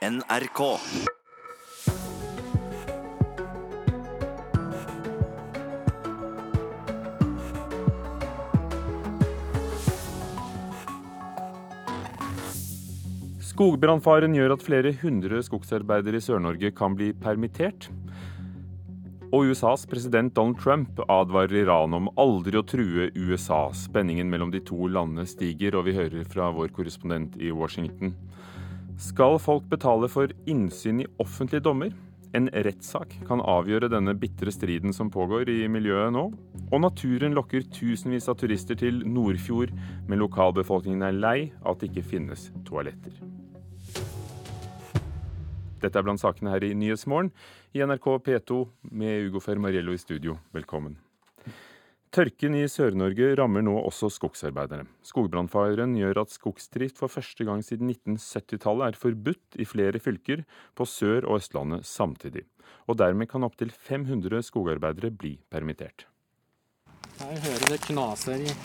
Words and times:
NRK. 0.00 0.60
Skogbrannfaren 13.44 14.32
gjør 14.32 14.54
at 14.54 14.64
flere 14.64 14.94
hundre 15.02 15.42
skogsarbeidere 15.44 16.16
i 16.16 16.24
Sør-Norge 16.24 16.72
kan 16.72 16.96
bli 16.96 17.10
permittert. 17.12 17.90
Og 19.36 19.52
USAs 19.52 19.84
president 19.84 20.32
Donald 20.32 20.56
Trump 20.64 21.04
advarer 21.12 21.60
Iran 21.66 21.92
om 22.00 22.08
aldri 22.16 22.56
å 22.56 22.64
true 22.64 23.12
USA. 23.20 23.66
Spenningen 23.76 24.32
mellom 24.32 24.48
de 24.48 24.64
to 24.64 24.88
landene 24.88 25.28
stiger, 25.28 25.76
og 25.76 25.90
vi 25.90 25.98
hører 26.00 26.24
fra 26.24 26.48
vår 26.56 26.72
korrespondent 26.72 27.36
i 27.36 27.52
Washington. 27.52 28.16
Skal 29.00 29.38
folk 29.40 29.64
betale 29.70 30.10
for 30.12 30.28
innsyn 30.50 31.00
i 31.00 31.06
offentlige 31.22 31.64
dommer? 31.64 31.94
En 32.36 32.50
rettssak 32.52 33.14
kan 33.26 33.40
avgjøre 33.40 33.88
denne 33.90 34.12
bitre 34.12 34.52
striden 34.52 34.92
som 34.92 35.08
pågår 35.10 35.48
i 35.48 35.64
miljøet 35.72 36.12
nå. 36.12 36.26
Og 36.68 36.82
naturen 36.84 37.32
lokker 37.34 37.64
tusenvis 37.72 38.28
av 38.28 38.36
turister 38.42 38.76
til 38.78 39.00
Nordfjord, 39.08 39.72
men 40.06 40.20
lokalbefolkningen 40.20 41.08
er 41.08 41.16
lei 41.16 41.36
av 41.64 41.74
at 41.74 41.82
det 41.82 41.90
ikke 41.94 42.08
finnes 42.12 42.50
toaletter. 42.68 43.16
Dette 45.80 45.96
er 45.96 46.04
blant 46.04 46.20
sakene 46.20 46.52
her 46.52 46.68
i 46.68 46.74
Nyhetsmorgen 46.76 47.32
i 47.72 47.80
NRK 47.80 48.18
P2 48.26 48.64
med 48.92 49.30
Ugo 49.30 49.40
Fermariello 49.40 49.96
i 49.96 50.02
studio. 50.02 50.36
Velkommen. 50.52 51.00
Tørken 52.10 52.56
i 52.58 52.64
Sør-Norge 52.66 53.36
rammer 53.38 53.62
nå 53.62 53.76
også 53.86 54.08
skogsarbeidere. 54.10 54.82
Skogbrannfaren 55.06 55.92
gjør 55.94 56.24
at 56.24 56.32
skogsdrift 56.34 56.98
for 56.98 57.12
første 57.12 57.46
gang 57.46 57.62
siden 57.62 57.92
1970-tallet 57.92 58.88
er 58.88 58.98
forbudt 58.98 59.58
i 59.62 59.66
flere 59.68 60.00
fylker 60.02 60.42
på 60.74 60.86
Sør- 60.90 61.28
og 61.28 61.38
Østlandet 61.38 61.86
samtidig. 61.86 62.42
Og 62.90 62.98
dermed 62.98 63.30
kan 63.30 63.46
opptil 63.46 63.70
500 63.70 64.42
skogarbeidere 64.42 65.12
bli 65.14 65.36
permittert. 65.54 66.08
Jeg 67.22 67.44
hører 67.46 67.76
det 67.76 67.80
knaser 67.86 68.42
i 68.42 68.58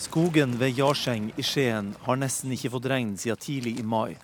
Skogen 0.00 0.56
ved 0.56 0.72
Jarseng 0.80 1.28
i 1.36 1.44
Skien 1.44 1.92
har 2.08 2.16
nesten 2.16 2.56
ikke 2.56 2.72
fått 2.72 2.88
regn 2.88 3.18
siden 3.20 3.44
tidlig 3.44 3.76
i 3.82 3.84
mai. 3.84 4.16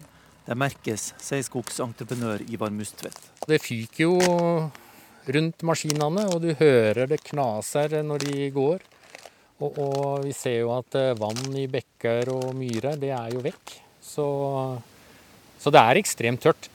Det 0.48 0.56
merkes, 0.56 1.10
sier 1.20 1.44
skogsentreprenør 1.44 2.48
Ivar 2.48 2.72
Mustvedt. 2.72 3.28
Det 3.44 3.60
fyker 3.60 4.06
jo 4.08 4.16
rundt 5.34 5.64
maskinene, 5.66 6.24
og 6.32 6.40
du 6.42 6.52
hører 6.58 7.08
det 7.10 7.20
knaser 7.26 8.00
når 8.06 8.24
de 8.24 8.48
går. 8.54 8.84
Og, 9.58 9.78
og 9.82 10.24
vi 10.24 10.32
ser 10.36 10.60
jo 10.60 10.72
at 10.76 10.94
eh, 10.98 11.16
vann 11.18 11.54
i 11.58 11.66
bekker 11.70 12.30
og 12.30 12.52
myrer, 12.56 12.94
det 13.00 13.10
er 13.10 13.32
jo 13.34 13.42
vekk. 13.42 13.74
Så, 13.98 14.26
så 15.58 15.72
det 15.74 15.82
er 15.82 15.98
ekstremt 15.98 16.44
tørt. 16.46 16.70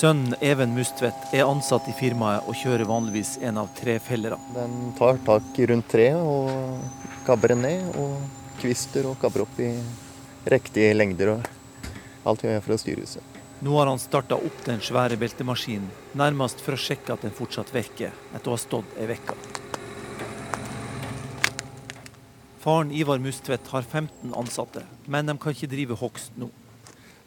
Sønnen 0.00 0.32
Even 0.40 0.72
Mustvedt 0.72 1.34
er 1.36 1.44
ansatt 1.44 1.84
i 1.90 1.94
firmaet 1.94 2.46
og 2.48 2.56
kjører 2.56 2.88
vanligvis 2.88 3.34
en 3.44 3.60
av 3.60 3.68
tre 3.76 3.98
fellere. 4.00 4.38
Den 4.56 4.94
tar 4.98 5.20
tak 5.26 5.62
rundt 5.70 5.90
treet 5.92 6.16
og 6.16 7.20
kabber 7.26 7.52
ned, 7.58 7.84
og 8.00 8.16
kvister 8.62 9.10
og 9.10 9.18
kabber 9.20 9.44
opp 9.44 9.60
i 9.60 9.74
riktige 10.48 10.94
lengder. 10.96 11.34
og 11.36 11.59
Alt 12.28 12.44
vi 12.44 12.50
gjør 12.50 12.64
fra 12.66 12.78
styrehuset. 12.80 13.38
Nå 13.60 13.74
har 13.76 13.90
han 13.90 14.00
starta 14.00 14.38
opp 14.40 14.62
den 14.64 14.80
svære 14.80 15.18
beltemaskinen, 15.20 15.88
nærmest 16.16 16.62
for 16.64 16.76
å 16.76 16.80
sjekke 16.80 17.12
at 17.12 17.26
den 17.26 17.34
fortsatt 17.36 17.72
virker, 17.74 18.14
etter 18.32 18.48
å 18.48 18.56
ha 18.56 18.60
stått 18.60 18.94
ei 19.00 19.08
uke. 19.12 19.36
Faren 22.60 22.92
Ivar 22.92 23.20
Mustvedt 23.20 23.68
har 23.72 23.84
15 23.84 24.34
ansatte, 24.36 24.84
men 25.08 25.28
de 25.28 25.36
kan 25.40 25.56
ikke 25.56 25.68
drive 25.72 25.96
hogst 26.00 26.36
nå. 26.40 26.50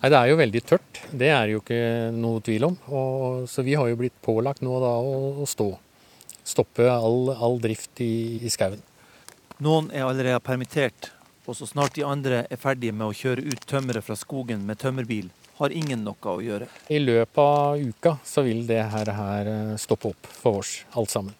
Nei, 0.03 0.09
Det 0.09 0.17
er 0.19 0.29
jo 0.29 0.39
veldig 0.41 0.61
tørt, 0.67 0.99
det 1.09 1.29
er 1.31 1.53
jo 1.53 1.61
ikke 1.61 1.81
noe 2.13 2.41
tvil 2.43 2.67
om. 2.67 2.77
Og, 2.89 3.45
så 3.49 3.63
vi 3.65 3.77
har 3.79 3.87
jo 3.89 3.97
blitt 4.01 4.17
pålagt 4.21 4.61
nå 4.65 4.75
da 4.83 4.91
å, 4.99 5.13
å 5.41 5.47
stå. 5.49 5.69
Stoppe 6.43 6.89
all, 6.91 7.31
all 7.33 7.61
drift 7.63 8.01
i, 8.03 8.41
i 8.43 8.51
skauen. 8.51 8.81
Noen 9.63 9.87
er 9.93 10.03
allerede 10.03 10.41
permittert, 10.43 11.13
og 11.45 11.57
så 11.57 11.67
snart 11.67 11.95
de 11.97 12.05
andre 12.07 12.45
er 12.49 12.59
ferdige 12.59 12.95
med 12.95 13.09
å 13.09 13.15
kjøre 13.15 13.43
ut 13.43 13.65
tømmeret 13.67 14.05
fra 14.05 14.15
skogen 14.19 14.63
med 14.67 14.79
tømmerbil, 14.79 15.29
har 15.59 15.75
ingen 15.75 16.03
noe 16.05 16.31
å 16.31 16.41
gjøre. 16.41 16.67
I 16.89 16.99
løpet 17.03 17.39
av 17.43 17.79
uka 17.79 18.17
så 18.25 18.45
vil 18.47 18.65
det 18.67 18.81
her, 18.93 19.11
her 19.13 19.49
eh, 19.51 19.73
stoppe 19.81 20.13
opp 20.13 20.29
for 20.31 20.63
oss, 20.63 20.79
alt 20.97 21.13
sammen. 21.13 21.35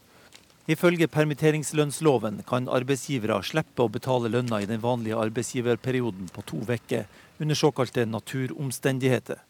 Ifølge 0.70 1.10
permitteringslønnsloven 1.12 2.44
kan 2.48 2.70
arbeidsgivere 2.72 3.42
slippe 3.44 3.84
å 3.84 3.92
betale 3.92 4.32
lønna 4.32 4.62
i 4.64 4.68
den 4.70 4.80
vanlige 4.80 5.20
arbeidsgiverperioden 5.20 6.30
på 6.32 6.44
to 6.48 6.62
uker 6.64 7.04
under 7.44 7.56
såkalte 7.56 8.06
naturomstendigheter. 8.08 9.42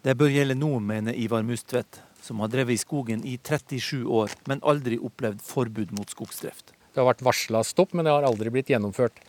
Det 0.00 0.16
bør 0.16 0.32
gjelde 0.32 0.56
nå, 0.56 0.78
mener 0.80 1.12
Ivar 1.12 1.44
Mustvedt, 1.44 2.00
som 2.24 2.40
har 2.40 2.48
drevet 2.48 2.78
i 2.78 2.80
skogen 2.80 3.24
i 3.24 3.36
37 3.36 4.06
år, 4.08 4.32
men 4.48 4.64
aldri 4.64 4.96
opplevd 4.96 5.42
forbud 5.44 5.92
mot 5.92 6.08
skogsdrift. 6.08 6.72
Det 6.90 7.02
har 7.02 7.10
vært 7.10 7.24
varsla 7.24 7.60
stopp, 7.64 7.92
men 7.92 8.08
det 8.08 8.14
har 8.14 8.24
aldri 8.24 8.50
blitt 8.50 8.72
gjennomført. 8.72 9.20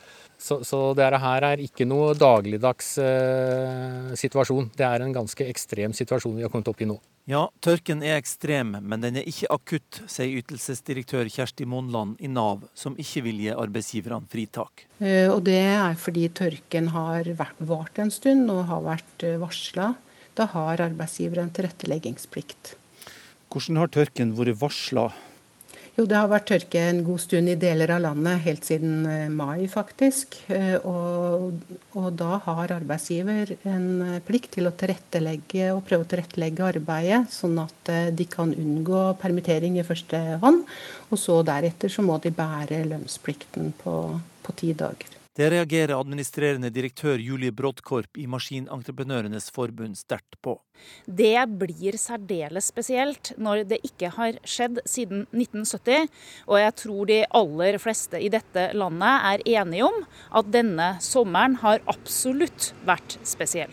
Så, 0.41 0.63
så 0.65 0.77
dette 0.97 1.19
her 1.21 1.45
er 1.51 1.61
ikke 1.61 1.85
noe 1.85 2.15
dagligdags 2.17 2.95
eh, 2.97 4.11
situasjon. 4.17 4.71
Det 4.73 4.87
er 4.87 5.03
en 5.05 5.13
ganske 5.13 5.45
ekstrem 5.45 5.93
situasjon 5.93 6.33
vi 6.39 6.41
har 6.45 6.49
kommet 6.49 6.71
opp 6.71 6.81
i 6.81 6.87
nå. 6.89 6.95
Ja, 7.29 7.43
tørken 7.61 8.01
er 8.01 8.17
ekstrem, 8.17 8.71
men 8.81 9.03
den 9.05 9.19
er 9.21 9.27
ikke 9.29 9.51
akutt, 9.53 9.99
sier 10.09 10.41
ytelsesdirektør 10.41 11.29
Kjersti 11.29 11.67
Monland 11.69 12.17
i 12.25 12.27
Nav, 12.33 12.63
som 12.73 12.97
ikke 12.97 13.21
vil 13.27 13.43
gi 13.43 13.53
arbeidsgiverne 13.53 14.25
fritak. 14.33 14.87
Eh, 14.97 15.29
Og 15.29 15.43
det 15.45 15.59
er 15.61 15.93
fordi 16.01 16.25
tørken 16.33 16.89
har 16.97 17.23
vært- 17.37 17.61
vart 17.61 17.99
en 18.01 18.09
stund 18.09 18.49
og 18.49 18.65
har 18.65 18.81
vært 18.81 19.27
varsla. 19.39 19.95
Da 20.33 20.47
har 20.47 20.77
arbeidsgiver 20.77 21.37
en 21.43 21.51
tilretteleggingsplikt. 21.53 22.73
Hvordan 23.51 23.77
har 23.77 23.87
tørken 23.93 24.33
vært 24.33 24.57
varsla? 24.57 25.11
Jo, 25.97 26.05
det 26.07 26.15
har 26.15 26.29
vært 26.31 26.45
tørke 26.47 26.81
en 26.87 27.01
god 27.03 27.19
stund 27.19 27.51
i 27.51 27.57
deler 27.59 27.91
av 27.91 27.99
landet, 28.05 28.39
helt 28.45 28.63
siden 28.63 29.03
eh, 29.11 29.27
mai 29.27 29.67
faktisk. 29.67 30.37
Eh, 30.47 30.77
Og, 30.87 31.59
og 31.99 32.07
da 32.15 32.39
har 32.45 32.71
arbeidsgiver 32.77 33.51
en 33.67 33.87
eh, 34.05 34.21
plikt 34.23 34.53
til 34.55 34.69
å 34.69 34.73
tilrettelegge 34.79 35.67
og 35.75 35.83
prøve 35.89 36.07
å 36.07 36.11
tilrettelegge 36.13 36.67
arbeidet, 36.71 37.25
sånn 37.35 37.59
at 37.59 37.93
de 38.15 38.27
kan 38.31 38.55
unngå 38.55 39.03
permittering 39.21 39.77
i 39.77 39.87
første 39.87 40.39
hånd. 40.41 40.63
Og 41.11 41.19
så 41.19 41.41
deretter 41.43 41.91
så 41.91 42.05
må 42.07 42.21
de 42.23 42.31
bære 42.39 42.85
lønnsplikten 42.93 43.73
på, 43.83 43.97
på 44.47 44.61
ti 44.63 44.71
dager. 44.71 45.20
Det 45.31 45.47
reagerer 45.47 45.93
administrerende 45.95 46.67
direktør 46.75 47.21
Julie 47.23 47.53
Brodkorp 47.55 48.17
i 48.19 48.25
Maskinentreprenørenes 48.27 49.45
forbund 49.55 49.95
sterkt 49.95 50.35
på. 50.43 50.57
Det 51.07 51.39
blir 51.61 51.95
særdeles 51.95 52.67
spesielt 52.67 53.31
når 53.39 53.63
det 53.69 53.77
ikke 53.87 54.09
har 54.17 54.41
skjedd 54.43 54.81
siden 54.83 55.23
1970. 55.29 56.11
Og 56.51 56.59
jeg 56.59 56.75
tror 56.81 57.07
de 57.07 57.21
aller 57.39 57.77
fleste 57.79 58.19
i 58.19 58.27
dette 58.33 58.65
landet 58.75 59.29
er 59.29 59.45
enige 59.61 59.87
om 59.87 60.03
at 60.35 60.51
denne 60.51 60.89
sommeren 60.99 61.55
har 61.63 61.79
absolutt 61.87 62.73
vært 62.83 63.15
spesiell. 63.23 63.71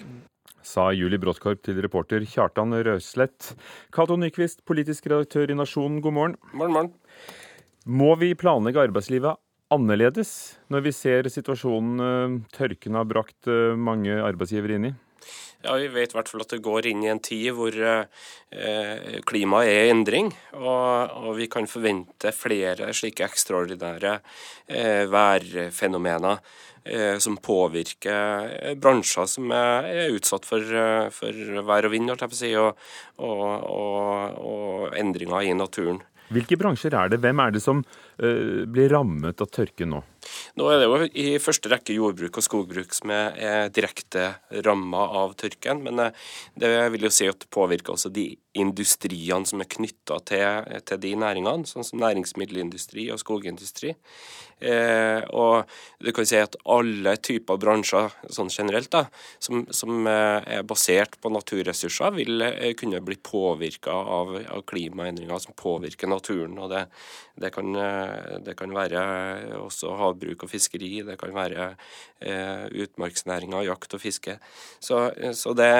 Sa 0.63 0.93
Julie 0.95 1.19
Bråttkorp 1.19 1.65
til 1.67 1.83
reporter 1.83 2.23
Kjartan 2.23 2.77
Røslett. 2.87 3.51
Cato 3.91 4.15
Nyquist, 4.15 4.63
politisk 4.69 5.11
redaktør 5.11 5.51
i 5.51 5.59
Nasjonen, 5.59 5.99
god 6.05 6.15
morgen. 6.15 6.39
Morgen, 6.53 6.77
morgen. 6.77 6.95
Må 7.89 8.15
vi 8.21 8.35
planlegge 8.39 8.87
arbeidslivet 8.87 9.43
annerledes 9.75 10.31
når 10.73 10.87
vi 10.87 10.95
ser 10.97 11.29
situasjonen 11.33 12.05
eh, 12.05 12.39
tørken 12.56 12.97
har 12.99 13.09
brakt 13.09 13.51
eh, 13.51 13.77
mange 13.77 14.17
arbeidsgivere 14.23 14.79
inn 14.79 14.91
i? 14.91 14.95
Ja, 15.65 15.75
Vi 15.75 15.89
vet 15.91 16.12
i 16.12 16.15
hvert 16.15 16.29
fall 16.31 16.45
at 16.45 16.53
det 16.55 16.62
går 16.62 16.87
inn 16.87 17.03
i 17.03 17.11
en 17.11 17.19
tid 17.19 17.51
hvor 17.56 17.75
eh, 17.75 19.17
klimaet 19.27 19.71
er 19.73 19.89
i 19.89 19.91
endring. 19.91 20.31
Og, 20.55 21.17
og, 21.19 21.33
vi 21.41 21.49
kan 21.51 21.67
forvente 21.67 22.31
flere 22.31 22.93
slike 22.95 23.27
ekstraordinære 23.27 24.12
eh, 24.71 25.03
værfenomener 25.11 26.39
eh, 26.84 27.19
som 27.19 27.41
påvirker 27.42 28.54
eh, 28.54 28.77
bransjer 28.78 29.27
som 29.27 29.51
er, 29.51 29.91
er 29.91 30.15
utsatt 30.15 30.47
for, 30.47 30.63
for 31.16 31.42
vær 31.66 31.91
og 31.91 31.95
vind, 31.97 32.15
og, 32.15 32.87
og, 33.19 34.39
og 34.39 34.95
endringer 34.95 35.42
i 35.42 35.59
naturen. 35.59 36.04
Hvilke 36.34 36.59
bransjer 36.60 36.95
er 36.98 37.13
det? 37.13 37.21
Hvem 37.22 37.41
er 37.41 37.54
det 37.54 37.63
som 37.65 37.83
eh, 38.21 38.65
blir 38.69 38.91
rammet 38.92 39.41
av 39.41 39.51
tørken 39.54 39.95
nå? 39.95 40.03
Nå 40.60 40.66
er 40.69 40.80
det 40.80 40.89
jo 40.89 40.98
i 41.22 41.27
første 41.41 41.71
rekke 41.72 41.97
jordbruk 41.97 42.41
og 42.41 42.45
skogbruk 42.45 42.92
som 42.97 43.13
er, 43.15 43.71
direkte 43.72 44.27
ramma 44.66 45.07
av 45.22 45.36
tørken. 45.41 45.80
Men 45.86 46.03
eh, 46.04 46.27
det 46.59 46.72
vil 46.95 47.09
jo 47.09 47.13
si 47.15 47.30
at 47.30 47.41
det 47.45 47.51
påvirker 47.54 47.95
også 47.95 48.13
de 48.13 48.30
industriene 48.59 49.48
som 49.48 49.63
er 49.63 49.71
knytta 49.71 50.21
til, 50.28 50.77
til 50.89 51.03
de 51.04 51.15
næringene, 51.22 51.69
sånn 51.69 51.86
som 51.86 52.03
næringsmiddelindustri 52.03 53.09
og 53.15 53.22
skogindustri. 53.22 53.95
Eh, 54.60 55.22
og 55.31 55.69
du 56.03 56.10
kan 56.15 56.27
si 56.27 56.39
at 56.41 56.57
alle 56.66 57.15
typer 57.22 57.60
bransjer 57.63 58.10
sånn 58.34 58.51
generelt 58.51 58.91
da, 58.91 59.05
som, 59.43 59.65
som 59.75 60.07
eh, 60.10 60.59
er 60.59 60.66
basert 60.66 61.19
på 61.22 61.31
naturressurser, 61.34 62.15
vil 62.16 62.43
eh, 62.47 62.72
kunne 62.78 63.03
bli 63.05 63.19
påvirka 63.22 63.95
av, 63.95 64.34
av, 64.43 64.65
klimaendringer 64.69 65.43
som 65.43 65.57
påvirker 65.59 66.10
naturen. 66.10 66.59
og 66.59 66.72
Det, 66.75 66.84
det, 67.45 67.53
kan, 67.55 67.71
eh, 67.78 68.39
det 68.47 68.57
kan, 68.59 68.75
være 68.75 69.03
også 69.63 69.95
havbruk 69.99 70.47
og 70.47 70.53
fiskeri, 70.53 70.93
det 71.07 71.19
kan 71.21 71.34
være 71.34 71.71
eh, 72.20 72.65
utmarksnæringer, 72.84 73.66
jakt 73.68 73.94
og 73.97 74.03
fiske. 74.03 74.38
Så, 74.80 75.00
så 75.36 75.54
det, 75.59 75.70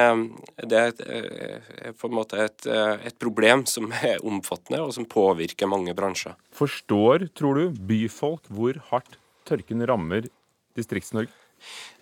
det, 0.71 0.83
er 1.05 1.97
på 1.99 2.11
en 2.11 2.17
måte 2.19 2.41
et, 2.45 2.69
et 2.69 3.19
problem 3.21 3.67
som 3.71 3.93
er 4.03 4.23
omfattende, 4.25 4.83
og 4.85 4.95
som 4.97 5.09
påvirker 5.09 5.71
mange 5.71 5.95
bransjer. 5.99 6.39
Forstår, 6.57 7.29
tror 7.39 7.61
du, 7.61 7.83
byfolk 7.91 8.49
hvor 8.53 8.81
hardt 8.93 9.19
tørken 9.49 9.85
rammer 9.89 10.29
Distrikts-Norge? 10.79 11.33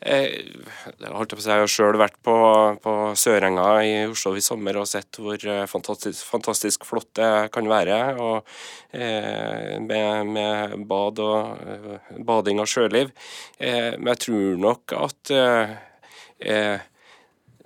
Jeg, 0.06 0.43
holdt 1.00 1.32
på 1.32 1.41
å 1.41 1.43
si, 1.43 1.49
jeg 1.49 1.62
har 1.62 1.70
sjøl 1.73 1.99
vært 1.99 2.19
på, 2.25 2.35
på 2.85 2.94
Sørenga 3.17 3.67
i 3.82 3.93
Oslo 4.11 4.35
i 4.37 4.44
sommer 4.44 4.76
og 4.76 4.88
sett 4.91 5.19
hvor 5.19 5.41
eh, 5.41 5.64
fantastisk, 5.70 6.20
fantastisk 6.29 6.85
flott 6.87 7.08
det 7.17 7.31
kan 7.55 7.69
være. 7.70 8.00
Og, 8.20 8.58
eh, 8.93 9.79
med, 9.82 10.35
med, 10.37 10.76
bad 10.91 11.23
og 11.25 11.64
eh, 11.64 12.11
bading 12.29 12.61
og 12.62 12.69
sjøliv. 12.70 13.14
Eh, 13.56 13.97
men 13.97 14.12
jeg 14.12 14.23
tror 14.26 14.61
nok 14.67 14.97
at 15.00 15.32
eh, 15.35 15.73
eh, 16.44 16.85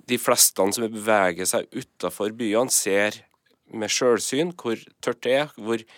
de 0.07 0.21
fleste 0.21 0.71
som 0.71 0.87
beveger 0.87 1.47
seg 1.49 1.67
utafor 1.75 2.31
byene, 2.35 2.71
ser 2.71 3.21
med 3.71 3.91
sjølsyn 3.91 4.55
hvor 4.59 4.79
tørt 5.03 5.21
det 5.23 5.37
er, 5.43 5.53
hvor 5.59 5.83
Eh, 5.83 5.89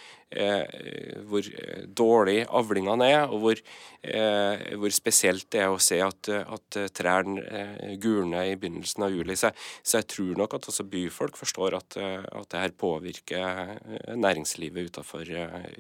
hvor 1.30 1.46
eh, 1.46 1.84
dårlig 1.88 2.44
avlingene 2.50 3.10
er, 3.10 3.24
og 3.28 3.44
hvor, 3.44 3.62
eh, 4.04 4.64
hvor, 4.80 4.94
spesielt 4.94 5.48
det 5.54 5.62
er 5.64 5.74
å 5.74 5.82
se 5.82 6.00
at, 6.04 6.30
at 6.30 6.80
trærne 6.96 7.98
gulner 8.02 8.52
i 8.52 8.58
begynnelsen 8.60 9.06
av 9.08 9.14
juli. 9.14 9.38
Så, 9.40 9.54
så, 9.82 10.00
jeg 10.02 10.10
tror 10.16 10.34
nok 10.42 10.58
at 10.58 10.70
også 10.72 10.88
byfolk 10.90 11.38
forstår 11.40 11.78
at, 11.80 11.98
at 12.00 12.50
det 12.52 12.64
her 12.66 12.76
påvirker 12.78 13.78
næringslivet 14.18 14.92
utenfor, 14.92 15.30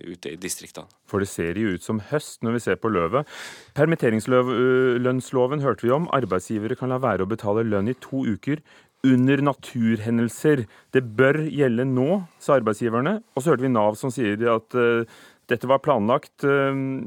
ute 0.05 0.33
i 0.33 0.39
distriktene. 0.39 0.89
For 1.09 1.21
det 1.21 1.29
ser 1.29 1.59
jo 1.59 1.75
ut 1.75 1.85
som 1.85 2.01
høst 2.11 2.41
når 2.45 2.57
vi 2.57 2.63
ser 2.63 2.79
på 2.81 2.91
løvet. 2.93 3.29
Permitteringslønnsloven 3.77 5.61
hørte 5.65 5.85
vi 5.85 5.93
om. 5.93 6.09
Arbeidsgivere 6.15 6.77
kan 6.79 6.93
la 6.93 7.01
være 7.03 7.25
å 7.25 7.29
betale 7.29 7.65
lønn 7.67 7.91
i 7.91 7.97
to 8.01 8.23
uker 8.25 8.63
under 9.03 9.43
naturhendelser. 9.43 10.65
Det 10.95 11.03
bør 11.17 11.43
gjelde 11.51 11.85
nå, 11.89 12.23
sa 12.39 12.57
arbeidsgiverne. 12.57 13.17
Og 13.35 13.43
så 13.43 13.53
hørte 13.53 13.65
vi 13.65 13.73
Nav 13.73 13.97
som 13.99 14.13
sier 14.13 14.39
at 14.53 14.77
uh, 14.79 15.03
dette 15.51 15.69
var 15.69 15.83
planlagt. 15.83 16.35
Uh, 16.45 17.03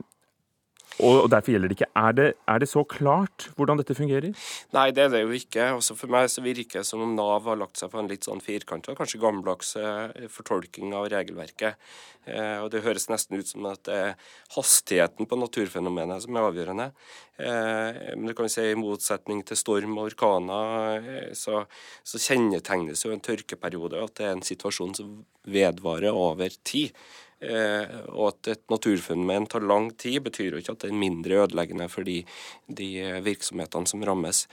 og 1.05 1.29
derfor 1.33 1.53
gjelder 1.53 1.71
det 1.71 1.77
ikke. 1.77 1.91
Er 2.01 2.17
det, 2.17 2.27
er 2.49 2.63
det, 2.63 2.69
så 2.71 2.83
klart 2.89 3.49
hvordan 3.59 3.81
dette 3.81 3.97
fungerer? 3.97 4.33
Nei, 4.77 4.87
det 4.97 5.07
er 5.07 5.13
det 5.13 5.23
jo 5.25 5.35
ikke. 5.37 5.69
Også 5.77 5.97
for 5.99 6.13
meg 6.13 6.31
så 6.33 6.45
virker 6.45 6.81
det 6.81 6.89
som 6.89 7.05
om 7.05 7.15
Nav 7.19 7.49
har 7.51 7.61
lagt 7.61 7.81
seg 7.81 7.93
på 7.93 8.01
en 8.01 8.11
litt 8.11 8.27
sånn 8.29 8.43
firkanta, 8.45 8.97
kanskje 8.97 9.21
gammeldags 9.23 9.75
eh, 9.81 10.29
fortolking 10.33 10.95
av 10.97 11.11
regelverket. 11.13 11.77
Eh, 12.27 12.59
og 12.63 12.71
Det 12.73 12.83
høres 12.83 13.07
nesten 13.11 13.39
ut 13.39 13.49
som 13.49 13.69
at 13.71 13.85
det 13.87 13.99
er 14.09 14.33
hastigheten 14.57 15.29
på 15.29 15.39
naturfenomenet 15.39 16.25
som 16.25 16.37
er 16.37 16.49
avgjørende. 16.49 16.89
Eh, 17.39 18.01
men 18.17 18.27
du 18.31 18.35
kan 18.35 18.51
si 18.51 18.65
i 18.71 18.79
motsetning 18.79 19.45
til 19.47 19.61
storm 19.61 19.95
og 20.01 20.11
orkaner, 20.11 20.97
eh, 20.97 21.31
så, 21.39 21.63
så 22.03 22.23
kjennetegnes 22.23 23.05
jo 23.05 23.13
en 23.15 23.23
tørkeperiode 23.23 24.03
at 24.03 24.17
det 24.19 24.27
er 24.27 24.35
en 24.35 24.47
situasjon 24.47 24.97
som 24.99 25.15
vedvarer 25.47 26.17
over 26.17 26.51
tid. 26.67 26.97
Eh, 27.37 27.97
og 28.17 28.31
at 28.31 28.49
et 28.55 28.63
naturfenomen 28.73 29.45
tar 29.53 29.65
lang 29.67 29.91
tid, 30.01 30.23
betyr 30.25 30.55
jo 30.55 30.61
ikke 30.63 30.73
at 30.73 30.85
det 30.87 30.89
er 30.89 30.97
mindre 30.97 31.43
ødeleggende 31.43 31.89
for 31.93 32.07
de, 32.07 32.23
de 32.65 32.89
virksomhetene 33.27 33.91
som 33.91 34.05
rammes. 34.09 34.47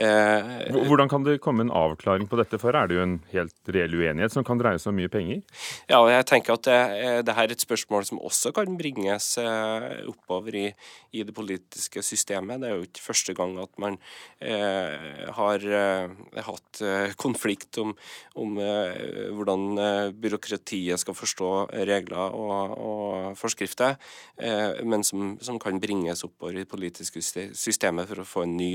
Eh, 0.00 0.70
hvordan 0.88 1.10
kan 1.12 1.26
det 1.26 1.40
komme 1.44 1.66
en 1.66 1.74
avklaring 1.74 2.30
på 2.30 2.38
dette, 2.40 2.56
for 2.62 2.76
er 2.76 2.88
det 2.88 2.96
jo 2.96 3.04
en 3.04 3.18
helt 3.34 3.72
reell 3.76 3.98
uenighet 3.98 4.32
som 4.32 4.46
kan 4.46 4.60
dreie 4.60 4.80
seg 4.80 4.94
om 4.94 5.00
mye 5.02 5.12
penger? 5.12 5.42
Ja, 5.90 6.00
og 6.00 6.08
jeg 6.14 6.28
tenker 6.30 6.56
at 6.56 6.64
det, 6.70 6.78
eh, 6.96 7.18
det 7.26 7.36
her 7.36 7.50
er 7.50 7.56
et 7.56 7.66
spørsmål 7.66 8.08
som 8.08 8.22
også 8.24 8.54
kan 8.56 8.78
bringes 8.80 9.34
oppover 9.40 10.56
i, 10.56 10.66
i, 11.12 11.24
det 11.26 11.34
politiske 11.36 12.02
systemet. 12.04 12.62
Det 12.62 12.70
er 12.70 12.78
jo 12.78 12.88
ikke 12.88 13.04
første 13.04 13.36
gang 13.36 13.58
at 13.60 13.72
man 13.80 13.98
eh, 14.40 15.28
har 15.36 15.68
eh, 15.68 16.16
hatt 16.48 16.82
konflikt 17.20 17.78
om, 17.82 17.92
om 18.40 18.56
eh, 18.64 19.28
hvordan 19.36 20.14
byråkratiet 20.20 21.02
skal 21.02 21.16
forstå 21.18 21.50
regler 21.90 22.29
og, 22.30 22.74
og 22.78 23.38
forskrifter, 23.38 23.96
eh, 24.38 24.80
men 24.86 25.04
som, 25.06 25.36
som, 25.42 25.58
kan 25.62 25.80
bringes 25.82 26.24
oppover 26.26 26.56
i 26.56 26.64
det 26.64 26.70
politiske 26.70 27.22
systemet 27.22 28.10
for 28.10 28.22
å 28.22 28.28
få 28.28 28.44
en 28.46 28.56
ny 28.58 28.72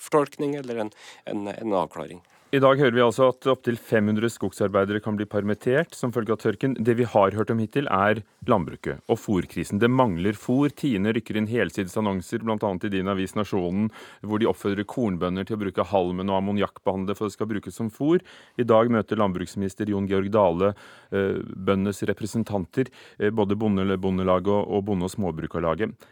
fortolkning 0.00 0.56
eller 0.60 0.84
en, 0.84 0.94
en, 1.30 1.48
en 1.54 1.76
avklaring. 1.84 2.22
I 2.54 2.60
dag 2.62 2.78
hører 2.78 2.94
vi 2.94 3.02
altså 3.02 3.32
at 3.32 3.46
opptil 3.50 3.74
500 3.74 4.30
skogsarbeidere 4.30 5.00
kan 5.02 5.16
bli 5.18 5.24
permittert 5.26 5.96
som 5.98 6.12
følge 6.14 6.36
av 6.36 6.38
tørken. 6.38 6.76
Det 6.86 6.92
vi 7.00 7.06
har 7.10 7.34
hørt 7.34 7.48
om 7.50 7.58
hittil, 7.58 7.88
er 7.90 8.20
landbruket 8.46 9.00
og 9.10 9.18
fòrkrisen. 9.18 9.80
Det 9.82 9.88
mangler 9.90 10.38
fòr. 10.38 10.70
Tine 10.78 11.10
rykker 11.16 11.40
inn 11.40 11.48
helsides 11.50 11.96
annonser, 11.98 12.44
bl.a. 12.46 12.58
i 12.62 12.92
din 12.92 13.10
avis 13.10 13.34
Nasjonen, 13.34 13.88
hvor 14.22 14.38
de 14.38 14.46
oppfordrer 14.46 14.86
kornbønder 14.86 15.48
til 15.48 15.56
å 15.56 15.62
bruke 15.64 15.88
halmen 15.90 16.30
og 16.30 16.38
ammoniakkbehandle 16.38 17.16
for 17.18 17.26
at 17.26 17.34
det 17.34 17.38
skal 17.40 17.50
brukes 17.50 17.80
som 17.80 17.88
fòr. 17.90 18.22
I 18.62 18.68
dag 18.70 18.92
møter 18.92 19.18
landbruksminister 19.18 19.90
Jon 19.90 20.06
Georg 20.06 20.30
Dale 20.36 20.76
eh, 21.10 21.40
bøndenes 21.42 22.04
representanter, 22.06 22.92
eh, 23.18 23.34
både 23.34 23.58
Bondelaget 23.58 24.54
og 24.54 24.86
Bonde- 24.86 25.10
og 25.10 25.16
Småbrukarlaget. 25.16 26.06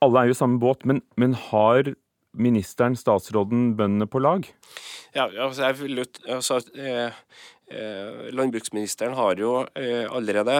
Alle 0.00 0.24
er 0.24 0.32
jo 0.32 0.40
samme 0.40 0.56
båt, 0.64 0.88
men, 0.88 1.04
men 1.20 1.36
har 1.50 1.92
ministeren, 2.34 2.96
statsråden, 2.98 3.72
bøndene 3.78 4.08
på 4.10 4.22
lag? 4.22 4.46
Ja, 5.14 5.28
altså, 5.28 5.68
jeg 5.68 5.78
vil, 5.80 6.04
altså 6.26 6.60
eh, 6.74 7.14
eh, 7.70 8.30
Landbruksministeren 8.34 9.14
har 9.18 9.38
jo 9.40 9.60
eh, 9.78 10.04
allerede 10.10 10.58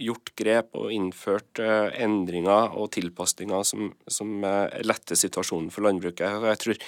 gjort 0.00 0.32
grep 0.38 0.74
og 0.78 0.90
innført 0.92 1.60
uh, 1.62 1.90
endringer 2.00 2.74
og 2.78 2.90
tilpasninger 2.94 3.64
som, 3.66 3.92
som 4.10 4.32
uh, 4.44 4.66
letter 4.84 5.18
situasjonen 5.18 5.70
for 5.74 5.86
landbruket. 5.86 6.44
Jeg 6.48 6.62
tror, 6.64 6.80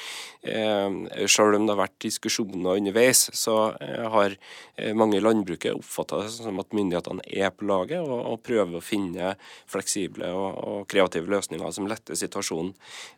uh, 0.51 1.27
Selv 1.31 1.59
om 1.59 1.67
det 1.67 1.75
har 1.75 1.83
vært 1.85 1.99
diskusjoner 2.03 2.81
underveis, 2.81 3.27
så 3.37 3.57
har 3.77 4.35
mange 4.97 5.17
i 5.19 5.23
landbruket 5.23 5.75
oppfatta 5.77 6.21
det 6.25 6.33
som 6.35 6.59
at 6.61 6.75
myndighetene 6.77 7.25
er 7.27 7.53
på 7.55 7.67
laget 7.69 8.03
og, 8.03 8.15
og 8.33 8.43
prøver 8.45 8.79
å 8.79 8.85
finne 8.85 9.33
fleksible 9.71 10.29
og, 10.35 10.59
og, 10.61 10.79
kreative 10.91 11.31
løsninger 11.33 11.73
som 11.75 11.89
letter 11.91 12.19
situasjonen. 12.19 12.73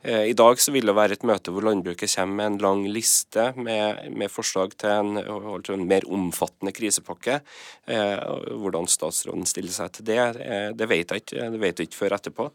I 0.04 0.34
dag 0.38 0.60
så 0.62 0.72
vil 0.74 0.88
det 0.88 0.96
være 0.96 1.18
et 1.18 1.26
møte 1.26 1.52
hvor 1.54 1.66
landbruket 1.66 2.10
kommer 2.14 2.38
med 2.38 2.50
en 2.52 2.60
lang 2.64 2.84
liste 2.94 3.48
med, 3.58 4.04
med 4.14 4.32
forslag 4.32 4.76
til 4.80 4.92
en, 4.94 5.20
en, 5.20 5.86
mer 5.90 6.06
omfattende 6.08 6.74
krisepakke. 6.76 7.40
hvordan 7.88 8.88
statsråden 8.90 9.46
stiller 9.48 9.74
seg 9.74 9.87
til 9.92 10.08
det, 10.08 10.18
eh, 10.42 10.70
det 10.76 10.88
vet 10.90 11.12
jeg 11.12 11.24
ikke. 11.24 11.50
Det 11.54 11.60
vet 11.62 11.78
jeg 11.80 11.88
ikke 11.88 12.02
før 12.02 12.16
etterpå. 12.18 12.48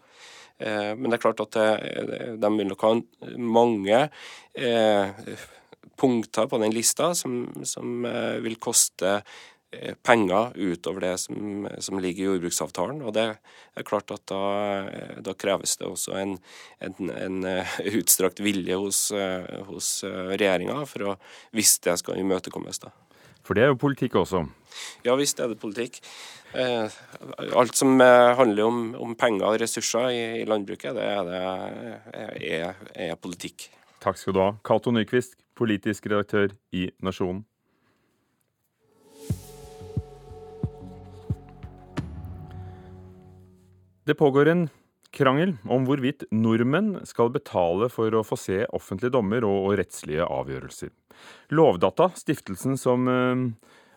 Eh, 0.59 0.91
men 0.97 1.09
det 1.09 1.17
er 1.17 1.23
klart 1.23 1.43
at 1.45 1.59
eh, 1.61 2.35
de 2.39 2.51
vil 2.57 2.69
nok 2.69 2.85
ha 2.87 2.93
mange 3.37 4.03
punkter 5.97 6.49
på 6.49 6.59
den 6.61 6.73
lista 6.73 7.13
som, 7.17 7.47
som 7.65 8.05
vil 8.43 8.59
koste 8.61 9.21
penger 10.05 10.51
utover 10.53 11.01
det 11.01 11.13
som, 11.17 11.65
som, 11.81 11.97
ligger 11.97 12.21
i 12.21 12.27
jordbruksavtalen. 12.27 12.99
Og 13.01 13.15
det 13.15 13.23
er 13.31 13.87
klart 13.87 14.13
at 14.13 14.21
da, 14.29 14.41
da 15.25 15.33
kreves 15.33 15.73
det 15.79 15.87
også 15.89 16.13
en, 16.19 16.35
en, 16.85 17.09
en 17.09 17.39
utstrakt 17.97 18.43
vilje 18.45 18.77
hos, 18.77 18.99
hos 19.71 19.89
regjeringa 20.05 20.83
hvis 21.57 21.79
det 21.87 21.97
skal 22.03 22.21
imøtekommes. 22.21 22.83
da. 22.85 22.93
For 23.43 23.57
det 23.57 23.65
er 23.65 23.73
jo 23.73 23.81
politikk 23.81 24.21
også? 24.21 24.45
Ja 25.05 25.15
visst 25.19 25.39
er 25.43 25.51
det 25.51 25.59
politikk. 25.61 26.01
Eh, 26.53 26.97
alt 27.57 27.77
som 27.77 28.01
eh, 28.01 28.33
handler 28.37 28.67
om, 28.67 28.83
om 29.01 29.15
penger 29.17 29.47
og 29.49 29.61
ressurser 29.61 30.11
i, 30.13 30.21
i 30.41 30.45
landbruket, 30.49 30.93
det, 30.93 31.07
er, 31.07 31.31
det 31.31 32.51
er, 32.59 32.83
er, 32.93 33.15
politikk. 33.17 33.69
Takk 34.03 34.19
skal 34.19 34.35
du 34.35 34.43
ha. 34.43 34.51
Cato 34.65 34.93
Nyquist, 34.93 35.37
politisk 35.57 36.05
redaktør 36.11 36.53
i 36.75 36.89
Nasjonen. 37.01 37.41
Det 44.03 44.17
pågår 44.19 44.49
en 44.51 44.65
krangel 45.15 45.53
om 45.71 45.85
hvorvidt 45.87 46.25
nordmenn 46.33 46.97
skal 47.07 47.31
betale 47.31 47.87
for 47.93 48.13
å 48.13 48.23
få 48.27 48.37
se 48.39 48.63
offentlige 48.75 49.13
dommer 49.15 49.45
og 49.47 49.77
rettslige 49.79 50.25
avgjørelser. 50.27 50.91
Lovdata, 51.55 52.09
stiftelsen 52.17 52.75
som 52.79 53.07
eh, 53.07 53.45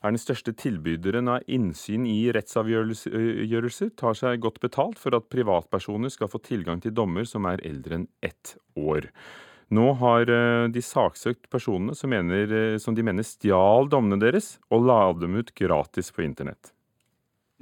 er 0.02 0.12
den 0.12 0.20
største 0.20 0.54
tilbyderen 0.56 1.30
av 1.32 1.46
innsyn 1.50 2.06
i 2.08 2.18
rettsavgjørelser, 2.36 3.90
tar 3.98 4.18
seg 4.18 4.44
godt 4.44 4.60
betalt 4.64 5.00
for 5.00 5.16
at 5.16 5.28
privatpersoner 5.32 6.12
skal 6.12 6.30
få 6.32 6.42
tilgang 6.44 6.82
til 6.84 6.94
dommer 6.96 7.26
som 7.28 7.48
er 7.48 7.64
eldre 7.66 8.00
enn 8.00 8.08
ett 8.24 8.56
år. 8.76 9.10
Nå 9.74 9.86
har 9.98 10.30
eh, 10.30 10.68
de 10.70 10.82
saksøkt 10.84 11.48
personene 11.50 11.96
som, 11.98 12.12
mener, 12.12 12.52
eh, 12.54 12.78
som 12.78 12.94
de 12.94 13.02
mener 13.02 13.26
stjal 13.26 13.90
dommene 13.90 14.20
deres, 14.22 14.56
og 14.70 14.86
la 14.86 15.00
dem 15.18 15.40
ut 15.40 15.50
gratis 15.58 16.12
på 16.14 16.22
internett. 16.22 16.70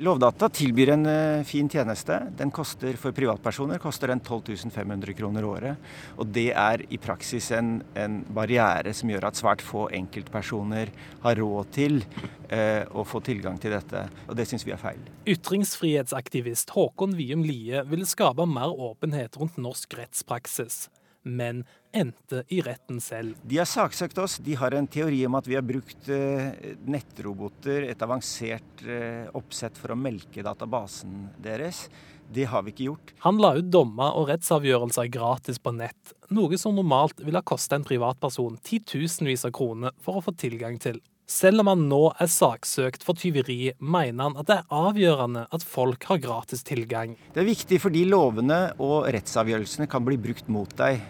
Lovdata 0.03 0.49
tilbyr 0.51 0.91
en 0.91 1.07
uh, 1.07 1.45
fin 1.47 1.69
tjeneste. 1.71 2.17
Den 2.35 2.51
koster 2.51 2.97
for 2.99 3.15
privatpersoner 3.15 3.79
koster 3.79 4.11
den 4.11 4.19
12 4.27 4.73
500 4.75 5.15
kroner 5.15 5.45
året. 5.47 5.93
Og 6.19 6.27
det 6.35 6.49
er 6.51 6.83
i 6.91 6.99
praksis 6.99 7.53
en, 7.55 7.77
en 7.95 8.17
barriere 8.27 8.91
som 8.91 9.13
gjør 9.13 9.29
at 9.29 9.39
svært 9.39 9.63
få 9.63 9.85
enkeltpersoner 9.95 10.91
har 11.23 11.39
råd 11.39 11.71
til 11.79 12.03
eh, 12.49 12.83
å 12.91 13.07
få 13.07 13.23
tilgang 13.23 13.55
til 13.63 13.77
dette. 13.77 14.03
Og 14.27 14.35
det 14.35 14.49
syns 14.51 14.67
vi 14.67 14.75
er 14.75 14.83
feil. 14.83 14.99
Ytringsfrihetsaktivist 15.31 16.75
Håkon 16.75 17.15
Wium 17.15 17.47
Lie 17.47 17.87
vil 17.87 18.03
skape 18.03 18.51
mer 18.51 18.75
åpenhet 18.75 19.39
rundt 19.39 19.63
norsk 19.63 19.95
rettspraksis 20.01 20.89
men 21.25 21.65
endte 21.95 22.43
i 22.53 22.61
retten 22.65 23.01
selv. 23.01 23.37
De 23.43 23.59
har 23.61 23.69
saksøkt 23.69 24.19
oss. 24.23 24.39
De 24.45 24.57
har 24.59 24.75
en 24.77 24.89
teori 24.91 25.23
om 25.27 25.37
at 25.39 25.49
vi 25.49 25.57
har 25.59 25.65
brukt 25.67 26.09
eh, 26.13 26.75
nettroboter, 26.87 27.89
et 27.91 28.03
avansert 28.05 28.85
eh, 28.87 29.31
oppsett 29.37 29.79
for 29.81 29.95
å 29.95 29.99
melke 29.99 30.45
databasen 30.45 31.31
deres. 31.43 31.87
Det 32.35 32.47
har 32.49 32.65
vi 32.65 32.73
ikke 32.73 32.89
gjort. 32.89 33.15
Han 33.27 33.41
la 33.43 33.55
ut 33.59 33.71
dommer 33.73 34.17
og 34.19 34.31
rettsavgjørelser 34.33 35.11
gratis 35.13 35.61
på 35.61 35.75
nett, 35.77 36.15
noe 36.35 36.59
som 36.61 36.77
normalt 36.77 37.21
ville 37.23 37.41
ha 37.41 37.47
kosta 37.47 37.77
en 37.79 37.87
privatperson 37.87 38.57
titusenvis 38.65 39.45
av 39.49 39.53
kroner 39.57 39.95
for 40.03 40.19
å 40.19 40.25
få 40.25 40.37
tilgang 40.41 40.81
til. 40.83 41.03
Selv 41.27 41.63
om 41.63 41.71
han 41.71 41.87
nå 41.89 42.03
er 42.21 42.29
saksøkt 42.29 43.05
for 43.07 43.17
tyveri, 43.17 43.73
mener 43.81 44.27
han 44.27 44.35
at 44.41 44.49
det 44.51 44.57
er 44.61 44.75
avgjørende 44.77 45.47
at 45.57 45.65
folk 45.65 46.05
har 46.11 46.21
gratis 46.21 46.61
tilgang. 46.69 47.15
Det 47.33 47.41
er 47.41 47.49
viktig 47.49 47.79
fordi 47.81 48.05
lovene 48.11 48.59
og 48.77 49.09
rettsavgjørelsene 49.15 49.89
kan 49.89 50.05
bli 50.05 50.19
brukt 50.21 50.51
mot 50.53 50.75
deg. 50.77 51.01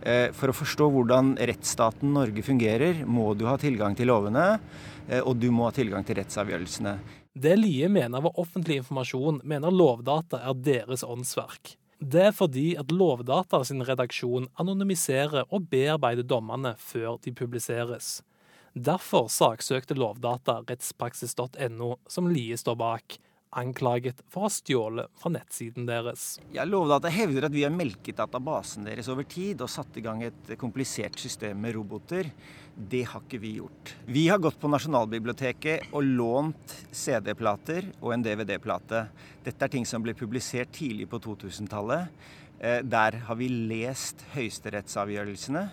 Eh, 0.00 0.30
for 0.32 0.48
å 0.48 0.56
forstå 0.56 0.88
hvordan 0.94 1.34
rettsstaten 1.50 2.14
Norge 2.16 2.44
fungerer, 2.46 3.02
må 3.04 3.34
du 3.36 3.44
ha 3.50 3.58
tilgang 3.60 3.96
til 3.98 4.08
lovene, 4.08 4.54
eh, 5.08 5.20
og 5.20 5.36
du 5.36 5.50
må 5.52 5.66
ha 5.68 5.74
tilgang 5.76 6.06
til 6.06 6.16
rettsavgjørelsene. 6.22 6.94
Det 7.38 7.52
Lie 7.58 7.90
mener 7.92 8.24
var 8.24 8.40
offentlig 8.40 8.80
informasjon, 8.80 9.42
mener 9.44 9.74
Lovdata 9.74 10.40
er 10.48 10.56
deres 10.56 11.04
åndsverk. 11.04 11.76
Det 11.98 12.28
er 12.30 12.32
fordi 12.32 12.70
at 12.78 12.94
Lovdata 12.94 13.60
sin 13.66 13.84
redaksjon 13.84 14.48
anonymiserer 14.58 15.44
og 15.50 15.68
bearbeider 15.68 16.24
dommene 16.24 16.72
før 16.78 17.18
de 17.22 17.34
publiseres. 17.34 18.20
Derfor 18.74 19.30
saksøkte 19.32 19.96
Lovdata 19.98 20.60
rettspraksis.no, 20.68 21.94
som 22.06 22.28
Lie 22.32 22.58
står 22.58 22.76
bak, 22.78 23.18
anklaget 23.56 24.20
for 24.28 24.44
å 24.44 24.48
ha 24.48 24.52
stjålet 24.52 25.12
fra 25.18 25.32
nettsiden 25.32 25.86
deres. 25.88 26.36
Ja, 26.52 26.66
Lovdata 26.68 27.10
hevder 27.12 27.48
at 27.48 27.54
vi 27.54 27.64
har 27.64 27.72
melket 27.74 28.18
databasen 28.20 28.84
deres 28.88 29.08
over 29.08 29.24
tid 29.28 29.62
og 29.64 29.72
satt 29.72 29.96
i 29.96 30.04
gang 30.04 30.22
et 30.26 30.52
komplisert 30.60 31.18
system 31.20 31.60
med 31.64 31.76
roboter. 31.78 32.28
Det 32.76 33.04
har 33.10 33.24
ikke 33.24 33.40
vi 33.42 33.54
gjort. 33.56 33.94
Vi 34.06 34.26
har 34.28 34.42
gått 34.42 34.60
på 34.60 34.70
Nasjonalbiblioteket 34.70 35.88
og 35.92 36.04
lånt 36.04 36.76
CD-plater 36.92 37.88
og 38.02 38.12
en 38.14 38.26
DVD-plate. 38.26 39.06
Dette 39.46 39.64
er 39.64 39.72
ting 39.72 39.88
som 39.88 40.04
ble 40.04 40.14
publisert 40.18 40.70
tidlig 40.76 41.08
på 41.10 41.20
2000-tallet. 41.24 42.12
Eh, 42.60 42.80
der 42.84 43.22
har 43.26 43.38
vi 43.38 43.48
lest 43.48 44.22
høyesterettsavgjørelsene. 44.34 45.68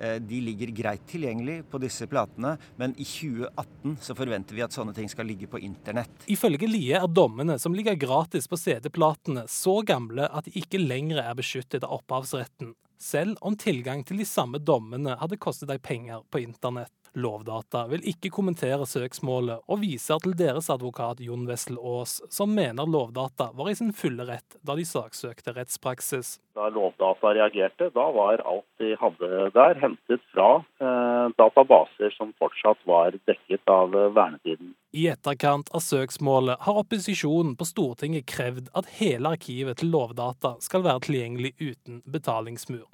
Eh, 0.00 0.16
de 0.20 0.40
ligger 0.40 0.72
greit 0.74 1.06
tilgjengelig 1.10 1.62
på 1.70 1.78
disse 1.82 2.06
platene, 2.10 2.56
men 2.76 2.94
i 2.98 3.06
2018 3.06 3.96
så 4.02 4.16
forventer 4.18 4.56
vi 4.56 4.64
at 4.66 4.74
sånne 4.74 4.94
ting 4.96 5.10
skal 5.10 5.28
ligge 5.28 5.48
på 5.50 5.60
internett. 5.62 6.26
Ifølge 6.30 6.68
Lie 6.70 6.98
er 6.98 7.10
dommene 7.10 7.58
som 7.62 7.76
ligger 7.76 7.98
gratis 7.98 8.48
på 8.50 8.58
CD-platene 8.58 9.46
så 9.50 9.80
gamle 9.86 10.26
at 10.30 10.48
de 10.48 10.56
ikke 10.58 10.82
lenger 10.82 11.22
er 11.22 11.38
beskyttet 11.38 11.86
av 11.86 12.00
opphavsretten, 12.00 12.74
selv 13.04 13.36
om 13.40 13.56
tilgang 13.56 14.04
til 14.08 14.20
de 14.20 14.26
samme 14.28 14.58
dommene 14.58 15.18
hadde 15.20 15.40
kostet 15.40 15.68
deg 15.68 15.82
penger 15.84 16.24
på 16.32 16.40
internett. 16.44 16.92
Lovdata 17.14 17.84
vil 17.92 18.02
ikke 18.10 18.30
kommentere 18.34 18.86
søksmålet, 18.90 19.62
og 19.70 19.82
viser 19.84 20.18
til 20.24 20.34
deres 20.38 20.66
advokat 20.72 21.20
Jon 21.22 21.44
Wessel 21.46 21.76
Aas, 21.78 22.16
som 22.32 22.50
mener 22.56 22.88
Lovdata 22.90 23.52
var 23.54 23.70
i 23.70 23.76
sin 23.78 23.92
fulle 23.94 24.26
rett 24.26 24.56
da 24.66 24.74
de 24.74 24.86
saksøkte 24.88 25.54
rettspraksis. 25.54 26.38
Da 26.58 26.66
Lovdata 26.74 27.34
reagerte, 27.36 27.92
da 27.94 28.08
var 28.16 28.42
alt 28.42 28.66
de 28.82 28.96
hadde 28.98 29.50
der 29.54 29.78
hentet 29.84 30.24
fra 30.34 30.48
eh, 30.82 31.26
databaser 31.38 32.16
som 32.16 32.34
fortsatt 32.40 32.82
var 32.88 33.14
dekket 33.30 33.70
av 33.70 33.94
vernetiden. 33.94 34.74
I 34.94 35.08
etterkant 35.08 35.68
av 35.74 35.80
søksmålet 35.82 36.60
har 36.62 36.76
opposisjonen 36.78 37.56
på 37.58 37.66
Stortinget 37.66 38.28
krevd 38.30 38.68
at 38.78 38.92
hele 39.00 39.32
arkivet 39.34 39.80
til 39.80 39.90
Lovdata 39.90 40.52
skal 40.62 40.84
være 40.84 41.02
tilgjengelig 41.08 41.50
uten 41.58 41.96
betalingsmur. 42.06 42.86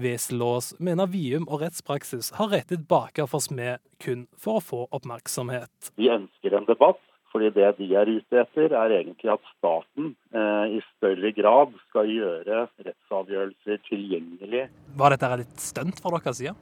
Weselås 0.00 0.70
mener 0.80 1.10
Vium 1.12 1.44
og 1.50 1.60
rettspraksis 1.60 2.30
har 2.38 2.48
rettet 2.54 2.86
baker 2.88 3.28
for 3.28 3.44
smed 3.44 3.84
kun 4.00 4.24
for 4.40 4.62
å 4.62 4.64
få 4.64 4.80
oppmerksomhet. 4.96 5.92
Vi 6.00 6.08
ønsker 6.08 6.56
en 6.56 6.70
debatt, 6.70 7.02
fordi 7.36 7.50
det 7.52 7.68
de 7.76 7.90
er 7.92 8.08
ute 8.08 8.38
etter, 8.40 8.72
er 8.72 8.92
egentlig 8.96 9.28
at 9.34 9.42
staten 9.58 10.14
eh, 10.32 10.76
i 10.78 10.80
større 10.94 11.30
grad 11.36 11.74
skal 11.90 12.08
gjøre 12.08 12.62
rettsavgjørelser 12.86 13.76
tilgjengelig. 13.90 14.62
Var 14.96 15.10
dette 15.12 15.28
et 15.44 15.60
stunt 15.60 16.00
fra 16.00 16.14
deres 16.16 16.38
side? 16.40 16.54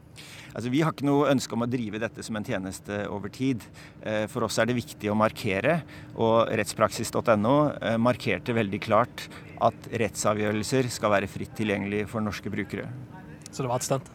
Altså, 0.55 0.71
vi 0.73 0.81
har 0.83 0.93
ikke 0.95 1.07
noe 1.07 1.31
ønske 1.31 1.55
om 1.55 1.63
å 1.67 1.71
drive 1.71 1.99
dette 2.03 2.23
som 2.27 2.37
en 2.39 2.47
tjeneste 2.47 2.95
over 3.07 3.29
tid. 3.35 3.63
Eh, 4.03 4.27
for 4.33 4.41
oss 4.49 4.59
er 4.59 4.67
det 4.71 4.81
viktig 4.81 5.09
å 5.13 5.19
markere, 5.19 5.75
og 6.19 6.51
rettspraksis.no 6.51 7.57
eh, 7.79 7.99
markerte 8.03 8.55
veldig 8.57 8.81
klart 8.83 9.29
at 9.63 9.79
rettsavgjørelser 9.95 10.91
skal 10.91 11.11
være 11.15 11.31
fritt 11.31 11.55
tilgjengelig 11.59 12.09
for 12.11 12.21
norske 12.25 12.51
brukere. 12.51 12.89
Så 13.55 13.63
det 13.63 13.71
var 13.71 13.79
et 13.79 13.87
stunt? 13.87 14.11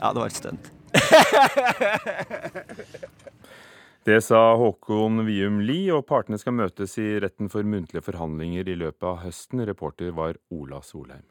Ja, 0.00 0.10
det 0.10 0.18
var 0.18 0.26
et 0.26 0.42
stunt. 0.42 0.74
Det 4.00 4.16
sa 4.24 4.54
Håkon 4.56 5.26
Vium 5.26 5.58
Lie, 5.60 5.90
og 5.92 6.06
partene 6.08 6.38
skal 6.40 6.54
møtes 6.56 6.94
i 6.96 7.18
retten 7.20 7.50
for 7.52 7.66
muntlige 7.68 8.00
forhandlinger 8.00 8.70
i 8.72 8.76
løpet 8.80 9.04
av 9.04 9.18
høsten. 9.26 9.60
Reporter 9.68 10.14
var 10.16 10.38
Ola 10.56 10.78
Solheim. 10.80 11.26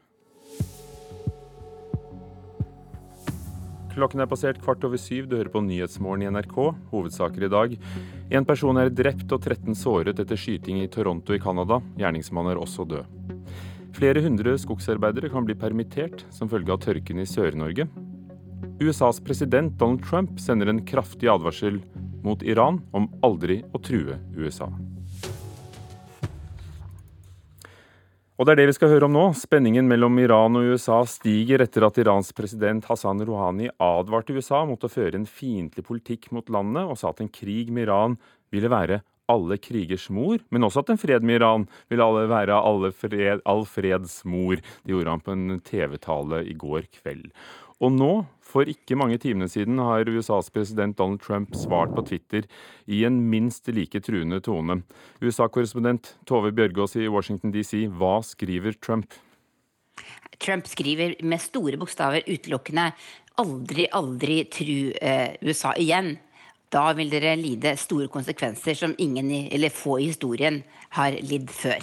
Klokken 3.90 4.22
er 4.22 4.28
passert 4.30 4.60
kvart 4.62 4.86
over 4.86 5.02
syv. 5.02 5.26
Du 5.26 5.34
hører 5.34 5.50
på 5.50 5.64
Nyhetsmorgen 5.66 6.22
i 6.22 6.30
NRK. 6.30 6.54
Hovedsaker 6.92 7.48
i 7.48 7.50
dag. 7.50 7.74
En 8.30 8.46
person 8.46 8.78
er 8.78 8.92
drept 8.94 9.34
og 9.34 9.42
13 9.42 9.74
såret 9.74 10.22
etter 10.22 10.38
skyting 10.38 10.78
i 10.84 10.86
Toronto 10.94 11.34
i 11.34 11.42
Canada. 11.42 11.80
Gjerningsmannen 11.98 12.54
er 12.54 12.62
også 12.62 12.86
død. 12.86 13.50
Flere 13.98 14.22
hundre 14.22 14.54
skogsarbeidere 14.62 15.32
kan 15.34 15.42
bli 15.42 15.58
permittert 15.58 16.22
som 16.30 16.46
følge 16.48 16.70
av 16.70 16.78
tørken 16.86 17.18
i 17.18 17.26
Sør-Norge. 17.26 17.90
USAs 18.80 19.20
president 19.20 19.78
Donald 19.78 20.04
Trump 20.08 20.40
sender 20.40 20.66
en 20.66 20.86
kraftig 20.86 21.28
advarsel 21.28 21.82
mot 22.24 22.42
Iran 22.42 22.80
om 22.96 23.10
aldri 23.22 23.60
å 23.76 23.80
true 23.84 24.16
USA. 24.36 24.70
Og 28.40 28.46
det 28.48 28.54
er 28.54 28.62
det 28.62 28.70
vi 28.70 28.76
skal 28.78 28.88
høre 28.88 29.04
om 29.04 29.12
nå. 29.12 29.26
Spenningen 29.36 29.84
mellom 29.84 30.16
Iran 30.22 30.56
og 30.56 30.72
USA 30.72 31.02
stiger 31.04 31.60
etter 31.60 31.84
at 31.84 32.00
Irans 32.00 32.32
president 32.32 32.88
Hassan 32.88 33.20
Rouhani 33.28 33.68
advarte 33.76 34.32
USA 34.32 34.62
mot 34.64 34.80
å 34.80 34.88
føre 34.88 35.20
en 35.20 35.28
fiendtlig 35.28 35.84
politikk 35.84 36.30
mot 36.32 36.48
landet, 36.48 36.88
og 36.88 36.96
sa 36.96 37.12
at 37.12 37.20
en 37.20 37.28
krig 37.28 37.68
med 37.68 37.84
Iran 37.84 38.16
ville 38.48 38.72
være 38.72 39.02
alle 39.30 39.60
krigers 39.60 40.08
mor, 40.08 40.40
men 40.48 40.64
også 40.64 40.80
at 40.80 40.94
en 40.94 40.98
fred 41.04 41.20
med 41.20 41.36
Iran 41.42 41.68
ville 41.92 42.06
alle 42.06 42.24
være 42.32 42.56
alle 42.56 42.90
fred, 42.96 43.44
all 43.44 43.66
freds 43.68 44.22
mor. 44.24 44.56
Det 44.56 44.96
gjorde 44.96 45.18
han 45.18 45.26
på 45.26 45.36
en 45.36 45.60
TV-tale 45.68 46.46
i 46.48 46.56
går 46.58 46.88
kveld. 46.96 47.28
Og 47.80 47.92
nå, 47.96 48.12
for 48.50 48.68
ikke 48.68 48.98
mange 48.98 49.18
timene 49.22 49.48
siden, 49.50 49.78
har 49.78 50.08
USAs 50.10 50.50
president 50.50 50.98
Donald 50.98 51.22
Trump 51.22 51.54
svart 51.56 51.94
på 51.94 52.04
Twitter 52.08 52.46
i 52.90 53.04
en 53.06 53.20
minst 53.30 53.70
like 53.70 54.02
truende 54.02 54.40
tone. 54.44 54.80
USA-korrespondent 55.22 56.14
Tove 56.26 56.52
Bjørgaas 56.56 56.96
i 56.98 57.08
Washington 57.08 57.54
DC, 57.54 57.86
hva 57.94 58.18
skriver 58.26 58.76
Trump? 58.82 59.14
Trump 60.40 60.66
skriver 60.66 61.14
med 61.22 61.42
store 61.42 61.78
bokstaver 61.80 62.24
utelukkende 62.26 62.90
'aldri, 63.38 63.86
aldri 63.92 64.42
tru 64.52 64.92
eh, 65.00 65.36
USA 65.44 65.74
igjen'. 65.76 66.16
Da 66.70 66.92
vil 66.94 67.10
dere 67.10 67.34
lide 67.36 67.74
store 67.76 68.08
konsekvenser 68.08 68.76
som 68.78 68.94
ingen, 68.98 69.30
eller 69.50 69.74
få 69.74 69.98
i 69.98 70.10
historien, 70.12 70.62
har 70.94 71.16
lidd 71.18 71.50
før. 71.50 71.82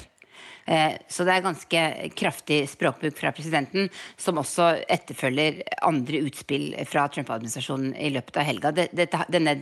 Eh, 0.68 0.94
så 1.08 1.24
det 1.24 1.32
er 1.32 1.46
ganske 1.46 1.82
kraftig 2.20 2.58
språkbruk 2.68 3.16
fra 3.16 3.32
presidenten, 3.32 3.88
som 4.20 4.42
også 4.42 4.74
etterfølger 4.92 5.62
andre 5.88 6.20
utspill 6.28 6.74
fra 6.90 7.06
Trump-administrasjonen 7.08 7.94
i 7.96 8.12
løpet 8.12 8.42
av 8.42 8.48
helga. 8.50 8.74
Denne, 8.76 9.56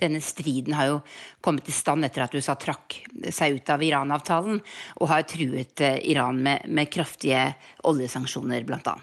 denne, 0.00 0.22
striden 0.26 0.74
har 0.74 0.90
jo 0.90 0.98
kommet 1.44 1.70
i 1.70 1.76
stand 1.76 2.08
etter 2.08 2.26
at 2.26 2.34
USA 2.34 2.58
trakk 2.58 2.98
seg 3.30 3.60
ut 3.60 3.70
av 3.70 3.84
Iran-avtalen, 3.86 4.58
og 4.98 5.12
har 5.12 5.28
truet 5.30 5.86
eh, 5.86 6.00
Iran 6.10 6.42
med, 6.42 6.66
med 6.66 6.90
kraftige 6.90 7.52
oljesanksjoner, 7.86 8.66
bl.a. 8.66 8.98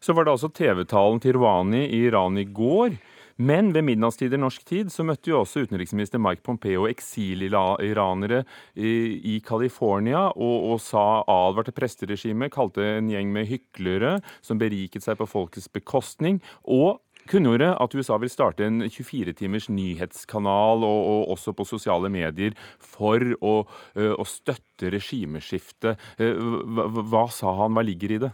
Så 0.00 0.16
var 0.16 0.24
det 0.24 0.38
altså 0.38 0.48
TV-talen 0.48 1.20
til 1.20 1.36
Rouhani 1.36 1.84
i 1.84 2.06
Iran 2.08 2.40
i 2.40 2.48
går. 2.48 2.96
Men 3.38 3.70
ved 3.70 3.84
midnattstider 3.86 4.40
norsk 4.40 4.64
tid 4.66 4.88
så 4.90 5.04
møtte 5.06 5.30
jo 5.30 5.42
også 5.44 5.62
utenriksminister 5.62 6.18
Mike 6.18 6.42
Pompeo 6.42 6.88
eksiliranere 6.90 8.42
i 8.74 9.36
California 9.46 10.24
og, 10.32 10.56
og 10.72 10.80
sa 10.82 11.22
advarte 11.22 11.74
presteregimet, 11.74 12.50
kalte 12.54 12.82
en 12.96 13.12
gjeng 13.12 13.30
med 13.34 13.46
hyklere 13.46 14.16
som 14.42 14.58
beriket 14.58 15.06
seg 15.06 15.20
på 15.20 15.28
folkets 15.30 15.70
bekostning. 15.70 16.42
og 16.64 16.98
kunngjorde 17.28 17.74
at 17.76 17.94
USA 17.94 18.16
vil 18.16 18.30
starte 18.32 18.64
en 18.64 18.80
24-timers 18.88 19.68
nyhetskanal 19.68 20.80
og, 20.86 21.00
og, 21.12 21.22
også 21.34 21.52
på 21.52 21.66
sosiale 21.68 22.08
medier 22.08 22.56
for 22.80 23.20
å, 23.44 23.54
å 23.94 24.26
støtte 24.26 24.88
regimeskiftet. 24.94 26.00
Hva, 26.16 26.88
hva 26.88 27.26
sa 27.34 27.52
han, 27.60 27.76
hva 27.76 27.84
ligger 27.84 28.16
i 28.16 28.22
det? 28.24 28.32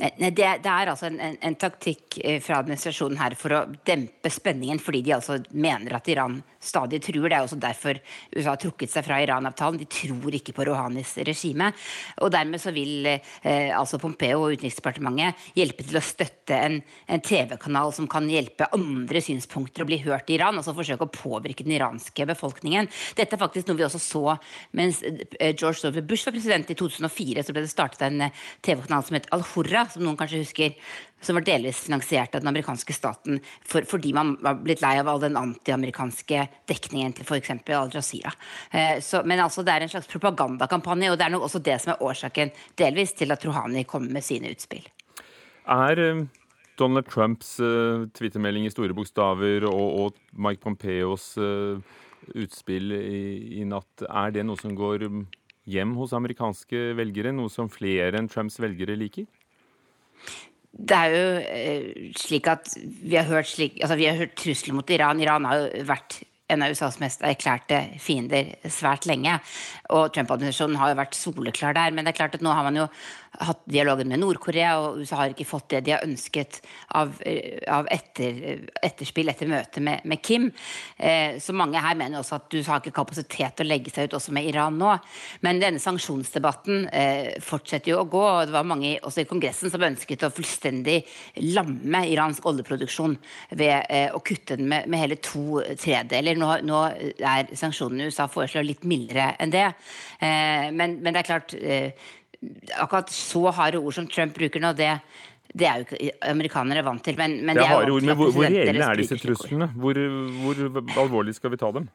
Nei, 0.00 0.30
det, 0.30 0.50
det, 0.64 0.72
er 0.72 0.92
altså 0.92 1.08
en, 1.10 1.18
en, 1.22 1.38
en, 1.48 1.56
taktikk 1.60 2.18
eh, 2.22 2.40
fra 2.44 2.60
administrasjonen 2.62 3.20
her 3.20 3.36
for 3.38 3.54
å 3.56 3.62
dempe 3.86 4.32
spenningen, 4.32 4.80
fordi 4.82 5.02
de 5.06 5.16
altså 5.16 5.38
mener 5.54 5.96
at 5.98 6.10
Iran 6.12 6.40
stadig 6.66 7.00
truer. 7.04 7.28
Det 7.30 7.36
er 7.38 7.46
også 7.46 7.58
derfor 7.62 8.00
USA 8.34 8.52
har 8.52 8.60
trukket 8.60 8.92
seg 8.92 9.06
fra 9.06 9.20
Iran-avtalen. 9.22 9.80
De 9.80 9.88
tror 9.90 10.34
ikke 10.36 10.54
på 10.56 10.66
Rouhanis 10.66 11.14
regime. 11.26 11.70
Og 12.24 12.32
dermed 12.34 12.62
så 12.62 12.72
vil 12.74 13.06
eh, 13.08 13.70
altså 13.76 14.00
Pompeo 14.02 14.44
og 14.44 14.56
Utenriksdepartementet 14.56 15.48
hjelpe 15.56 15.86
til 15.86 16.00
å 16.00 16.04
støtte 16.04 16.58
en, 16.58 16.80
en 17.10 17.24
TV-kanal 17.24 17.94
som 17.96 18.08
kan 18.10 18.26
hjelpe 18.30 18.68
andre 18.76 19.22
synspunkter 19.24 19.84
å 19.84 19.88
bli 19.88 20.00
hørt 20.04 20.30
i 20.30 20.38
Iran, 20.38 20.58
altså 20.58 20.74
forsøke 20.76 21.06
å 21.06 21.12
påvirke 21.12 21.66
den 21.66 21.76
iranske 21.78 22.26
befolkningen. 22.28 22.90
Dette 23.18 23.36
er 23.36 23.42
faktisk 23.42 23.68
noe 23.68 23.78
vi 23.78 23.86
også 23.86 24.02
så 24.02 24.24
mens 24.76 25.02
eh, 25.06 25.52
George 25.54 25.80
Sover 25.80 26.04
Bush 26.06 26.26
var 26.26 26.36
president 26.36 26.70
i 26.72 26.78
2004. 26.78 27.44
Så 27.46 27.54
ble 27.54 27.64
det 27.64 27.72
startet 27.72 28.06
en 28.08 28.26
eh, 28.28 28.44
TV-kanal 28.66 29.06
som 29.06 29.18
het 29.18 29.30
Al-Hurra, 29.66 29.88
som 29.90 30.04
noen 30.04 30.16
kanskje 30.18 30.42
husker 30.44 30.74
som 31.24 31.36
var 31.36 31.44
delvis 31.46 31.80
finansiert 31.86 32.34
av 32.34 32.42
den 32.42 32.50
amerikanske 32.50 32.94
staten 32.94 33.40
for, 33.66 33.82
fordi 33.88 34.12
man 34.14 34.36
var 34.42 34.60
blitt 34.62 34.82
lei 34.84 34.94
av 35.00 35.08
all 35.08 35.20
den 35.20 35.36
antiamerikanske 35.38 36.46
dekningen 36.68 37.16
til 37.16 37.26
f.eks. 37.26 37.50
Al 37.74 37.92
Jazeera. 37.92 38.32
Eh, 38.70 39.00
men 39.24 39.42
altså 39.42 39.64
det 39.66 39.74
er 39.74 39.86
en 39.86 39.92
slags 39.92 40.10
propagandakampanje, 40.12 41.10
og 41.10 41.18
det 41.18 41.26
er 41.26 41.34
nok 41.34 41.48
også 41.48 41.62
det 41.64 41.78
som 41.82 41.94
er 41.94 42.02
årsaken 42.04 42.52
delvis 42.78 43.16
til 43.16 43.32
at 43.34 43.44
Rouhani 43.44 43.86
kommer 43.88 44.12
med 44.12 44.24
sine 44.24 44.52
utspill. 44.54 44.86
Er 45.66 46.02
eh, 46.02 46.26
Donald 46.78 47.08
Trumps 47.08 47.56
uh, 47.58 48.04
twittermelding 48.14 48.68
i 48.68 48.70
store 48.74 48.94
bokstaver 48.94 49.64
og, 49.70 49.86
og 50.04 50.20
Mike 50.36 50.60
Pompeos 50.62 51.32
uh, 51.40 51.80
utspill 52.36 52.92
i, 52.92 53.24
i, 53.62 53.64
natt, 53.64 54.04
er 54.04 54.36
det 54.36 54.44
noe 54.44 54.60
som 54.60 54.76
går 54.76 55.08
hjem 55.66 55.96
hos 55.96 56.12
amerikanske 56.14 56.92
velgere? 56.98 57.32
Noe 57.34 57.48
som 57.50 57.72
flere 57.72 58.20
enn 58.20 58.28
Trumps 58.28 58.60
velgere 58.60 58.98
liker? 59.00 59.24
Det 60.76 60.96
er 60.96 61.12
jo 61.14 61.28
eh, 61.40 61.84
slik 62.20 62.48
at 62.52 62.68
vi 62.76 63.16
har 63.16 63.28
hørt, 63.30 63.48
slik, 63.48 63.78
altså 63.80 63.96
vi 63.96 64.08
har 64.08 64.18
hørt 64.18 64.36
trusler 64.36 64.76
mot 64.76 64.90
Iran. 64.92 65.22
Iran 65.24 65.48
har 65.48 65.62
jo 65.62 65.84
vært 65.88 66.18
en 66.48 66.62
av 66.62 66.70
USAs 66.70 66.98
mest 67.02 67.24
erklærte 67.26 67.80
fiender 68.02 68.52
svært 68.70 69.06
lenge. 69.10 69.38
Og 69.94 70.12
Trump-administrasjonen 70.14 70.78
har 70.80 70.92
jo 70.92 71.00
vært 71.00 71.18
soleklar 71.18 71.74
der. 71.76 71.94
Men 71.94 72.06
det 72.06 72.14
er 72.14 72.20
klart 72.20 72.36
at 72.38 72.44
nå 72.44 72.52
har 72.54 72.66
man 72.66 72.78
jo 72.84 72.86
hatt 73.44 73.62
dialogen 73.68 74.08
med 74.08 74.20
Nord-Korea, 74.22 74.76
og 74.80 75.00
USA 75.02 75.20
har 75.20 75.32
ikke 75.32 75.48
fått 75.48 75.68
det 75.74 75.82
de 75.86 75.94
har 75.94 76.04
ønsket 76.06 76.60
av, 76.96 77.12
eh, 77.26 77.58
av 77.68 77.88
etter, 77.92 78.66
etterspill 78.82 79.28
etter 79.28 79.50
møtet 79.50 79.82
med, 79.84 80.04
med 80.04 80.22
Kim. 80.24 80.50
Eh, 80.96 81.38
så 81.42 81.52
mange 81.56 81.80
her 81.82 81.98
mener 81.98 82.20
også 82.20 82.38
at 82.38 82.54
USA 82.54 82.76
har 82.76 82.84
ikke 82.84 82.96
kapasitet 82.96 83.58
til 83.58 83.66
å 83.66 83.68
legge 83.68 83.92
seg 83.92 84.08
ut 84.08 84.16
også 84.18 84.34
med 84.36 84.48
Iran 84.48 84.78
nå. 84.80 84.94
Men 85.44 85.60
denne 85.60 85.82
sanksjonsdebatten 85.82 86.88
eh, 86.88 87.36
fortsetter 87.44 87.92
jo 87.92 88.00
å 88.02 88.08
gå, 88.10 88.24
og 88.24 88.46
det 88.48 88.56
var 88.56 88.68
mange 88.68 88.96
også 89.02 89.24
i 89.24 89.28
Kongressen 89.28 89.72
som 89.72 89.84
ønsket 89.84 90.26
å 90.26 90.32
fullstendig 90.34 91.02
lamme 91.44 92.06
iransk 92.08 92.46
oljeproduksjon 92.48 93.18
ved 93.58 93.76
eh, 93.90 94.08
å 94.14 94.22
kutte 94.24 94.56
den 94.56 94.70
med, 94.72 94.88
med 94.88 95.04
hele 95.04 95.20
to 95.20 95.60
tredeler. 95.76 96.35
Nå, 96.40 96.50
nå, 96.66 96.82
er 97.16 97.54
sanksjonene 97.56 98.10
USA 98.10 98.28
foreslår 98.30 98.66
litt 98.66 98.84
mildere 98.88 99.32
enn 99.42 99.54
det. 99.54 99.66
Eh, 100.20 100.68
men, 100.72 100.98
men, 101.00 101.12
det 101.12 101.22
er 101.22 101.30
klart 101.30 101.56
eh, 101.56 102.10
akkurat 102.76 103.12
så 103.12 103.48
harde 103.56 103.80
ord 103.80 103.96
som 103.96 104.08
Trump 104.10 104.36
bruker 104.36 104.62
nå, 104.62 104.72
det, 104.76 104.92
det 105.56 105.68
er 105.68 105.82
jo 105.82 105.88
ikke 105.88 106.30
amerikanere 106.32 106.84
vant 106.86 107.04
til. 107.06 107.18
Men, 107.18 107.38
men 107.46 107.58
det 107.58 107.66
er 107.66 107.74
harde 107.74 107.96
ord, 107.96 108.06
men 108.06 108.18
hvor, 108.18 108.32
hvor 108.36 108.48
reelle 108.48 108.90
er 108.90 109.02
disse 109.02 109.18
truslene? 109.22 109.70
Hvor, 109.76 110.00
hvor 110.42 111.04
alvorlig 111.04 111.36
skal 111.38 111.54
vi 111.54 111.60
ta 111.62 111.72
dem? 111.76 111.90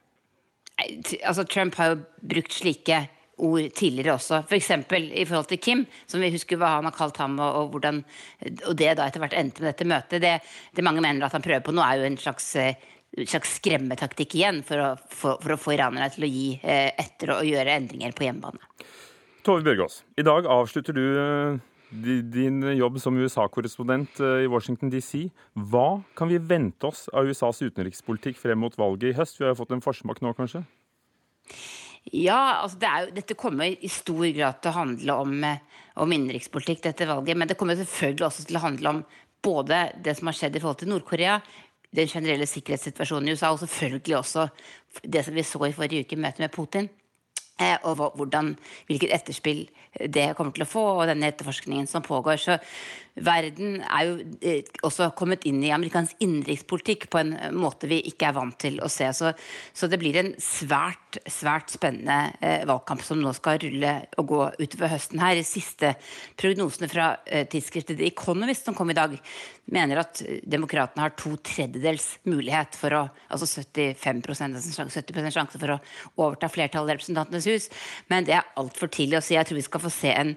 Altså, 1.22 1.46
Trump 1.46 1.76
har 1.78 1.94
jo 1.94 2.00
brukt 2.32 2.56
slike 2.56 3.04
ord 3.42 3.74
tidligere 3.78 4.16
også. 4.16 4.42
F.eks. 4.48 4.72
For 4.90 4.98
i 4.98 5.26
forhold 5.26 5.50
til 5.50 5.62
Kim, 5.62 5.84
som 6.10 6.24
vi 6.24 6.32
husker 6.34 6.60
hva 6.62 6.76
han 6.78 6.88
har 6.88 6.96
kalt 6.96 7.20
ham, 7.22 7.38
og, 7.42 7.58
og, 7.60 7.76
hvordan, 7.76 8.02
og 8.70 8.78
det 8.78 8.96
da 8.98 9.08
etter 9.08 9.24
hvert 9.24 9.38
endte 9.38 9.64
med 9.64 9.72
dette 9.72 9.88
møtet. 9.90 10.24
Det, 10.24 10.34
det, 10.76 10.86
mange 10.86 11.04
mener 11.04 11.28
at 11.28 11.38
han 11.38 11.46
prøver 11.46 11.64
på 11.66 11.76
nå, 11.76 11.84
er 11.86 12.02
jo 12.02 12.10
en 12.10 12.20
slags, 12.22 12.52
slags 13.28 13.58
skremmetaktikk 13.60 14.36
igjen 14.40 14.62
for 14.68 14.82
å, 14.82 14.90
for, 15.12 15.42
for 15.44 15.56
å, 15.56 15.60
få 15.60 15.76
iranerne 15.76 16.08
til 16.14 16.26
å 16.28 16.32
gi 16.32 16.48
eh, 16.62 16.92
etter 17.00 17.36
og 17.36 17.48
gjøre 17.48 17.76
endringer 17.82 18.16
på 18.16 18.28
hjemmebane. 18.28 18.62
Tove 19.46 19.66
Bjørgaas, 19.66 20.04
i 20.22 20.26
dag 20.26 20.48
avslutter 20.54 20.96
du 20.96 21.04
eh, 21.20 21.60
din 21.92 22.62
jobb 22.78 23.00
som 23.04 23.18
USA-korrespondent 23.20 24.22
eh, 24.24 24.46
i 24.46 24.52
Washington 24.52 24.92
DC. 24.94 25.26
Hva 25.72 26.02
kan 26.16 26.32
vi 26.32 26.40
vente 26.40 26.88
oss 26.88 27.08
av 27.12 27.28
USAs 27.28 27.60
utenrikspolitikk 27.66 28.40
frem 28.40 28.62
mot 28.64 28.78
valget 28.80 29.12
i 29.12 29.18
høst? 29.18 29.40
Vi 29.40 29.48
har 29.48 29.56
jo 29.56 29.60
fått 29.64 29.76
en 29.76 29.84
forsmak 29.84 30.24
nå, 30.24 30.32
kanskje? 30.38 30.64
Ja, 32.16 32.62
altså 32.64 32.80
det 32.82 32.92
jo, 32.92 33.16
dette 33.20 33.38
kommer 33.38 33.68
i 33.70 33.92
stor 33.92 34.24
grad 34.34 34.62
til 34.62 34.72
å 34.72 34.78
handle 34.78 35.18
om, 35.26 35.36
om 36.02 36.16
innenrikspolitikk, 36.16 36.80
dette 36.88 37.10
valget. 37.10 37.38
Men 37.38 37.52
det 37.52 37.60
kommer 37.60 37.78
selvfølgelig 37.78 38.30
også 38.30 38.48
til 38.48 38.58
å 38.58 38.64
handle 38.64 38.96
om 38.96 39.04
både 39.44 39.84
det 40.06 40.16
som 40.18 40.30
har 40.30 40.38
skjedd 40.38 40.56
i 40.56 40.62
forhold 40.64 40.80
til 40.82 40.92
Nord-Korea, 40.94 41.40
den 41.96 42.08
generelle 42.08 42.48
sikkerhetssituasjonen 42.48 43.28
i 43.28 43.36
USA, 43.36 43.52
og 43.52 43.60
selvfølgelig 43.60 44.18
også 44.18 44.48
det 45.04 45.26
som 45.26 45.36
vi 45.36 45.44
så 45.44 45.66
i 45.68 45.76
forrige 45.76 46.06
uke 46.06 46.16
i 46.16 46.20
møtet 46.20 46.40
med 46.46 46.54
Putin. 46.56 46.90
Eh, 47.62 47.78
og 47.84 48.16
hvordan, 48.16 48.56
hvilket 48.88 49.14
etterspill 49.14 49.66
det 50.08 50.32
kommer 50.38 50.56
til 50.56 50.66
å 50.66 50.70
få, 50.70 50.86
og 50.96 51.08
denne 51.10 51.28
etterforskningen 51.30 51.88
som 51.88 52.06
pågår. 52.06 52.40
Så 52.40 52.58
verden 53.20 53.82
er 53.84 54.08
jo 54.08 54.14
eh, 54.40 54.68
også 54.86 55.10
kommet 55.18 55.44
inn 55.50 55.60
i 55.66 55.72
amerikansk 55.76 56.22
innenrikspolitikk 56.24 57.10
på 57.12 57.20
en 57.20 57.34
måte 57.58 57.90
vi 57.92 58.00
ikke 58.08 58.30
er 58.30 58.38
vant 58.38 58.58
til 58.62 58.80
å 58.84 58.90
se. 58.92 59.10
Så, 59.16 59.34
så 59.76 59.90
det 59.92 60.00
blir 60.02 60.20
en 60.22 60.32
svært, 60.42 61.20
svært 61.28 61.74
spennende 61.74 62.32
eh, 62.40 62.64
valgkamp 62.70 63.04
som 63.04 63.20
nå 63.22 63.34
skal 63.36 63.60
rulle 63.64 63.96
og 64.22 64.32
gå 64.32 64.42
utover 64.62 64.94
høsten 64.94 65.22
her. 65.24 65.36
De 65.40 65.48
siste 65.48 65.94
prognosene 66.40 66.90
fra 66.92 67.14
eh, 67.26 67.44
tidsskriftet 67.52 68.00
The 68.00 68.08
Economist 68.08 68.70
som 68.70 68.78
kom 68.78 68.94
i 68.94 68.98
dag, 68.98 69.18
mener 69.72 70.02
at 70.02 70.24
demokratene 70.48 71.04
har 71.06 71.16
to 71.20 71.36
tredjedels 71.48 72.14
mulighet 72.28 72.76
for 72.78 72.98
å 72.98 73.04
Altså 73.32 73.48
75% 73.64 74.58
70% 74.84 75.32
sjanse 75.34 75.60
for 75.60 75.72
å 75.72 75.78
overta 76.20 76.50
flertallet 76.52 76.92
i 76.92 76.96
Representantenes 76.98 77.48
hus. 77.48 77.68
Men 78.12 78.28
det 78.28 78.36
er 78.36 78.50
altfor 78.60 78.92
tidlig 78.92 79.22
å 79.22 79.24
si. 79.24 79.38
Jeg 79.38 79.48
tror 79.48 79.60
vi 79.60 79.64
skal 79.64 79.84
få 79.86 79.92
se 79.94 80.12
en 80.12 80.34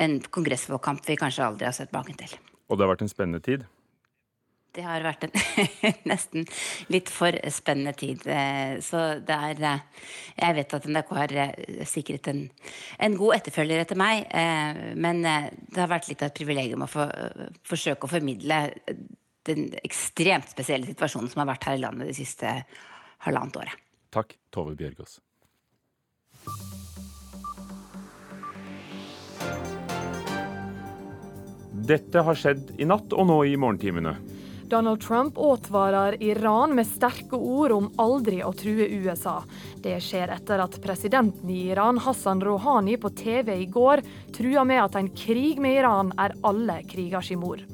en 0.00 0.16
kongressvalgkamp 0.32 1.04
vi 1.08 1.18
kanskje 1.20 1.44
aldri 1.46 1.68
har 1.68 1.76
sett 1.76 1.92
maken 1.94 2.16
til. 2.20 2.32
Og 2.70 2.78
det 2.78 2.86
har 2.86 2.92
vært 2.94 3.04
en 3.04 3.12
spennende 3.12 3.42
tid? 3.44 3.66
Det 4.70 4.84
har 4.86 5.02
vært 5.02 5.24
en 5.26 5.32
nesten 6.10 6.44
litt 6.94 7.10
for 7.10 7.34
spennende 7.50 7.92
tid. 7.98 8.22
Eh, 8.30 8.76
så 8.86 9.18
det 9.26 9.34
er 9.34 9.62
eh, 9.66 10.04
Jeg 10.36 10.56
vet 10.60 10.76
at 10.78 10.86
NRK 10.86 11.14
har 11.18 11.34
eh, 11.44 11.80
sikret 11.90 12.30
en, 12.30 12.44
en 13.02 13.16
god 13.18 13.40
etterfølger 13.40 13.82
etter 13.82 13.98
meg, 13.98 14.28
men 15.00 15.24
det 15.24 15.80
har 15.80 15.90
vært 15.90 16.10
litt 16.10 16.22
av 16.22 16.30
et 16.30 16.38
privilegium 16.38 16.86
å 16.86 16.90
få, 16.90 17.08
forsøke 17.66 18.06
å 18.06 18.12
formidle 18.12 18.60
den 19.48 19.70
ekstremt 19.82 20.52
spesielle 20.52 20.88
situasjonen 20.88 21.32
som 21.32 21.42
har 21.42 21.50
vært 21.50 21.66
her 21.70 21.80
i 21.80 21.82
landet 21.82 22.12
det 22.12 22.18
siste 22.20 22.60
halvannet 23.26 23.58
året. 23.64 23.88
Takk, 24.14 24.36
Tove 24.54 24.76
Bjørgaas. 24.78 25.18
Dette 31.86 32.22
har 32.26 32.36
skjedd 32.36 32.74
i 32.78 32.86
natt 32.88 33.12
og 33.16 33.26
nå 33.30 33.40
i 33.48 33.56
morgentimene. 33.60 34.16
Donald 34.70 35.00
Trump 35.02 35.38
advarer 35.38 36.14
Iran 36.22 36.76
med 36.78 36.86
sterke 36.86 37.34
ord 37.34 37.72
om 37.74 37.88
aldri 37.98 38.38
å 38.46 38.52
true 38.54 38.86
USA. 38.86 39.40
Det 39.82 39.96
skjer 40.04 40.30
etter 40.30 40.62
at 40.62 40.76
presidenten 40.82 41.50
i 41.50 41.64
Iran, 41.72 41.98
Hassan 41.98 42.42
Rouhani, 42.44 42.94
på 43.00 43.10
TV 43.10 43.56
i 43.64 43.66
går 43.66 44.04
trua 44.36 44.62
med 44.68 44.84
at 44.84 45.00
en 45.00 45.10
krig 45.10 45.58
med 45.58 45.80
Iran 45.80 46.14
er 46.22 46.36
alle 46.46 46.78
krigers 46.86 47.32
mor. 47.34 47.64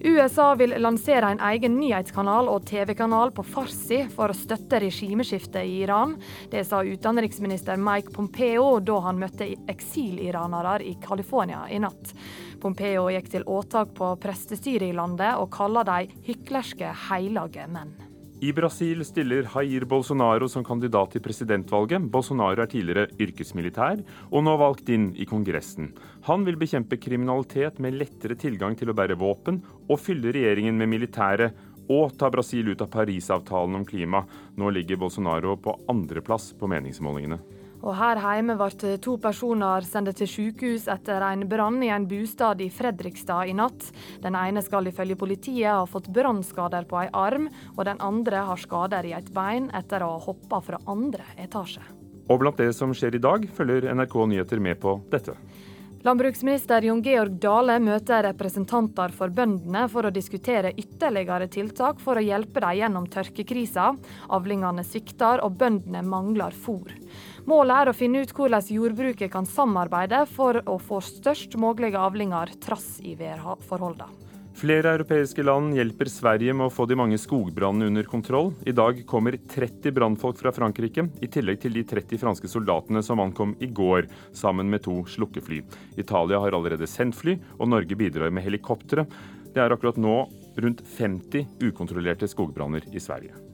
USA 0.00 0.54
vil 0.54 0.74
lansere 0.82 1.30
en 1.32 1.40
egen 1.50 1.78
nyhetskanal 1.80 2.50
og 2.52 2.66
TV-kanal 2.68 3.32
på 3.36 3.44
farsi 3.46 4.02
for 4.12 4.32
å 4.32 4.36
støtte 4.36 4.80
regimeskiftet 4.84 5.64
i 5.64 5.78
Iran. 5.84 6.16
Det 6.52 6.64
sa 6.68 6.82
utenriksminister 6.84 7.80
Mike 7.80 8.12
Pompeo 8.14 8.76
da 8.84 8.98
han 9.08 9.20
møtte 9.20 9.48
eksiliranere 9.72 10.78
i 10.84 10.96
California 11.02 11.64
i 11.70 11.80
natt. 11.82 12.12
Pompeo 12.60 13.08
gikk 13.12 13.30
til 13.32 13.48
åtak 13.48 13.94
på 13.96 14.12
prestestyret 14.20 14.90
i 14.90 14.96
landet 14.96 15.36
og 15.40 15.50
kaller 15.54 15.88
de 15.88 16.12
hyklerske 16.28 16.92
hellige 17.08 17.66
menn. 17.72 17.96
I 18.40 18.52
Brasil 18.52 19.00
stiller 19.04 19.46
Jair 19.48 19.86
Bolsonaro 19.88 20.44
som 20.48 20.64
kandidat 20.64 21.14
til 21.14 21.22
presidentvalget. 21.24 22.04
Bolsonaro 22.12 22.60
er 22.66 22.68
tidligere 22.68 23.08
yrkesmilitær 23.16 24.02
og 24.28 24.44
nå 24.44 24.52
valgt 24.60 24.90
inn 24.92 25.06
i 25.16 25.24
Kongressen. 25.24 25.94
Han 26.28 26.44
vil 26.44 26.58
bekjempe 26.60 26.98
kriminalitet 27.00 27.80
med 27.80 27.96
lettere 27.96 28.36
tilgang 28.36 28.76
til 28.76 28.92
å 28.92 28.96
bære 28.98 29.16
våpen, 29.16 29.62
og 29.88 30.02
fylle 30.04 30.34
regjeringen 30.36 30.76
med 30.76 30.92
militære 30.92 31.48
og 31.88 32.12
ta 32.20 32.28
Brasil 32.28 32.68
ut 32.68 32.84
av 32.84 32.92
Parisavtalen 32.92 33.80
om 33.80 33.88
klima. 33.88 34.26
Nå 34.60 34.68
ligger 34.68 35.00
Bolsonaro 35.00 35.56
på 35.56 35.78
andreplass 35.88 36.50
på 36.60 36.68
meningsmålingene. 36.68 37.40
Og 37.82 37.92
her 37.98 38.20
hjemme 38.20 38.56
ble 38.58 38.96
to 39.02 39.16
personer 39.20 39.84
sendt 39.86 40.16
til 40.16 40.30
sykehus 40.30 40.86
etter 40.92 41.24
en 41.26 41.44
brann 41.50 41.82
i 41.84 41.90
en 41.92 42.08
bostad 42.08 42.62
i 42.64 42.70
Fredrikstad 42.72 43.50
i 43.50 43.56
natt. 43.56 43.90
Den 44.24 44.38
ene 44.38 44.62
skal 44.64 44.88
ifølge 44.88 45.18
politiet 45.18 45.68
ha 45.68 45.84
fått 45.90 46.08
brannskader 46.14 46.88
på 46.88 47.02
en 47.04 47.14
arm, 47.14 47.50
og 47.76 47.84
den 47.88 48.00
andre 48.00 48.46
har 48.48 48.60
skader 48.60 49.06
i 49.06 49.14
et 49.18 49.28
bein 49.34 49.70
etter 49.76 50.04
å 50.06 50.14
ha 50.16 50.24
hoppa 50.30 50.62
fra 50.64 50.80
andre 50.88 51.28
etasje. 51.36 51.84
Og 52.26 52.40
blant 52.42 52.58
det 52.58 52.72
som 52.74 52.94
skjer 52.96 53.18
i 53.18 53.22
dag, 53.22 53.46
følger 53.54 53.92
NRK 53.94 54.18
Nyheter 54.32 54.62
med 54.62 54.80
på 54.82 54.98
dette. 55.12 55.36
Landbruksminister 56.06 56.84
Jon 56.86 57.00
Georg 57.02 57.38
Dale 57.42 57.80
møter 57.82 58.22
representanter 58.28 59.10
for 59.16 59.32
bøndene 59.34 59.88
for 59.90 60.06
å 60.06 60.12
diskutere 60.14 60.70
ytterligere 60.78 61.48
tiltak 61.50 61.98
for 61.98 62.20
å 62.20 62.22
hjelpe 62.22 62.62
dem 62.62 62.76
gjennom 62.78 63.08
tørkekrisa. 63.10 63.88
Avlingene 64.36 64.84
svikter 64.86 65.42
og 65.42 65.56
bøndene 65.58 66.04
mangler 66.06 66.54
fôr. 66.54 66.94
Målet 67.46 67.78
er 67.78 67.88
å 67.88 67.94
finne 67.94 68.24
ut 68.26 68.32
hvordan 68.34 68.70
jordbruket 68.74 69.30
kan 69.30 69.46
samarbeide 69.46 70.24
for 70.26 70.58
å 70.66 70.80
få 70.82 70.98
størst 71.04 71.54
mulige 71.62 72.00
avlinger 72.02 72.50
trass 72.58 72.96
i 73.06 73.14
værforholdene. 73.14 74.26
Flere 74.56 74.94
europeiske 74.96 75.44
land 75.44 75.76
hjelper 75.76 76.08
Sverige 76.08 76.54
med 76.56 76.70
å 76.70 76.72
få 76.72 76.86
de 76.88 76.96
mange 76.96 77.18
skogbrannene 77.20 77.90
under 77.90 78.08
kontroll. 78.08 78.54
I 78.64 78.72
dag 78.72 79.02
kommer 79.06 79.36
30 79.36 79.92
brannfolk 79.94 80.40
fra 80.40 80.50
Frankrike, 80.56 81.04
i 81.20 81.28
tillegg 81.28 81.60
til 81.60 81.76
de 81.76 81.84
30 81.86 82.22
franske 82.24 82.48
soldatene 82.48 83.04
som 83.04 83.20
ankom 83.20 83.52
i 83.60 83.68
går, 83.68 84.08
sammen 84.32 84.72
med 84.72 84.82
to 84.88 85.02
slukkefly. 85.12 85.60
Italia 86.00 86.40
har 86.40 86.56
allerede 86.56 86.88
sendt 86.88 87.20
fly, 87.20 87.36
og 87.60 87.68
Norge 87.68 88.00
bidrar 88.00 88.32
med 88.32 88.48
helikoptre. 88.48 89.04
Det 89.52 89.60
er 89.60 89.76
akkurat 89.76 90.00
nå 90.00 90.22
rundt 90.56 90.80
50 90.96 91.68
ukontrollerte 91.68 92.26
skogbranner 92.32 92.88
i 92.96 93.02
Sverige. 93.02 93.45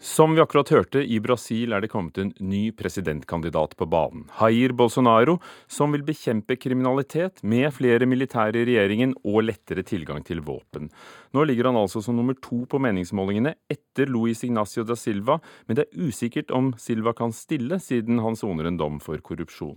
Som 0.00 0.34
vi 0.34 0.40
akkurat 0.40 0.68
hørte, 0.70 1.00
i 1.02 1.16
Brasil 1.18 1.72
er 1.74 1.82
det 1.82 1.88
kommet 1.90 2.20
en 2.22 2.28
ny 2.38 2.68
presidentkandidat 2.70 3.72
på 3.74 3.86
banen. 3.90 4.28
Jair 4.38 4.70
Bolsonaro, 4.78 5.40
som 5.66 5.90
vil 5.90 6.04
bekjempe 6.06 6.54
kriminalitet 6.54 7.42
med 7.42 7.66
flere 7.74 8.06
militære 8.06 8.60
i 8.60 8.68
regjeringen 8.68 9.16
og 9.26 9.40
lettere 9.48 9.82
tilgang 9.82 10.22
til 10.22 10.38
våpen. 10.46 10.86
Nå 11.34 11.42
ligger 11.50 11.66
han 11.72 11.80
altså 11.80 11.98
som 12.04 12.14
nummer 12.14 12.38
to 12.38 12.60
på 12.70 12.78
meningsmålingene, 12.78 13.56
etter 13.66 14.06
Luis 14.06 14.44
Ignacio 14.46 14.86
da 14.86 14.94
Silva, 14.94 15.40
men 15.66 15.80
det 15.80 15.88
er 15.88 16.06
usikkert 16.06 16.54
om 16.54 16.70
Silva 16.78 17.10
kan 17.18 17.34
stille, 17.34 17.80
siden 17.82 18.22
han 18.22 18.38
soner 18.38 18.70
en 18.70 18.78
dom 18.78 19.00
for 19.02 19.18
korrupsjon. 19.18 19.74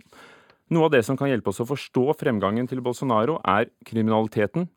Noe 0.69 0.85
av 0.85 0.93
det 0.93 1.01
som 1.03 1.17
kan 1.17 1.33
hjelpe 1.33 1.49
oss 1.49 1.63
å 1.65 1.67
forstå 1.67 2.05
fremgangen 2.21 2.69
til 2.69 2.85
Bolsonaro, 2.85 3.39
er 3.41 3.73
kriminaliteten, 3.89 4.69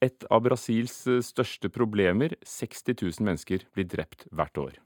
et 0.00 0.24
av 0.30 0.42
Brasils 0.44 1.02
eh, 1.06 1.20
største 1.24 1.70
problemer. 1.72 2.36
60 2.46 2.96
000 3.02 3.26
mennesker 3.26 3.66
blir 3.74 3.88
drept 3.88 4.26
hvert 4.32 4.60
år. 4.60 4.78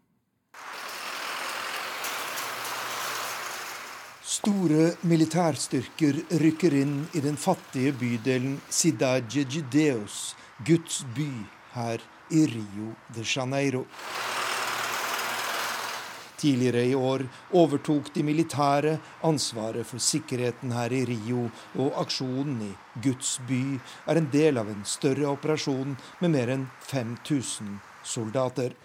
Store 4.24 4.90
militærstyrker 5.07 6.18
rykker 6.42 6.74
inn 6.77 6.96
i 7.14 7.22
den 7.24 7.37
fattige 7.38 7.94
bydelen 8.00 8.59
Cidade 8.68 9.44
de 9.46 9.62
Deus, 9.72 10.35
Guds 10.66 11.05
by, 11.16 11.31
her 11.77 12.03
i 12.35 12.44
Rio 12.50 12.92
de 13.14 13.22
Janeiro. 13.22 13.85
Tidligere 16.44 16.85
i 16.85 16.94
år 16.94 17.22
overtok 17.57 18.11
de 18.12 18.20
militære 18.20 18.98
ansvaret 19.24 19.88
for 19.88 19.96
sikkerheten 19.96 20.74
her 20.76 20.92
i 20.92 20.98
Rio, 21.09 21.46
og 21.80 21.96
aksjonen 22.02 22.59
i 22.66 22.68
Guds 23.00 23.38
by 23.48 23.78
er 24.12 24.20
en 24.20 24.28
del 24.28 24.61
av 24.61 24.68
en 24.68 24.85
større 24.85 25.30
operasjon 25.30 25.96
med 26.20 26.35
mer 26.37 26.52
enn 26.52 26.68
5000 26.90 27.78
soldater. 28.04 28.76